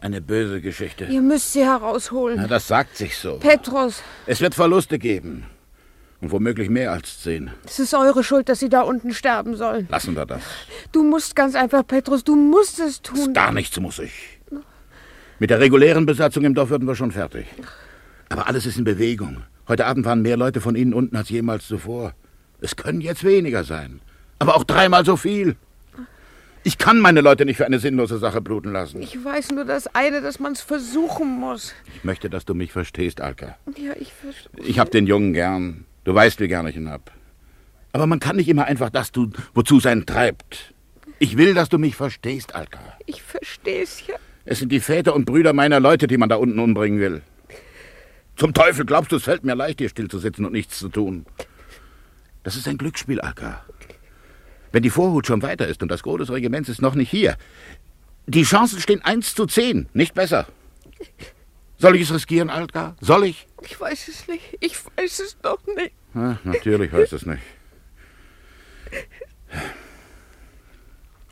Eine 0.00 0.20
böse 0.22 0.60
Geschichte. 0.60 1.04
Ihr 1.04 1.20
müsst 1.20 1.52
sie 1.52 1.64
herausholen. 1.64 2.38
Na, 2.40 2.46
das 2.46 2.66
sagt 2.66 2.96
sich 2.96 3.16
so. 3.18 3.36
Petrus, 3.36 4.02
Es 4.26 4.40
wird 4.40 4.54
Verluste 4.54 4.98
geben. 4.98 5.44
Und 6.20 6.30
womöglich 6.32 6.70
mehr 6.70 6.92
als 6.92 7.20
zehn. 7.20 7.50
es 7.66 7.78
ist 7.78 7.94
eure 7.94 8.22
Schuld, 8.24 8.48
dass 8.48 8.60
sie 8.60 8.68
da 8.68 8.82
unten 8.82 9.12
sterben 9.12 9.56
sollen. 9.56 9.88
Lassen 9.90 10.14
wir 10.16 10.24
das. 10.24 10.42
Du 10.92 11.02
musst 11.02 11.36
ganz 11.36 11.54
einfach, 11.54 11.86
Petrus, 11.86 12.24
du 12.24 12.34
musst 12.36 12.78
es 12.78 13.02
tun. 13.02 13.34
Gar 13.34 13.52
nichts 13.52 13.78
muss 13.78 13.98
ich. 13.98 14.40
Mit 15.38 15.50
der 15.50 15.60
regulären 15.60 16.06
Besatzung 16.06 16.44
im 16.44 16.54
Dorf 16.54 16.70
würden 16.70 16.86
wir 16.86 16.94
schon 16.94 17.10
fertig. 17.10 17.46
Aber 18.28 18.46
alles 18.46 18.66
ist 18.66 18.78
in 18.78 18.84
Bewegung. 18.84 19.42
Heute 19.68 19.84
Abend 19.84 20.06
waren 20.06 20.22
mehr 20.22 20.36
Leute 20.36 20.60
von 20.60 20.76
Ihnen 20.76 20.94
unten 20.94 21.16
als 21.16 21.28
jemals 21.28 21.66
zuvor. 21.66 22.14
Es 22.62 22.76
können 22.76 23.00
jetzt 23.00 23.24
weniger 23.24 23.64
sein. 23.64 24.00
Aber 24.38 24.56
auch 24.56 24.64
dreimal 24.64 25.04
so 25.04 25.16
viel. 25.16 25.56
Ich 26.62 26.78
kann 26.78 27.00
meine 27.00 27.20
Leute 27.20 27.44
nicht 27.44 27.56
für 27.56 27.66
eine 27.66 27.80
sinnlose 27.80 28.18
Sache 28.18 28.40
bluten 28.40 28.70
lassen. 28.70 29.02
Ich 29.02 29.22
weiß 29.22 29.50
nur 29.50 29.64
das 29.64 29.88
eine, 29.96 30.22
dass 30.22 30.38
man 30.38 30.52
es 30.52 30.60
versuchen 30.60 31.40
muss. 31.40 31.74
Ich 31.96 32.04
möchte, 32.04 32.30
dass 32.30 32.44
du 32.44 32.54
mich 32.54 32.70
verstehst, 32.70 33.20
Alka. 33.20 33.56
Ja, 33.76 33.94
ich 33.98 34.12
verstehe. 34.12 34.64
Ich 34.64 34.78
hab 34.78 34.92
den 34.92 35.08
Jungen 35.08 35.32
gern. 35.32 35.86
Du 36.04 36.14
weißt, 36.14 36.38
wie 36.38 36.46
gern 36.46 36.68
ich 36.68 36.76
ihn 36.76 36.88
hab. 36.88 37.10
Aber 37.90 38.06
man 38.06 38.20
kann 38.20 38.36
nicht 38.36 38.48
immer 38.48 38.66
einfach 38.66 38.90
das 38.90 39.10
tun, 39.10 39.32
wozu 39.54 39.80
sein 39.80 40.06
treibt. 40.06 40.72
Ich 41.18 41.36
will, 41.36 41.54
dass 41.54 41.68
du 41.68 41.78
mich 41.78 41.96
verstehst, 41.96 42.54
Alka. 42.54 42.78
Ich 43.06 43.22
verstehe 43.22 43.82
es 43.82 44.06
ja. 44.06 44.14
Es 44.44 44.60
sind 44.60 44.70
die 44.70 44.80
Väter 44.80 45.14
und 45.16 45.24
Brüder 45.24 45.52
meiner 45.52 45.80
Leute, 45.80 46.06
die 46.06 46.16
man 46.16 46.28
da 46.28 46.36
unten 46.36 46.60
umbringen 46.60 47.00
will. 47.00 47.22
Zum 48.36 48.54
Teufel, 48.54 48.86
glaubst 48.86 49.10
du, 49.10 49.16
es 49.16 49.24
fällt 49.24 49.44
mir 49.44 49.56
leicht, 49.56 49.80
hier 49.80 49.88
still 49.88 50.08
zu 50.08 50.18
sitzen 50.18 50.44
und 50.44 50.52
nichts 50.52 50.78
zu 50.78 50.88
tun? 50.88 51.26
Das 52.42 52.56
ist 52.56 52.66
ein 52.68 52.78
Glücksspiel, 52.78 53.20
Alka. 53.20 53.64
Wenn 54.72 54.82
die 54.82 54.90
Vorhut 54.90 55.26
schon 55.26 55.42
weiter 55.42 55.68
ist 55.68 55.82
und 55.82 55.90
das 55.90 56.02
Gros 56.02 56.18
des 56.18 56.30
Regiments 56.30 56.68
ist 56.68 56.82
noch 56.82 56.94
nicht 56.94 57.10
hier, 57.10 57.36
die 58.26 58.42
Chancen 58.44 58.80
stehen 58.80 59.02
eins 59.02 59.34
zu 59.34 59.46
zehn, 59.46 59.88
nicht 59.92 60.14
besser. 60.14 60.46
Soll 61.76 61.96
ich 61.96 62.02
es 62.02 62.14
riskieren, 62.14 62.48
Alka? 62.48 62.96
Soll 63.00 63.24
ich? 63.26 63.46
Ich 63.62 63.78
weiß 63.78 64.08
es 64.08 64.28
nicht. 64.28 64.56
Ich 64.60 64.76
weiß 64.96 65.18
es 65.20 65.38
doch 65.40 65.58
nicht. 65.76 65.92
Ah, 66.14 66.36
natürlich 66.44 66.92
weiß 66.92 67.12
es 67.12 67.26
nicht. 67.26 67.42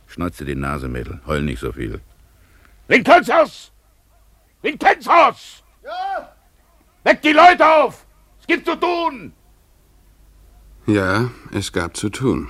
Schneuze 0.08 0.44
die 0.44 0.56
Nase, 0.56 0.88
Mädel. 0.88 1.20
Heul 1.26 1.42
nicht 1.42 1.60
so 1.60 1.72
viel. 1.72 2.00
Vincenzus! 2.88 3.72
Vincenzus! 4.62 5.62
Ja? 5.84 6.34
Weck 7.04 7.22
die 7.22 7.32
Leute 7.32 7.64
auf! 7.64 8.04
Es 8.40 8.46
gibt 8.48 8.66
zu 8.66 8.74
tun! 8.74 9.32
Ja, 10.90 11.30
es 11.52 11.70
gab 11.70 11.96
zu 11.96 12.08
tun. 12.08 12.48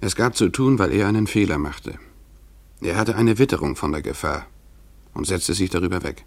Es 0.00 0.14
gab 0.14 0.36
zu 0.36 0.48
tun, 0.48 0.78
weil 0.78 0.92
er 0.92 1.08
einen 1.08 1.26
Fehler 1.26 1.58
machte. 1.58 1.98
Er 2.82 2.94
hatte 2.94 3.16
eine 3.16 3.36
Witterung 3.40 3.74
von 3.74 3.90
der 3.90 4.00
Gefahr 4.00 4.46
und 5.12 5.26
setzte 5.26 5.54
sich 5.54 5.70
darüber 5.70 6.04
weg. 6.04 6.24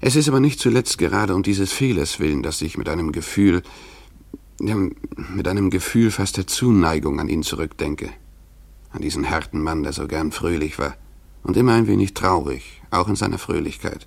Es 0.00 0.14
ist 0.14 0.28
aber 0.28 0.38
nicht 0.38 0.60
zuletzt 0.60 0.96
gerade 0.98 1.34
um 1.34 1.42
dieses 1.42 1.72
Fehlers 1.72 2.20
willen, 2.20 2.44
dass 2.44 2.62
ich 2.62 2.78
mit 2.78 2.88
einem 2.88 3.10
Gefühl, 3.10 3.62
ja, 4.60 4.76
mit 5.34 5.48
einem 5.48 5.70
Gefühl 5.70 6.12
fast 6.12 6.36
der 6.36 6.46
Zuneigung 6.46 7.18
an 7.18 7.28
ihn 7.28 7.42
zurückdenke. 7.42 8.10
An 8.92 9.02
diesen 9.02 9.28
harten 9.28 9.60
Mann, 9.60 9.82
der 9.82 9.92
so 9.92 10.06
gern 10.06 10.30
fröhlich 10.30 10.78
war 10.78 10.94
und 11.42 11.56
immer 11.56 11.72
ein 11.72 11.88
wenig 11.88 12.14
traurig, 12.14 12.80
auch 12.92 13.08
in 13.08 13.16
seiner 13.16 13.38
Fröhlichkeit. 13.38 14.06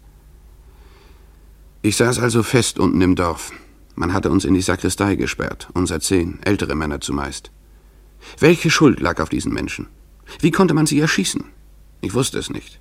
Ich 1.81 1.97
saß 1.97 2.19
also 2.19 2.41
fest 2.41 2.79
unten 2.79 3.01
im 3.01 3.15
Dorf. 3.15 3.51
Man 3.99 4.13
hatte 4.13 4.31
uns 4.31 4.45
in 4.45 4.53
die 4.53 4.61
Sakristei 4.61 5.15
gesperrt, 5.15 5.67
unser 5.73 5.99
zehn, 5.99 6.39
ältere 6.43 6.73
Männer 6.73 7.01
zumeist. 7.01 7.51
Welche 8.39 8.69
Schuld 8.69 9.01
lag 9.01 9.19
auf 9.19 9.27
diesen 9.27 9.51
Menschen? 9.51 9.87
Wie 10.39 10.51
konnte 10.51 10.73
man 10.73 10.85
sie 10.85 11.01
erschießen? 11.01 11.43
Ich 11.99 12.13
wusste 12.13 12.39
es 12.39 12.49
nicht. 12.49 12.79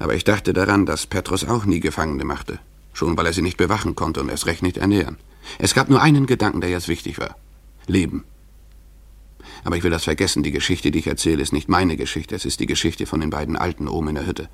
Aber 0.00 0.16
ich 0.16 0.24
dachte 0.24 0.52
daran, 0.52 0.86
dass 0.86 1.06
Petrus 1.06 1.44
auch 1.44 1.66
nie 1.66 1.78
Gefangene 1.78 2.24
machte, 2.24 2.58
schon 2.92 3.16
weil 3.16 3.26
er 3.26 3.32
sie 3.32 3.42
nicht 3.42 3.58
bewachen 3.58 3.94
konnte 3.94 4.22
und 4.22 4.28
erst 4.28 4.46
recht 4.46 4.64
nicht 4.64 4.78
ernähren. 4.78 5.18
Es 5.60 5.72
gab 5.72 5.88
nur 5.88 6.02
einen 6.02 6.26
Gedanken, 6.26 6.60
der 6.60 6.70
jetzt 6.70 6.88
wichtig 6.88 7.20
war. 7.20 7.36
Leben. 7.86 8.24
Aber 9.62 9.76
ich 9.76 9.84
will 9.84 9.92
das 9.92 10.02
vergessen, 10.02 10.42
die 10.42 10.50
Geschichte, 10.50 10.90
die 10.90 10.98
ich 10.98 11.06
erzähle, 11.06 11.42
ist 11.42 11.52
nicht 11.52 11.68
meine 11.68 11.96
Geschichte, 11.96 12.34
es 12.34 12.44
ist 12.44 12.58
die 12.58 12.66
Geschichte 12.66 13.06
von 13.06 13.20
den 13.20 13.30
beiden 13.30 13.54
Alten 13.54 13.86
oben 13.86 14.08
in 14.08 14.16
der 14.16 14.26
Hütte. 14.26 14.48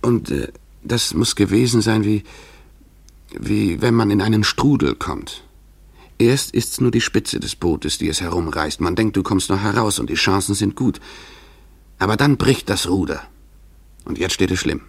Und 0.00 0.32
äh, 0.32 0.48
das 0.82 1.14
muss 1.14 1.36
gewesen 1.36 1.82
sein 1.82 2.02
wie, 2.04 2.24
wie 3.38 3.80
wenn 3.82 3.94
man 3.94 4.10
in 4.10 4.22
einen 4.22 4.44
Strudel 4.44 4.94
kommt. 4.94 5.44
Erst 6.18 6.54
ist's 6.54 6.80
nur 6.80 6.90
die 6.90 7.00
Spitze 7.00 7.40
des 7.40 7.56
Bootes, 7.56 7.98
die 7.98 8.08
es 8.08 8.20
herumreißt. 8.20 8.80
Man 8.80 8.94
denkt, 8.94 9.16
du 9.16 9.22
kommst 9.22 9.50
noch 9.50 9.60
heraus 9.60 9.98
und 9.98 10.08
die 10.08 10.14
Chancen 10.14 10.54
sind 10.54 10.76
gut. 10.76 11.00
Aber 11.98 12.16
dann 12.16 12.36
bricht 12.36 12.70
das 12.70 12.88
Ruder. 12.88 13.22
Und 14.04 14.18
jetzt 14.18 14.34
steht 14.34 14.50
es 14.50 14.60
schlimm. 14.60 14.82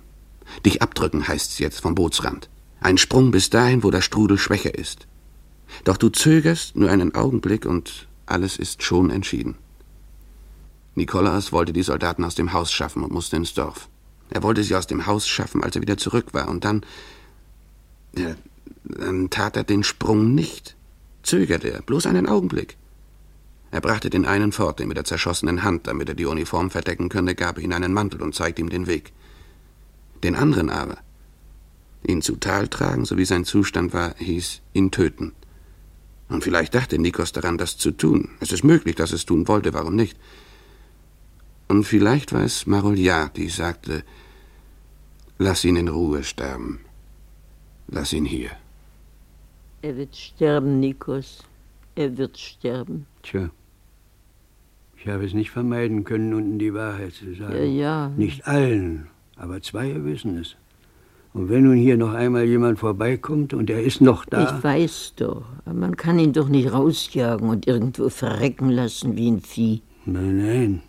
Dich 0.65 0.81
abdrücken 0.81 1.27
heißt's 1.27 1.59
jetzt 1.59 1.81
vom 1.81 1.95
Bootsrand. 1.95 2.49
Ein 2.81 2.97
Sprung 2.97 3.31
bis 3.31 3.49
dahin, 3.49 3.83
wo 3.83 3.91
der 3.91 4.01
Strudel 4.01 4.37
schwächer 4.37 4.75
ist. 4.77 5.07
Doch 5.85 5.97
du 5.97 6.09
zögerst 6.09 6.75
nur 6.75 6.91
einen 6.91 7.15
Augenblick 7.15 7.65
und 7.65 8.07
alles 8.25 8.57
ist 8.57 8.83
schon 8.83 9.09
entschieden. 9.09 9.55
Nikolaus 10.95 11.51
wollte 11.51 11.73
die 11.73 11.83
Soldaten 11.83 12.23
aus 12.23 12.35
dem 12.35 12.53
Haus 12.53 12.71
schaffen 12.71 13.03
und 13.03 13.11
musste 13.11 13.37
ins 13.37 13.53
Dorf. 13.53 13.89
Er 14.29 14.43
wollte 14.43 14.63
sie 14.63 14.75
aus 14.75 14.87
dem 14.87 15.07
Haus 15.07 15.27
schaffen, 15.27 15.63
als 15.63 15.75
er 15.75 15.81
wieder 15.81 15.97
zurück 15.97 16.33
war, 16.33 16.47
und 16.47 16.65
dann. 16.65 16.85
Ja, 18.15 18.35
dann 18.83 19.29
tat 19.29 19.57
er 19.57 19.63
den 19.63 19.83
Sprung 19.83 20.35
nicht. 20.35 20.75
Zögerte 21.23 21.71
er, 21.71 21.81
bloß 21.81 22.05
einen 22.05 22.27
Augenblick. 22.27 22.77
Er 23.71 23.81
brachte 23.81 24.09
den 24.09 24.25
einen 24.25 24.51
fort, 24.51 24.79
den 24.79 24.87
mit 24.87 24.97
der 24.97 25.05
zerschossenen 25.05 25.63
Hand, 25.63 25.87
damit 25.87 26.09
er 26.09 26.15
die 26.15 26.25
Uniform 26.25 26.69
verdecken 26.69 27.09
könne, 27.09 27.33
gab 27.33 27.57
ihm 27.57 27.71
einen 27.71 27.93
Mantel 27.93 28.21
und 28.21 28.35
zeigte 28.35 28.61
ihm 28.61 28.69
den 28.69 28.85
Weg. 28.85 29.13
Den 30.23 30.35
anderen 30.35 30.69
aber, 30.69 30.97
ihn 32.05 32.21
zu 32.21 32.35
Tal 32.35 32.67
tragen, 32.67 33.05
so 33.05 33.17
wie 33.17 33.25
sein 33.25 33.45
Zustand 33.45 33.93
war, 33.93 34.15
hieß 34.17 34.61
ihn 34.73 34.91
töten. 34.91 35.33
Und 36.29 36.43
vielleicht 36.43 36.75
dachte 36.75 36.99
Nikos 36.99 37.31
daran, 37.31 37.57
das 37.57 37.77
zu 37.77 37.91
tun. 37.91 38.29
Es 38.39 38.51
ist 38.51 38.63
möglich, 38.63 38.95
dass 38.95 39.11
es 39.11 39.25
tun 39.25 39.47
wollte, 39.47 39.73
warum 39.73 39.95
nicht? 39.95 40.17
Und 41.67 41.85
vielleicht 41.85 42.31
war 42.33 42.43
es 42.43 42.67
Maroliat, 42.67 43.37
die 43.37 43.49
sagte, 43.49 44.03
lass 45.39 45.65
ihn 45.65 45.77
in 45.77 45.87
Ruhe 45.87 46.23
sterben. 46.23 46.79
Lass 47.93 48.11
ihn 48.11 48.25
hier. 48.25 48.49
Er 49.83 49.95
wird 49.95 50.15
sterben, 50.15 50.79
Nikos. 50.79 51.43
Er 51.95 52.17
wird 52.17 52.39
sterben. 52.39 53.05
Tja. 53.21 53.51
Ich 54.97 55.07
habe 55.07 55.25
es 55.25 55.33
nicht 55.33 55.51
vermeiden 55.51 56.03
können, 56.03 56.33
unten 56.33 56.57
die 56.57 56.73
Wahrheit 56.73 57.13
zu 57.13 57.35
sagen. 57.35 57.53
Ja, 57.53 57.63
ja. 57.63 58.07
Nicht 58.17 58.47
allen, 58.47 59.07
aber 59.35 59.61
zwei 59.61 60.03
wissen 60.03 60.39
es. 60.39 60.55
Und 61.33 61.49
wenn 61.49 61.63
nun 61.63 61.77
hier 61.77 61.97
noch 61.97 62.13
einmal 62.13 62.45
jemand 62.45 62.79
vorbeikommt 62.79 63.53
und 63.53 63.69
er 63.69 63.83
ist 63.83 64.01
noch 64.01 64.25
da. 64.25 64.57
Ich 64.57 64.63
weiß 64.63 65.13
doch. 65.17 65.45
Aber 65.65 65.75
man 65.75 65.95
kann 65.95 66.17
ihn 66.17 66.33
doch 66.33 66.47
nicht 66.47 66.71
rausjagen 66.71 67.47
und 67.49 67.67
irgendwo 67.67 68.09
verrecken 68.09 68.69
lassen 68.69 69.15
wie 69.17 69.29
ein 69.29 69.41
Vieh. 69.41 69.81
Nein, 70.05 70.37
nein. 70.37 70.81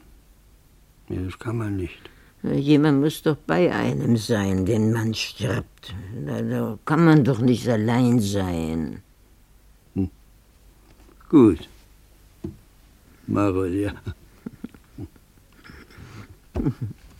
Ja, 1.09 1.21
das 1.23 1.39
kann 1.39 1.59
man 1.59 1.77
nicht. 1.77 1.99
Jemand 2.53 3.01
muss 3.01 3.22
doch 3.22 3.36
bei 3.36 3.72
einem 3.72 4.18
sein, 4.18 4.66
wenn 4.66 4.92
man 4.92 5.14
stirbt. 5.14 5.95
Da 6.26 6.78
kann 6.84 7.05
man 7.05 7.24
doch 7.24 7.38
nicht 7.38 7.66
allein 7.68 8.20
sein. 8.20 9.03
Hm. 9.95 10.11
Gut. 11.30 11.68
Marol, 13.26 13.74
ja. 13.74 13.92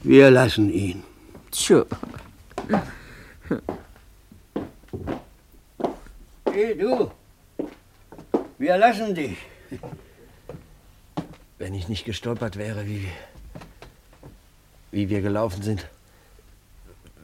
Wir 0.03 0.31
lassen 0.31 0.71
ihn. 0.71 1.03
Tja. 1.51 1.87
Hey, 6.53 6.77
du. 6.77 7.11
Wir 8.59 8.77
lassen 8.77 9.15
dich. 9.15 9.39
Wenn 11.57 11.73
ich 11.73 11.89
nicht 11.89 12.05
gestolpert 12.05 12.59
wäre, 12.59 12.87
wie, 12.87 13.09
wie 14.95 15.09
wir 15.09 15.21
gelaufen 15.21 15.63
sind. 15.63 15.89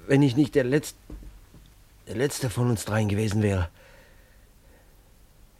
Wenn 0.06 0.22
ich 0.22 0.36
nicht 0.36 0.54
der 0.54 0.64
Letzte, 0.64 0.98
der 2.08 2.16
Letzte 2.16 2.50
von 2.50 2.68
uns 2.68 2.84
dreien 2.84 3.08
gewesen 3.08 3.42
wäre. 3.42 3.68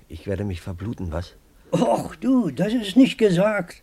Ich 0.09 0.27
werde 0.27 0.45
mich 0.45 0.61
verbluten, 0.61 1.13
was? 1.13 1.37
Och 1.71 2.17
du, 2.17 2.51
das 2.51 2.75
ist 2.75 2.97
nicht 2.97 3.17
gesagt. 3.17 3.83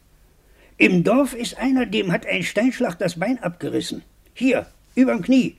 Im 0.77 1.05
Dorf 1.05 1.33
ist 1.33 1.57
einer, 1.57 1.85
dem 1.85 2.11
hat 2.11 2.25
ein 2.25 2.43
Steinschlag 2.43 2.99
das 2.99 3.17
Bein 3.17 3.41
abgerissen. 3.41 4.03
Hier, 4.33 4.67
überm 4.95 5.21
Knie. 5.21 5.55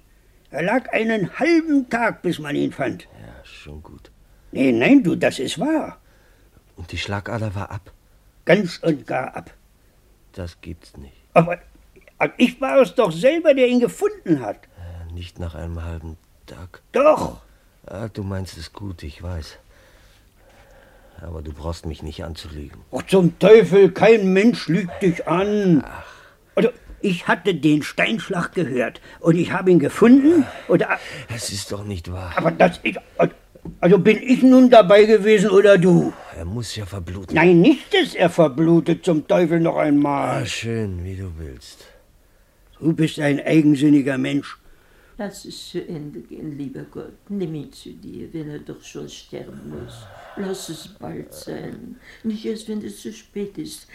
Er 0.50 0.62
lag 0.62 0.92
einen 0.92 1.38
halben 1.38 1.88
Tag, 1.88 2.20
bis 2.20 2.38
man 2.38 2.54
ihn 2.54 2.72
fand. 2.72 3.04
Ja, 3.04 3.44
schon 3.44 3.82
gut. 3.82 4.10
Nee, 4.52 4.72
nein, 4.72 5.02
du, 5.02 5.16
das 5.16 5.38
ist 5.38 5.58
wahr. 5.58 5.98
Und 6.76 6.92
die 6.92 6.98
Schlagader 6.98 7.54
war 7.54 7.70
ab? 7.70 7.92
Ganz 8.44 8.78
und 8.78 9.06
gar 9.06 9.34
ab. 9.34 9.54
Das 10.32 10.60
gibt's 10.60 10.96
nicht. 10.98 11.16
Aber 11.32 11.58
ich 12.36 12.60
war 12.60 12.80
es 12.80 12.94
doch 12.94 13.12
selber, 13.12 13.54
der 13.54 13.68
ihn 13.68 13.80
gefunden 13.80 14.40
hat. 14.40 14.58
Nicht 15.12 15.38
nach 15.38 15.54
einem 15.54 15.84
halben 15.84 16.16
Tag. 16.46 16.82
Doch. 16.92 17.40
Ah, 17.86 18.08
du 18.08 18.22
meinst 18.22 18.56
es 18.58 18.72
gut, 18.72 19.02
ich 19.02 19.22
weiß. 19.22 19.58
Aber 21.22 21.42
du 21.42 21.52
brauchst 21.52 21.86
mich 21.86 22.02
nicht 22.02 22.24
anzulügen. 22.24 22.80
Ach, 22.92 23.02
zum 23.06 23.38
Teufel, 23.38 23.90
kein 23.90 24.32
Mensch 24.32 24.68
lügt 24.68 25.02
dich 25.02 25.26
an. 25.26 25.82
Ach. 25.84 26.04
Also, 26.54 26.70
ich 27.00 27.28
hatte 27.28 27.54
den 27.54 27.82
Steinschlag 27.82 28.52
gehört 28.52 29.00
und 29.20 29.36
ich 29.36 29.52
habe 29.52 29.70
ihn 29.70 29.78
gefunden. 29.78 30.44
Oder, 30.68 30.98
es 31.34 31.50
ist 31.50 31.72
doch 31.72 31.84
nicht 31.84 32.12
wahr. 32.12 32.32
Aber 32.36 32.50
das 32.50 32.78
ist. 32.82 32.98
Also 33.80 33.98
bin 33.98 34.18
ich 34.22 34.42
nun 34.42 34.70
dabei 34.70 35.04
gewesen 35.04 35.50
oder 35.50 35.76
du? 35.78 36.12
Er 36.36 36.44
muss 36.44 36.74
ja 36.74 36.86
verbluten. 36.86 37.34
Nein, 37.34 37.60
nicht, 37.60 37.92
dass 37.92 38.14
er 38.14 38.30
verblutet, 38.30 39.04
zum 39.04 39.26
Teufel 39.26 39.60
noch 39.60 39.76
einmal. 39.76 40.42
Ah, 40.42 40.46
schön, 40.46 41.04
wie 41.04 41.16
du 41.16 41.30
willst. 41.36 41.84
Du 42.80 42.92
bist 42.92 43.18
ein 43.18 43.40
eigensinniger 43.40 44.18
Mensch. 44.18 44.58
Lass 45.16 45.44
es 45.44 45.70
zu 45.70 45.84
Ende 45.86 46.20
gehen, 46.20 46.56
lieber 46.56 46.84
Gott. 46.84 47.18
Nimm 47.28 47.54
ihn 47.54 47.72
zu 47.72 47.90
dir, 47.90 48.32
wenn 48.32 48.50
er 48.50 48.60
doch 48.60 48.80
schon 48.82 49.08
sterben 49.08 49.68
muss. 49.68 50.06
Lass 50.36 50.68
es 50.68 50.86
bald 50.86 51.34
sein. 51.34 51.96
Nicht 52.22 52.44
erst, 52.44 52.68
wenn 52.68 52.80
es 52.84 53.02
zu 53.02 53.12
spät 53.12 53.58
ist. 53.58 53.88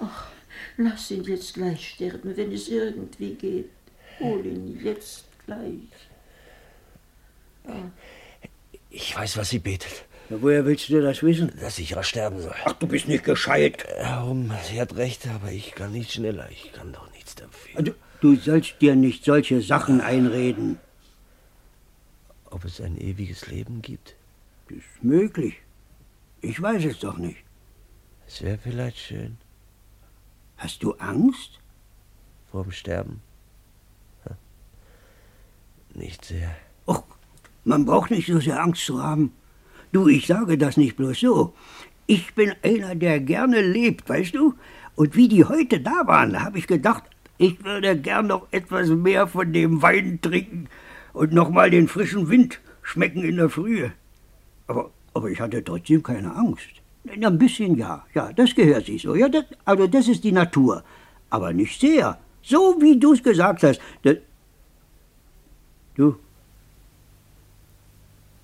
Ach, 0.00 0.28
lass 0.76 1.10
ihn 1.10 1.24
jetzt 1.24 1.54
gleich 1.54 1.94
sterben, 1.94 2.36
wenn 2.36 2.52
es 2.52 2.68
irgendwie 2.68 3.34
geht. 3.34 3.70
Hol 4.20 4.46
ihn 4.46 4.80
jetzt 4.84 5.24
gleich. 5.44 5.88
Ja. 7.66 7.90
Ich 8.90 9.16
weiß, 9.16 9.36
was 9.36 9.50
sie 9.50 9.58
betet. 9.58 10.04
Ja, 10.30 10.40
woher 10.40 10.64
willst 10.64 10.88
du 10.88 11.00
das 11.00 11.22
wissen? 11.24 11.52
Dass 11.60 11.78
ich 11.80 11.96
rasch 11.96 12.10
sterben 12.10 12.40
soll. 12.40 12.54
Ach, 12.64 12.74
du 12.74 12.86
bist 12.86 13.08
nicht 13.08 13.24
gescheit. 13.24 13.84
Warum? 14.00 14.52
Sie 14.70 14.80
hat 14.80 14.94
recht, 14.94 15.26
aber 15.26 15.50
ich 15.50 15.72
kann 15.72 15.90
nicht 15.90 16.12
schneller. 16.12 16.48
Ich 16.50 16.72
kann 16.72 16.92
doch 16.92 17.10
nichts 17.12 17.34
dafür. 17.34 17.82
Du, 17.82 17.94
du 18.20 18.36
sollst 18.36 18.80
dir 18.80 18.96
nicht 18.96 19.24
solche 19.24 19.60
Sachen 19.62 20.00
einreden. 20.00 20.78
Ob 22.50 22.64
es 22.64 22.80
ein 22.80 22.96
ewiges 22.98 23.46
Leben 23.48 23.82
gibt? 23.82 24.14
Ist 24.68 25.02
möglich. 25.02 25.56
Ich 26.40 26.60
weiß 26.60 26.84
es 26.84 26.98
doch 27.00 27.18
nicht. 27.18 27.44
Es 28.26 28.42
wäre 28.42 28.58
vielleicht 28.58 28.98
schön. 28.98 29.38
Hast 30.56 30.82
du 30.82 30.92
Angst? 30.94 31.60
Vorm 32.50 32.70
Sterben? 32.72 33.20
Nicht 35.94 36.24
sehr. 36.24 36.54
Och, 36.86 37.04
man 37.64 37.84
braucht 37.84 38.10
nicht 38.10 38.28
so 38.28 38.40
sehr 38.40 38.62
Angst 38.62 38.84
zu 38.84 39.02
haben. 39.02 39.32
Du, 39.92 40.06
ich 40.06 40.26
sage 40.26 40.58
das 40.58 40.76
nicht 40.76 40.96
bloß 40.96 41.20
so. 41.20 41.54
Ich 42.06 42.34
bin 42.34 42.54
einer, 42.62 42.94
der 42.94 43.20
gerne 43.20 43.60
lebt, 43.60 44.08
weißt 44.08 44.34
du? 44.34 44.54
Und 44.94 45.16
wie 45.16 45.28
die 45.28 45.44
heute 45.44 45.80
da 45.80 46.06
waren, 46.06 46.32
da 46.32 46.44
habe 46.44 46.58
ich 46.58 46.66
gedacht, 46.66 47.04
ich 47.38 47.64
würde 47.64 47.96
gern 47.96 48.26
noch 48.26 48.46
etwas 48.50 48.88
mehr 48.88 49.26
von 49.26 49.52
dem 49.52 49.80
Wein 49.82 50.20
trinken 50.20 50.68
und 51.12 51.32
noch 51.32 51.50
mal 51.50 51.70
den 51.70 51.88
frischen 51.88 52.28
Wind 52.28 52.60
schmecken 52.82 53.22
in 53.24 53.36
der 53.36 53.48
Frühe. 53.48 53.92
Aber, 54.66 54.90
aber 55.14 55.30
ich 55.30 55.40
hatte 55.40 55.64
trotzdem 55.64 56.02
keine 56.02 56.34
Angst. 56.34 56.68
Ein 57.08 57.38
bisschen 57.38 57.76
ja, 57.76 58.04
ja, 58.14 58.32
das 58.32 58.54
gehört 58.54 58.86
sich 58.86 59.02
so. 59.02 59.14
Ja, 59.14 59.28
das, 59.28 59.44
also 59.64 59.86
das 59.86 60.08
ist 60.08 60.24
die 60.24 60.32
Natur. 60.32 60.84
Aber 61.30 61.52
nicht 61.52 61.80
sehr. 61.80 62.18
So 62.42 62.76
wie 62.80 62.98
du 62.98 63.14
es 63.14 63.22
gesagt 63.22 63.62
hast. 63.62 63.80
Das, 64.02 64.16
du, 65.94 66.16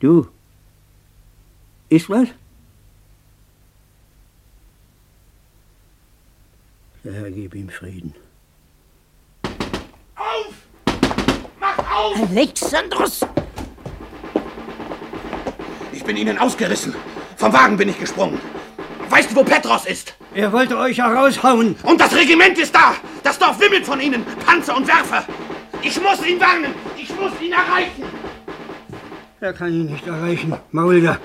Du. 0.05 0.28
Ist 1.88 2.11
was? 2.11 2.28
Der 7.03 7.12
Herr 7.14 7.30
gib 7.30 7.55
ihm 7.55 7.70
Frieden. 7.70 8.14
Auf! 10.14 10.55
Mach 11.59 11.78
auf! 11.78 11.93
Alexandros! 12.05 13.20
Ich 15.90 16.05
bin 16.05 16.18
Ihnen 16.18 16.36
ausgerissen. 16.36 16.94
Vom 17.36 17.50
Wagen 17.52 17.78
bin 17.78 17.88
ich 17.88 17.98
gesprungen. 17.98 18.38
Weißt 19.09 19.30
du, 19.30 19.36
wo 19.36 19.42
Petros 19.42 19.86
ist? 19.86 20.14
Er 20.34 20.52
wollte 20.52 20.76
euch 20.76 20.98
heraushauen. 20.98 21.76
Und 21.82 21.98
das 21.98 22.14
Regiment 22.14 22.59
ist 22.59 22.74
da. 22.74 22.94
Das 23.22 23.38
Dorf 23.38 23.59
wimmelt 23.59 23.86
von 23.86 24.00
Ihnen. 24.02 24.22
Panzer 24.44 24.76
und 24.76 24.86
Werfer. 24.86 25.24
Ich 25.80 25.98
muss 25.98 26.26
ihn 26.26 26.38
warnen. 26.38 26.74
Ich 26.98 27.09
muss 27.18 27.32
ihn 27.40 27.52
erreichen. 27.52 28.05
Er 29.40 29.55
kann 29.55 29.72
ihn 29.72 29.86
nicht 29.86 30.07
erreichen. 30.07 30.55
Maulda, 30.72 31.18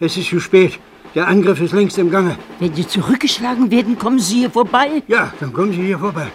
es 0.00 0.16
ist 0.16 0.30
zu 0.30 0.40
spät. 0.40 0.80
Der 1.14 1.28
Angriff 1.28 1.60
ist 1.60 1.72
längst 1.72 1.96
im 1.98 2.10
Gange. 2.10 2.36
Wenn 2.58 2.74
Sie 2.74 2.88
zurückgeschlagen 2.88 3.70
werden, 3.70 3.96
kommen 3.96 4.18
Sie 4.18 4.40
hier 4.40 4.50
vorbei. 4.50 5.02
Ja, 5.06 5.32
dann 5.38 5.52
kommen 5.52 5.72
Sie 5.72 5.82
hier 5.82 5.98
vorbei. 5.98 6.26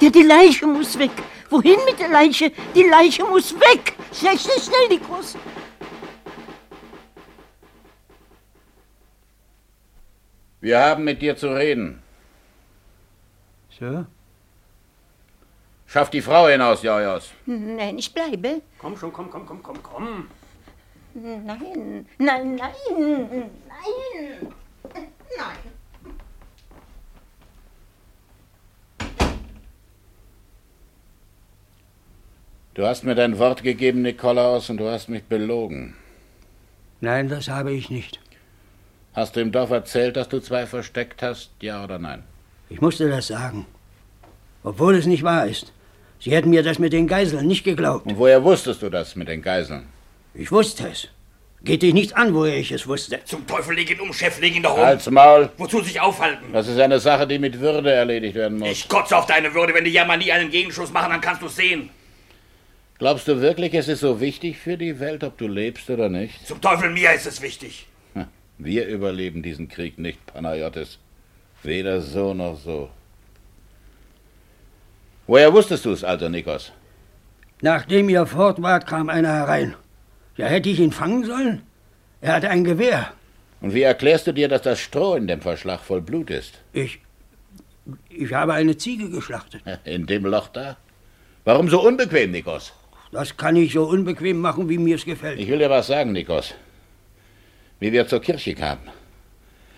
Ja, 0.00 0.10
die 0.10 0.22
Leiche 0.22 0.66
muss 0.66 0.98
weg. 0.98 1.12
Wohin 1.50 1.84
mit 1.84 1.98
der 1.98 2.08
Leiche? 2.08 2.50
Die 2.74 2.82
Leiche 2.82 3.24
muss 3.24 3.54
weg. 3.54 3.94
Schnell, 4.12 4.38
schnell, 4.38 4.60
schnell, 4.60 4.88
Nikos. 4.88 5.36
Wir 10.60 10.80
haben 10.80 11.04
mit 11.04 11.22
dir 11.22 11.36
zu 11.36 11.48
reden. 11.54 12.02
So? 13.78 14.06
Schaff 15.86 16.10
die 16.10 16.20
Frau 16.20 16.48
hinaus, 16.48 16.82
Jojos. 16.82 17.30
Nein, 17.46 17.98
ich 17.98 18.12
bleibe. 18.12 18.62
Komm 18.78 18.96
schon, 18.96 19.12
komm, 19.12 19.30
komm, 19.30 19.46
komm, 19.46 19.62
komm, 19.62 19.82
komm. 19.82 20.28
Nein, 21.14 21.46
nein, 21.46 22.06
nein, 22.18 22.56
nein, 22.56 23.50
nein. 25.38 25.75
Du 32.76 32.84
hast 32.86 33.04
mir 33.04 33.14
dein 33.14 33.38
Wort 33.38 33.62
gegeben, 33.62 34.02
Nikolaus, 34.02 34.68
und 34.68 34.76
du 34.76 34.86
hast 34.86 35.08
mich 35.08 35.22
belogen. 35.24 35.94
Nein, 37.00 37.30
das 37.30 37.48
habe 37.48 37.72
ich 37.72 37.88
nicht. 37.88 38.20
Hast 39.14 39.34
du 39.34 39.40
im 39.40 39.50
Dorf 39.50 39.70
erzählt, 39.70 40.18
dass 40.18 40.28
du 40.28 40.40
zwei 40.40 40.66
versteckt 40.66 41.22
hast, 41.22 41.52
ja 41.62 41.82
oder 41.82 41.98
nein? 41.98 42.22
Ich 42.68 42.82
musste 42.82 43.08
das 43.08 43.28
sagen. 43.28 43.64
Obwohl 44.62 44.94
es 44.94 45.06
nicht 45.06 45.22
wahr 45.22 45.46
ist. 45.46 45.72
Sie 46.20 46.32
hätten 46.32 46.50
mir 46.50 46.62
das 46.62 46.78
mit 46.78 46.92
den 46.92 47.06
Geiseln 47.06 47.46
nicht 47.46 47.64
geglaubt. 47.64 48.04
Und 48.04 48.18
woher 48.18 48.44
wusstest 48.44 48.82
du 48.82 48.90
das 48.90 49.16
mit 49.16 49.28
den 49.28 49.40
Geiseln? 49.40 49.86
Ich 50.34 50.52
wusste 50.52 50.86
es. 50.88 51.08
Geht 51.62 51.80
dich 51.80 51.94
nichts 51.94 52.12
an, 52.12 52.34
woher 52.34 52.58
ich 52.58 52.72
es 52.72 52.86
wusste. 52.86 53.20
Zum 53.24 53.46
Teufel, 53.46 53.74
leg 53.74 53.90
ihn 53.90 54.00
um, 54.00 54.12
Chef, 54.12 54.38
leg 54.38 54.54
ihn 54.54 54.62
doch 54.62 54.76
um. 54.76 54.84
Halt's 54.84 55.10
Maul. 55.10 55.48
Wozu 55.56 55.80
sich 55.80 55.98
aufhalten? 55.98 56.52
Das 56.52 56.68
ist 56.68 56.78
eine 56.78 57.00
Sache, 57.00 57.26
die 57.26 57.38
mit 57.38 57.58
Würde 57.58 57.90
erledigt 57.90 58.34
werden 58.34 58.58
muss. 58.58 58.68
Ich 58.68 58.86
kotze 58.86 59.16
auf 59.16 59.24
deine 59.24 59.54
Würde. 59.54 59.72
Wenn 59.72 59.84
die 59.86 59.92
Jammer 59.92 60.18
nie 60.18 60.30
einen 60.30 60.50
Gegenschuss 60.50 60.92
machen, 60.92 61.10
dann 61.10 61.22
kannst 61.22 61.40
du 61.40 61.48
sehen. 61.48 61.88
Glaubst 62.98 63.28
du 63.28 63.40
wirklich, 63.40 63.74
es 63.74 63.88
ist 63.88 64.00
so 64.00 64.20
wichtig 64.20 64.58
für 64.58 64.78
die 64.78 64.98
Welt, 65.00 65.22
ob 65.22 65.36
du 65.36 65.46
lebst 65.46 65.90
oder 65.90 66.08
nicht? 66.08 66.46
Zum 66.46 66.60
Teufel, 66.60 66.90
mir 66.90 67.12
ist 67.12 67.26
es 67.26 67.42
wichtig. 67.42 67.86
Wir 68.58 68.86
überleben 68.86 69.42
diesen 69.42 69.68
Krieg 69.68 69.98
nicht, 69.98 70.24
Panayotis. 70.26 70.98
Weder 71.62 72.00
so 72.00 72.32
noch 72.32 72.58
so. 72.58 72.88
Woher 75.26 75.52
wusstest 75.52 75.84
du 75.84 75.92
es 75.92 76.04
also, 76.04 76.28
Nikos? 76.28 76.72
Nachdem 77.60 78.08
ihr 78.08 78.24
fort 78.26 78.62
wart, 78.62 78.86
kam 78.86 79.10
einer 79.10 79.32
herein. 79.32 79.74
Ja, 80.36 80.46
hätte 80.46 80.70
ich 80.70 80.80
ihn 80.80 80.92
fangen 80.92 81.24
sollen? 81.24 81.62
Er 82.20 82.34
hatte 82.34 82.48
ein 82.48 82.64
Gewehr. 82.64 83.12
Und 83.60 83.74
wie 83.74 83.82
erklärst 83.82 84.26
du 84.26 84.32
dir, 84.32 84.48
dass 84.48 84.62
das 84.62 84.80
Stroh 84.80 85.16
in 85.16 85.26
dem 85.26 85.40
Verschlag 85.40 85.80
voll 85.80 86.00
Blut 86.00 86.30
ist? 86.30 86.62
Ich. 86.72 87.00
Ich 88.08 88.32
habe 88.32 88.54
eine 88.54 88.76
Ziege 88.76 89.10
geschlachtet. 89.10 89.62
In 89.84 90.06
dem 90.06 90.26
Loch 90.26 90.48
da? 90.48 90.76
Warum 91.44 91.68
so 91.68 91.80
unbequem, 91.80 92.32
Nikos? 92.32 92.72
Das 93.16 93.38
kann 93.38 93.56
ich 93.56 93.72
so 93.72 93.84
unbequem 93.84 94.38
machen, 94.40 94.68
wie 94.68 94.76
mir 94.76 94.96
es 94.96 95.06
gefällt. 95.06 95.40
Ich 95.40 95.48
will 95.48 95.58
dir 95.58 95.70
was 95.70 95.86
sagen, 95.86 96.12
Nikos. 96.12 96.52
Wie 97.80 97.90
wir 97.90 98.06
zur 98.06 98.20
Kirche 98.20 98.54
kamen. 98.54 98.90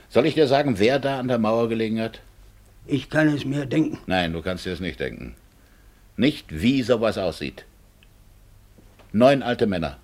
Soll 0.09 0.27
ich 0.27 0.35
dir 0.35 0.49
sagen, 0.49 0.81
wer 0.81 0.99
da 0.99 1.21
an 1.21 1.29
der 1.29 1.39
Mauer 1.39 1.69
gelegen 1.69 2.01
hat? 2.01 2.21
Ich 2.85 3.11
kann 3.11 3.29
es 3.29 3.45
mir 3.45 3.65
denken. 3.65 4.01
Nein, 4.07 4.33
du 4.33 4.43
kannst 4.43 4.67
dir 4.67 4.73
es 4.73 4.81
nicht 4.81 4.99
denken. 4.99 5.37
Nicht, 6.17 6.47
wie 6.49 6.83
sowas 6.83 7.17
aussieht. 7.17 7.65
Neun 9.13 9.45
alte 9.45 9.69
Männer. 9.69 9.99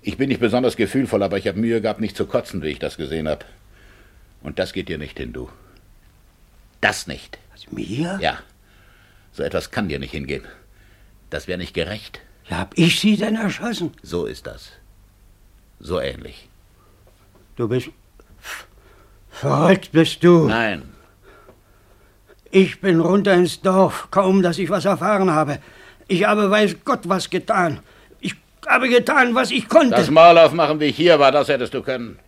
Ich 0.00 0.16
bin 0.16 0.30
nicht 0.30 0.40
besonders 0.40 0.76
gefühlvoll, 0.76 1.22
aber 1.22 1.36
ich 1.36 1.46
habe 1.46 1.60
Mühe 1.60 1.82
gehabt, 1.82 2.00
nicht 2.00 2.16
zu 2.16 2.24
kotzen, 2.24 2.62
wie 2.62 2.68
ich 2.68 2.78
das 2.78 2.96
gesehen 2.96 3.28
habe. 3.28 3.44
Und 4.42 4.58
das 4.58 4.72
geht 4.72 4.88
dir 4.88 4.96
nicht 4.96 5.18
hin, 5.18 5.34
du. 5.34 5.50
Das 6.80 7.06
nicht. 7.06 7.36
Was, 7.52 7.70
mir? 7.70 8.18
Ja. 8.22 8.38
So 9.32 9.42
etwas 9.42 9.70
kann 9.70 9.90
dir 9.90 9.98
nicht 9.98 10.12
hingehen. 10.12 10.46
Das 11.30 11.48
wäre 11.48 11.58
nicht 11.58 11.74
gerecht. 11.74 12.20
Ja, 12.48 12.58
hab 12.58 12.78
ich 12.78 13.00
sie 13.00 13.16
denn 13.16 13.36
erschossen? 13.36 13.92
So 14.02 14.26
ist 14.26 14.46
das. 14.46 14.72
So 15.80 16.00
ähnlich. 16.00 16.48
Du 17.56 17.68
bist. 17.68 17.90
Verrückt 19.30 19.92
bist 19.92 20.22
du. 20.22 20.46
Nein. 20.46 20.82
Ich 22.50 22.80
bin 22.80 23.00
runter 23.00 23.34
ins 23.34 23.60
Dorf, 23.60 24.08
kaum 24.10 24.42
dass 24.42 24.58
ich 24.58 24.70
was 24.70 24.84
erfahren 24.84 25.30
habe. 25.30 25.58
Ich 26.08 26.24
habe, 26.24 26.50
weiß 26.50 26.76
Gott, 26.84 27.00
was 27.04 27.28
getan. 27.28 27.80
Ich 28.20 28.34
habe 28.66 28.88
getan, 28.88 29.34
was 29.34 29.50
ich 29.50 29.68
konnte. 29.68 29.96
Das 29.96 30.10
Maul 30.10 30.38
aufmachen, 30.38 30.80
wie 30.80 30.86
ich 30.86 30.96
hier 30.96 31.18
war, 31.18 31.32
das 31.32 31.48
hättest 31.48 31.74
du 31.74 31.82
können. 31.82 32.18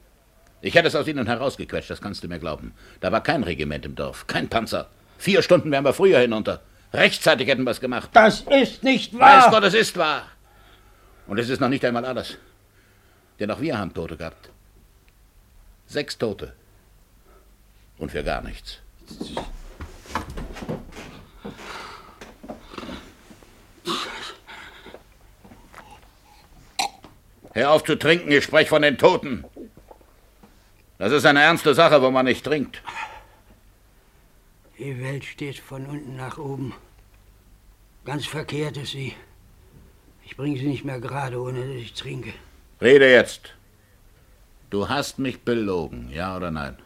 Ich 0.60 0.74
hätte 0.74 0.88
es 0.88 0.96
aus 0.96 1.06
ihnen 1.06 1.26
herausgequetscht, 1.26 1.90
das 1.90 2.00
kannst 2.00 2.24
du 2.24 2.28
mir 2.28 2.40
glauben. 2.40 2.74
Da 3.00 3.12
war 3.12 3.22
kein 3.22 3.44
Regiment 3.44 3.86
im 3.86 3.94
Dorf, 3.94 4.26
kein 4.26 4.48
Panzer. 4.48 4.88
Vier 5.16 5.42
Stunden 5.42 5.70
wären 5.70 5.84
wir 5.84 5.92
früher 5.92 6.18
hinunter. 6.18 6.60
Rechtzeitig 6.92 7.48
hätten 7.48 7.64
wir 7.64 7.70
es 7.70 7.80
gemacht. 7.80 8.10
Das 8.12 8.40
ist 8.40 8.82
nicht 8.82 9.18
wahr. 9.18 9.44
Weiß 9.44 9.50
Gott, 9.50 9.64
es 9.64 9.74
ist 9.74 9.96
wahr. 9.96 10.26
Und 11.26 11.38
es 11.38 11.48
ist 11.48 11.60
noch 11.60 11.68
nicht 11.68 11.84
einmal 11.84 12.04
alles. 12.04 12.38
Denn 13.38 13.50
auch 13.50 13.60
wir 13.60 13.78
haben 13.78 13.92
Tote 13.92 14.16
gehabt. 14.16 14.50
Sechs 15.86 16.16
Tote. 16.16 16.54
Und 17.98 18.10
für 18.10 18.24
gar 18.24 18.42
nichts. 18.42 18.78
Hör 27.52 27.70
auf 27.72 27.84
zu 27.84 27.96
trinken, 27.96 28.30
ich 28.30 28.44
spreche 28.44 28.68
von 28.68 28.82
den 28.82 28.98
Toten. 28.98 29.44
Das 30.98 31.12
ist 31.12 31.26
eine 31.26 31.42
ernste 31.42 31.74
Sache, 31.74 32.00
wo 32.02 32.10
man 32.10 32.26
nicht 32.26 32.44
trinkt. 32.44 32.82
Die 34.78 35.02
Welt 35.02 35.24
steht 35.24 35.58
von 35.58 35.86
unten 35.86 36.16
nach 36.16 36.38
oben. 36.38 36.72
Ganz 38.04 38.26
verkehrt 38.26 38.76
ist 38.76 38.92
sie. 38.92 39.12
Ich 40.24 40.36
bringe 40.36 40.56
sie 40.56 40.68
nicht 40.68 40.84
mehr 40.84 41.00
gerade, 41.00 41.40
ohne 41.40 41.60
dass 41.60 41.82
ich 41.82 41.94
trinke. 41.94 42.32
Rede 42.80 43.10
jetzt. 43.10 43.54
Du 44.70 44.88
hast 44.88 45.18
mich 45.18 45.40
belogen, 45.40 46.10
ja 46.12 46.36
oder 46.36 46.52
nein? 46.52 46.76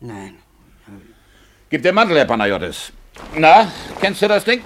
Nein. 0.00 0.34
Gib 1.70 1.82
den 1.82 1.94
Mantel, 1.94 2.18
Herr 2.18 2.26
Panayotis. 2.26 2.92
Na, 3.38 3.72
kennst 4.00 4.20
du 4.20 4.28
das 4.28 4.44
Ding? 4.44 4.60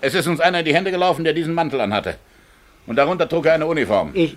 Es 0.00 0.14
ist 0.14 0.28
uns 0.28 0.38
einer 0.40 0.60
in 0.60 0.64
die 0.64 0.74
Hände 0.74 0.92
gelaufen, 0.92 1.24
der 1.24 1.32
diesen 1.32 1.54
Mantel 1.54 1.80
anhatte. 1.80 2.18
Und 2.86 2.96
darunter 2.96 3.28
trug 3.28 3.46
er 3.46 3.54
eine 3.54 3.66
Uniform. 3.66 4.12
Ich. 4.14 4.36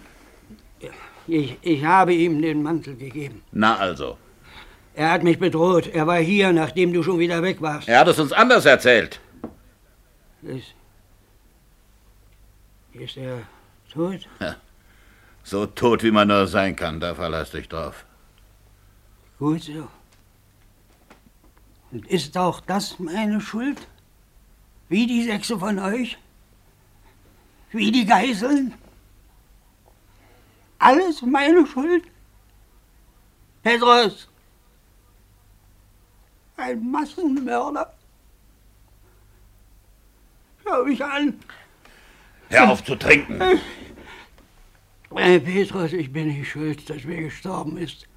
Ich, 1.28 1.58
ich 1.62 1.86
habe 1.86 2.14
ihm 2.16 2.42
den 2.42 2.64
Mantel 2.64 2.96
gegeben. 2.96 3.44
Na 3.52 3.78
also. 3.78 4.18
Er 5.00 5.12
hat 5.12 5.24
mich 5.24 5.40
bedroht. 5.40 5.88
Er 5.88 6.08
war 6.08 6.18
hier, 6.18 6.52
nachdem 6.52 6.92
du 6.92 7.04
schon 7.04 7.20
wieder 7.20 7.42
weg 7.42 7.62
warst. 7.62 7.88
Er 7.88 8.02
hat 8.02 8.10
es 8.10 8.20
uns 8.20 8.34
anders 8.34 8.66
erzählt. 8.66 9.22
Ist. 10.42 10.74
Ist 12.92 13.16
er 13.16 13.44
tot? 13.94 14.28
Ja. 14.42 14.58
So 15.42 15.66
tot, 15.68 16.04
wie 16.04 16.12
man 16.12 16.28
nur 16.28 16.48
sein 16.48 16.76
kann, 16.76 17.00
da 17.00 17.16
verlass 17.16 17.52
dich 17.52 17.70
drauf. 17.70 18.04
Gut 19.38 19.64
so. 19.64 19.88
Und 21.92 22.06
ist 22.08 22.38
auch 22.38 22.60
das 22.60 23.00
meine 23.00 23.40
Schuld? 23.40 23.88
Wie 24.90 25.08
die 25.08 25.24
Sechse 25.24 25.58
von 25.58 25.80
euch? 25.80 26.18
Wie 27.72 27.90
die 27.90 28.06
Geiseln? 28.06 28.74
Alles 30.78 31.22
meine 31.22 31.66
Schuld? 31.66 32.04
Petros! 33.64 34.29
Ein 36.60 36.92
Massenmörder. 36.92 37.94
Schau 40.64 40.84
mich 40.84 41.04
an. 41.04 41.40
Hör 42.50 42.72
auf 42.72 42.84
zu 42.84 42.96
trinken. 42.96 43.42
Äh, 45.16 45.40
Petrus, 45.40 45.94
ich 45.94 46.12
bin 46.12 46.28
nicht 46.28 46.50
schuld, 46.52 46.90
dass 46.90 47.08
wer 47.08 47.22
gestorben 47.22 47.78
ist. 47.78 48.08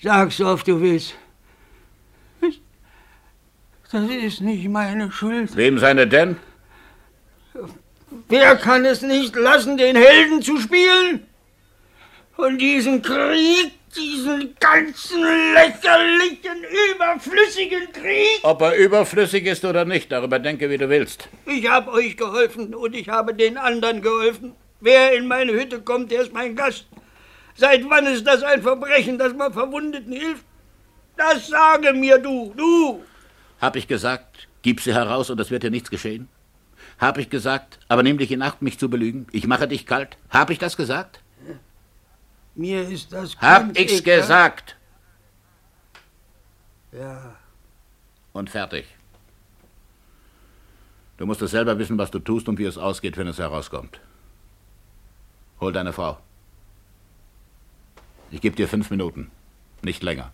Sag 0.00 0.32
so 0.32 0.46
oft 0.46 0.66
du 0.66 0.80
willst. 0.80 1.14
Das 3.90 4.08
ist 4.08 4.40
nicht 4.40 4.66
meine 4.68 5.12
Schuld. 5.12 5.54
Wem 5.54 5.78
seine 5.78 6.06
denn? 6.06 6.36
Wer 8.28 8.56
kann 8.56 8.86
es 8.86 9.02
nicht 9.02 9.36
lassen, 9.36 9.76
den 9.76 9.96
Helden 9.96 10.40
zu 10.40 10.58
spielen? 10.58 11.26
Und 12.38 12.58
diesen 12.58 13.02
Krieg, 13.02 13.72
diesen 13.96 14.54
ganzen 14.58 15.22
lächerlichen, 15.54 16.64
überflüssigen 16.94 17.92
Krieg? 17.92 18.40
Ob 18.42 18.60
er 18.62 18.76
überflüssig 18.76 19.46
ist 19.46 19.64
oder 19.64 19.84
nicht, 19.84 20.10
darüber 20.10 20.38
denke, 20.38 20.70
wie 20.70 20.78
du 20.78 20.88
willst. 20.88 21.28
Ich 21.46 21.68
habe 21.68 21.90
euch 21.92 22.16
geholfen 22.16 22.74
und 22.74 22.94
ich 22.94 23.08
habe 23.08 23.34
den 23.34 23.56
anderen 23.56 24.02
geholfen. 24.02 24.54
Wer 24.80 25.16
in 25.16 25.28
meine 25.28 25.52
Hütte 25.52 25.80
kommt, 25.80 26.10
der 26.10 26.22
ist 26.22 26.32
mein 26.32 26.56
Gast. 26.56 26.86
Seit 27.54 27.88
wann 27.88 28.06
ist 28.06 28.26
das 28.26 28.42
ein 28.42 28.62
Verbrechen, 28.62 29.18
dass 29.18 29.34
man 29.34 29.52
Verwundeten 29.52 30.12
hilft? 30.12 30.44
Das 31.16 31.48
sage 31.48 31.92
mir 31.92 32.18
du, 32.18 32.52
du! 32.56 33.02
Hab 33.60 33.76
ich 33.76 33.86
gesagt, 33.86 34.48
gib 34.62 34.80
sie 34.80 34.94
heraus 34.94 35.30
und 35.30 35.38
es 35.38 35.50
wird 35.50 35.62
dir 35.62 35.70
nichts 35.70 35.90
geschehen? 35.90 36.28
Hab 36.98 37.18
ich 37.18 37.30
gesagt, 37.30 37.78
aber 37.88 38.02
nimm 38.02 38.18
dich 38.18 38.32
in 38.32 38.42
Acht, 38.42 38.62
mich 38.62 38.78
zu 38.78 38.88
belügen? 38.88 39.26
Ich 39.32 39.46
mache 39.46 39.68
dich 39.68 39.86
kalt. 39.86 40.16
Hab 40.30 40.50
ich 40.50 40.58
das 40.58 40.76
gesagt? 40.76 41.21
Mir 42.54 42.88
ist 42.88 43.12
das 43.12 43.36
Hab 43.38 43.76
ich's 43.78 44.00
egal. 44.00 44.20
gesagt. 44.20 44.76
Ja, 46.92 47.36
Und 48.32 48.50
fertig. 48.50 48.86
Du 51.16 51.26
musst 51.26 51.40
es 51.42 51.50
selber 51.52 51.78
wissen, 51.78 51.96
was 51.98 52.10
du 52.10 52.18
tust 52.18 52.48
und 52.48 52.58
wie 52.58 52.64
es 52.64 52.76
ausgeht, 52.78 53.16
wenn 53.16 53.28
es 53.28 53.38
herauskommt. 53.38 54.00
Hol 55.60 55.72
deine 55.72 55.92
Frau. 55.92 56.18
Ich 58.30 58.40
gebe 58.40 58.56
dir 58.56 58.68
fünf 58.68 58.90
Minuten. 58.90 59.30
Nicht 59.82 60.02
länger. 60.02 60.32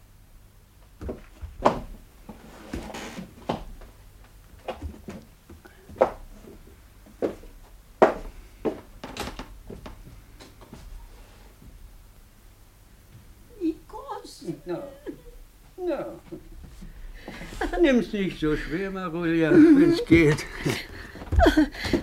Nimm's 17.81 18.13
nicht 18.13 18.41
so 18.41 18.57
schwer, 18.57 18.91
Marulia, 18.91 19.51
wenn's 19.51 20.05
geht. 20.07 20.45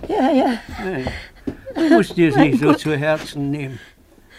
Ja, 0.08 0.30
ja. 0.30 0.58
Nein, 0.82 1.08
du 1.74 1.96
musst 1.96 2.16
dir 2.16 2.30
es 2.30 2.36
nicht 2.36 2.60
so 2.60 2.72
zu 2.72 2.96
Herzen 2.96 3.50
nehmen. 3.50 3.78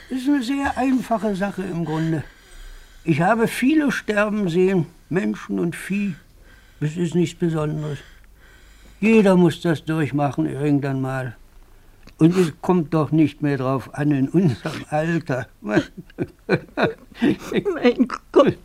Das 0.09 0.19
ist 0.19 0.29
eine 0.29 0.41
sehr 0.41 0.77
einfache 0.77 1.35
Sache 1.35 1.61
im 1.63 1.83
Grunde. 1.85 2.23
Ich 3.03 3.21
habe 3.21 3.47
viele 3.47 3.91
sterben 3.91 4.49
sehen, 4.49 4.87
Menschen 5.09 5.59
und 5.59 5.75
Vieh. 5.75 6.15
Das 6.79 6.95
ist 6.95 7.15
nichts 7.15 7.37
Besonderes. 7.37 7.99
Jeder 8.99 9.35
muss 9.35 9.61
das 9.61 9.83
durchmachen 9.83 10.47
irgendwann 10.47 11.01
mal. 11.01 11.35
Und 12.17 12.35
es 12.35 12.53
kommt 12.61 12.93
doch 12.93 13.11
nicht 13.11 13.41
mehr 13.41 13.57
drauf 13.57 13.93
an 13.93 14.11
in 14.11 14.29
unserem 14.29 14.85
Alter. 14.89 15.47
mein 15.61 15.81
Gott. 18.31 18.57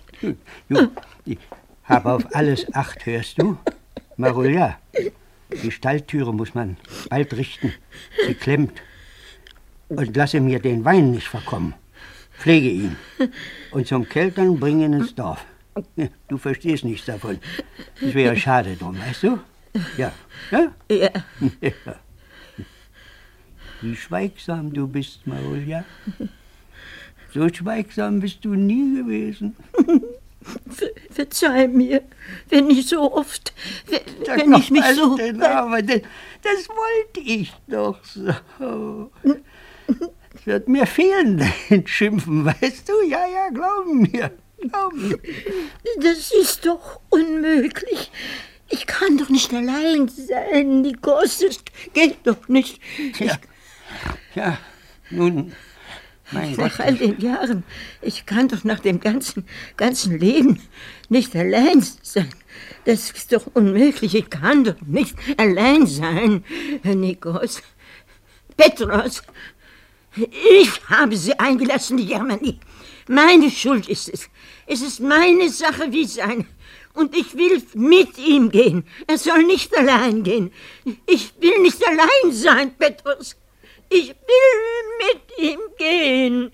Ich 1.26 1.38
hab 1.84 2.06
auf 2.06 2.34
alles 2.34 2.72
Acht, 2.74 3.06
hörst 3.06 3.40
du? 3.40 3.58
Marulja, 4.16 4.78
die 5.62 5.70
Stalltüre 5.70 6.32
muss 6.32 6.54
man 6.54 6.76
bald 7.10 7.34
richten. 7.34 7.72
Sie 8.26 8.34
klemmt. 8.34 8.80
Und 9.88 10.16
lasse 10.16 10.40
mir 10.40 10.58
den 10.58 10.84
Wein 10.84 11.10
nicht 11.10 11.28
verkommen. 11.28 11.74
Pflege 12.38 12.68
ihn. 12.68 12.96
Und 13.72 13.86
zum 13.86 14.08
Keltern 14.08 14.58
bringen 14.58 14.92
ins 14.94 15.14
Dorf. 15.14 15.44
Du 16.28 16.38
verstehst 16.38 16.84
nichts 16.84 17.06
davon. 17.06 17.38
Das 18.00 18.14
wäre 18.14 18.36
schade 18.36 18.76
drum, 18.76 18.98
weißt 18.98 19.22
du? 19.24 19.38
Ja. 19.96 20.12
Ja? 20.50 20.72
Ja. 20.90 21.10
ja. 21.60 21.96
Wie 23.80 23.96
schweigsam 23.96 24.72
du 24.72 24.86
bist, 24.86 25.26
Marulja. 25.26 25.84
So 27.34 27.48
schweigsam 27.48 28.20
bist 28.20 28.44
du 28.44 28.54
nie 28.54 28.96
gewesen. 28.96 29.56
Ver 30.68 30.90
verzeih 31.10 31.68
mir, 31.68 32.02
wenn 32.48 32.70
ich 32.70 32.88
so 32.88 33.12
oft, 33.12 33.52
Sag 34.26 34.38
wenn 34.38 34.54
ich 34.54 34.70
mich 34.70 34.84
so... 34.94 35.16
Denn, 35.16 35.42
aber 35.42 35.82
das, 35.82 36.00
das 36.42 36.68
wollte 36.68 37.20
ich 37.20 37.52
doch 37.68 37.98
so. 38.04 39.10
Es 40.34 40.46
wird 40.46 40.68
mir 40.68 40.86
fehlen, 40.86 41.38
dein 41.68 41.86
Schimpfen, 41.86 42.44
weißt 42.44 42.88
du? 42.88 43.02
Ja, 43.08 43.26
ja, 43.26 43.48
glaub 43.50 43.86
mir. 43.86 44.30
Glaub 44.60 44.92
mir. 44.94 45.18
Das 46.00 46.32
ist 46.32 46.64
doch 46.66 47.00
unmöglich. 47.10 48.10
Ich 48.68 48.86
kann 48.86 49.18
doch 49.18 49.28
nicht 49.28 49.52
allein 49.52 50.08
sein, 50.08 50.80
Nikos. 50.80 51.38
Das 51.40 51.60
geht 51.92 52.18
doch 52.24 52.48
nicht. 52.48 52.80
Ja, 53.18 53.38
ja 54.34 54.58
nun, 55.10 55.52
mein 56.32 56.52
Nach 56.52 56.76
Gott. 56.76 56.86
all 56.86 56.94
den 56.94 57.20
Jahren, 57.20 57.64
ich 58.00 58.26
kann 58.26 58.48
doch 58.48 58.64
nach 58.64 58.80
dem 58.80 59.00
ganzen, 59.00 59.44
ganzen 59.76 60.18
Leben 60.18 60.60
nicht 61.08 61.34
allein 61.36 61.84
sein. 62.02 62.30
Das 62.84 63.10
ist 63.10 63.32
doch 63.32 63.46
unmöglich. 63.54 64.14
Ich 64.14 64.30
kann 64.30 64.64
doch 64.64 64.80
nicht 64.86 65.16
allein 65.36 65.86
sein, 65.86 66.44
Herr 66.82 66.94
Nikos. 66.94 67.62
Petros, 68.56 69.22
ich 70.14 70.88
habe 70.88 71.16
sie 71.16 71.38
eingelassen, 71.38 71.96
die 71.96 72.06
Germanie. 72.06 72.58
Meine 73.08 73.50
Schuld 73.50 73.88
ist 73.88 74.08
es. 74.08 74.28
Es 74.66 74.82
ist 74.82 75.00
meine 75.00 75.48
Sache 75.48 75.92
wie 75.92 76.04
seine. 76.04 76.46
Und 76.94 77.16
ich 77.16 77.34
will 77.34 77.62
mit 77.74 78.18
ihm 78.18 78.50
gehen. 78.50 78.84
Er 79.06 79.16
soll 79.16 79.44
nicht 79.44 79.76
allein 79.76 80.22
gehen. 80.22 80.52
Ich 81.06 81.32
will 81.40 81.58
nicht 81.62 81.82
allein 81.86 82.32
sein, 82.32 82.74
Petrus. 82.76 83.36
Ich 83.94 84.08
will 84.08 84.82
mit 85.04 85.38
ihm 85.38 85.60
gehen. 85.76 86.52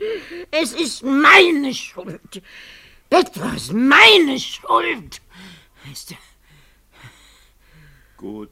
Es 0.51 0.72
ist 0.72 1.03
meine 1.03 1.72
Schuld. 1.72 2.43
Petrus, 3.11 3.72
meine 3.72 4.39
Schuld. 4.39 5.20
Weißt 5.84 6.11
du, 6.11 6.14
Gut. 8.16 8.51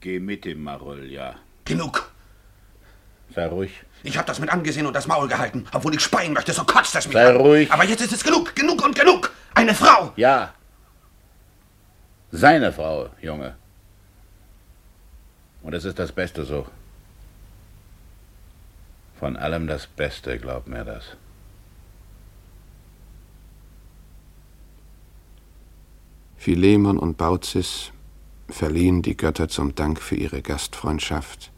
Geh 0.00 0.18
mit 0.18 0.44
ihm, 0.46 0.64
Marolja. 0.64 1.36
Genug. 1.64 2.10
Sei 3.34 3.46
ruhig. 3.46 3.70
Ich 4.02 4.18
habe 4.18 4.26
das 4.26 4.40
mit 4.40 4.50
angesehen 4.50 4.84
und 4.86 4.94
das 4.94 5.06
Maul 5.06 5.28
gehalten. 5.28 5.66
Obwohl 5.72 5.94
ich 5.94 6.00
speien 6.00 6.32
möchte, 6.32 6.52
so 6.52 6.64
kotzt 6.64 6.94
es 6.96 7.06
mich 7.06 7.14
Sei 7.14 7.28
an. 7.30 7.36
ruhig. 7.36 7.70
Aber 7.70 7.84
jetzt 7.84 8.00
ist 8.02 8.12
es 8.12 8.24
genug, 8.24 8.54
genug 8.56 8.84
und 8.84 8.96
genug. 8.98 9.32
Eine 9.54 9.74
Frau. 9.74 10.12
Ja. 10.16 10.52
Seine 12.32 12.72
Frau, 12.72 13.10
Junge. 13.20 13.56
Und 15.62 15.74
es 15.74 15.84
ist 15.84 15.98
das 15.98 16.12
Beste 16.12 16.44
so. 16.44 16.66
Von 19.18 19.36
allem 19.36 19.66
das 19.66 19.86
Beste, 19.86 20.38
glaub 20.38 20.66
mir 20.66 20.84
das. 20.84 21.16
Philemon 26.36 26.98
und 26.98 27.16
Baucis 27.16 27.92
verliehen 28.48 29.02
die 29.02 29.16
Götter 29.16 29.48
zum 29.48 29.76
Dank 29.76 30.00
für 30.00 30.16
ihre 30.16 30.42
Gastfreundschaft, 30.42 31.52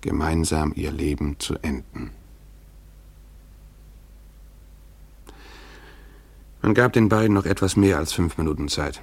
gemeinsam 0.00 0.72
ihr 0.74 0.90
Leben 0.90 1.38
zu 1.38 1.56
enden. 1.56 2.12
Man 6.62 6.74
gab 6.74 6.92
den 6.92 7.08
beiden 7.08 7.34
noch 7.34 7.44
etwas 7.44 7.76
mehr 7.76 7.98
als 7.98 8.12
fünf 8.12 8.38
Minuten 8.38 8.68
Zeit. 8.68 9.02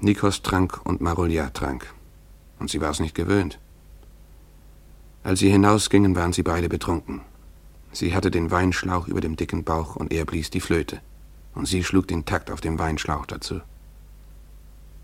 Nikos 0.00 0.42
trank 0.42 0.84
und 0.84 1.00
Marulja 1.00 1.50
trank. 1.50 1.93
Und 2.64 2.70
sie 2.70 2.80
war 2.80 2.88
es 2.88 2.98
nicht 2.98 3.14
gewöhnt. 3.14 3.58
Als 5.22 5.40
sie 5.40 5.50
hinausgingen, 5.50 6.16
waren 6.16 6.32
sie 6.32 6.42
beide 6.42 6.70
betrunken. 6.70 7.20
Sie 7.92 8.14
hatte 8.14 8.30
den 8.30 8.50
Weinschlauch 8.50 9.06
über 9.06 9.20
dem 9.20 9.36
dicken 9.36 9.64
Bauch 9.64 9.96
und 9.96 10.14
er 10.14 10.24
blies 10.24 10.48
die 10.48 10.62
Flöte. 10.62 11.02
Und 11.54 11.68
sie 11.68 11.84
schlug 11.84 12.08
den 12.08 12.24
Takt 12.24 12.50
auf 12.50 12.62
dem 12.62 12.78
Weinschlauch 12.78 13.26
dazu. 13.26 13.60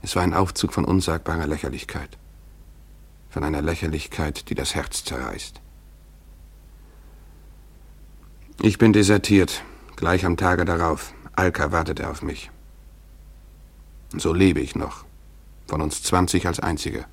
Es 0.00 0.16
war 0.16 0.22
ein 0.22 0.32
Aufzug 0.32 0.72
von 0.72 0.86
unsagbarer 0.86 1.46
Lächerlichkeit. 1.46 2.16
Von 3.28 3.44
einer 3.44 3.60
Lächerlichkeit, 3.60 4.48
die 4.48 4.54
das 4.54 4.74
Herz 4.74 5.04
zerreißt. 5.04 5.60
Ich 8.62 8.78
bin 8.78 8.94
desertiert, 8.94 9.62
gleich 9.96 10.24
am 10.24 10.38
Tage 10.38 10.64
darauf. 10.64 11.12
Alka 11.36 11.72
wartete 11.72 12.08
auf 12.08 12.22
mich. 12.22 12.50
So 14.16 14.32
lebe 14.32 14.60
ich 14.60 14.74
noch, 14.76 15.04
von 15.66 15.82
uns 15.82 16.02
zwanzig 16.02 16.46
als 16.46 16.58
einziger. 16.58 17.04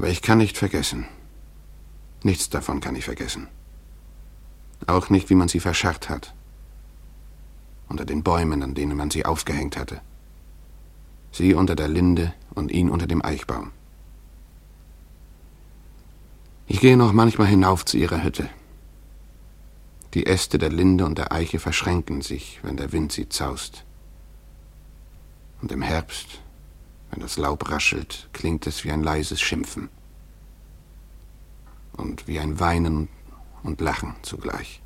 Aber 0.00 0.08
ich 0.08 0.22
kann 0.22 0.38
nicht 0.38 0.56
vergessen. 0.56 1.04
Nichts 2.22 2.48
davon 2.48 2.80
kann 2.80 2.96
ich 2.96 3.04
vergessen. 3.04 3.48
Auch 4.86 5.10
nicht, 5.10 5.28
wie 5.28 5.34
man 5.34 5.48
sie 5.48 5.60
verscharrt 5.60 6.08
hat. 6.08 6.32
Unter 7.86 8.06
den 8.06 8.22
Bäumen, 8.22 8.62
an 8.62 8.74
denen 8.74 8.96
man 8.96 9.10
sie 9.10 9.26
aufgehängt 9.26 9.76
hatte. 9.76 10.00
Sie 11.32 11.52
unter 11.52 11.76
der 11.76 11.88
Linde 11.88 12.32
und 12.54 12.72
ihn 12.72 12.88
unter 12.88 13.06
dem 13.06 13.22
Eichbaum. 13.22 13.72
Ich 16.66 16.80
gehe 16.80 16.96
noch 16.96 17.12
manchmal 17.12 17.48
hinauf 17.48 17.84
zu 17.84 17.98
ihrer 17.98 18.22
Hütte. 18.22 18.48
Die 20.14 20.24
Äste 20.24 20.56
der 20.56 20.70
Linde 20.70 21.04
und 21.04 21.18
der 21.18 21.30
Eiche 21.30 21.58
verschränken 21.58 22.22
sich, 22.22 22.58
wenn 22.62 22.78
der 22.78 22.92
Wind 22.92 23.12
sie 23.12 23.28
zaust. 23.28 23.84
Und 25.60 25.70
im 25.72 25.82
Herbst, 25.82 26.39
wenn 27.10 27.20
das 27.20 27.36
Laub 27.36 27.70
raschelt, 27.70 28.28
klingt 28.32 28.66
es 28.66 28.84
wie 28.84 28.92
ein 28.92 29.02
leises 29.02 29.40
Schimpfen. 29.40 29.88
Und 31.92 32.28
wie 32.28 32.38
ein 32.38 32.60
Weinen 32.60 33.08
und 33.62 33.80
Lachen 33.80 34.14
zugleich. 34.22 34.82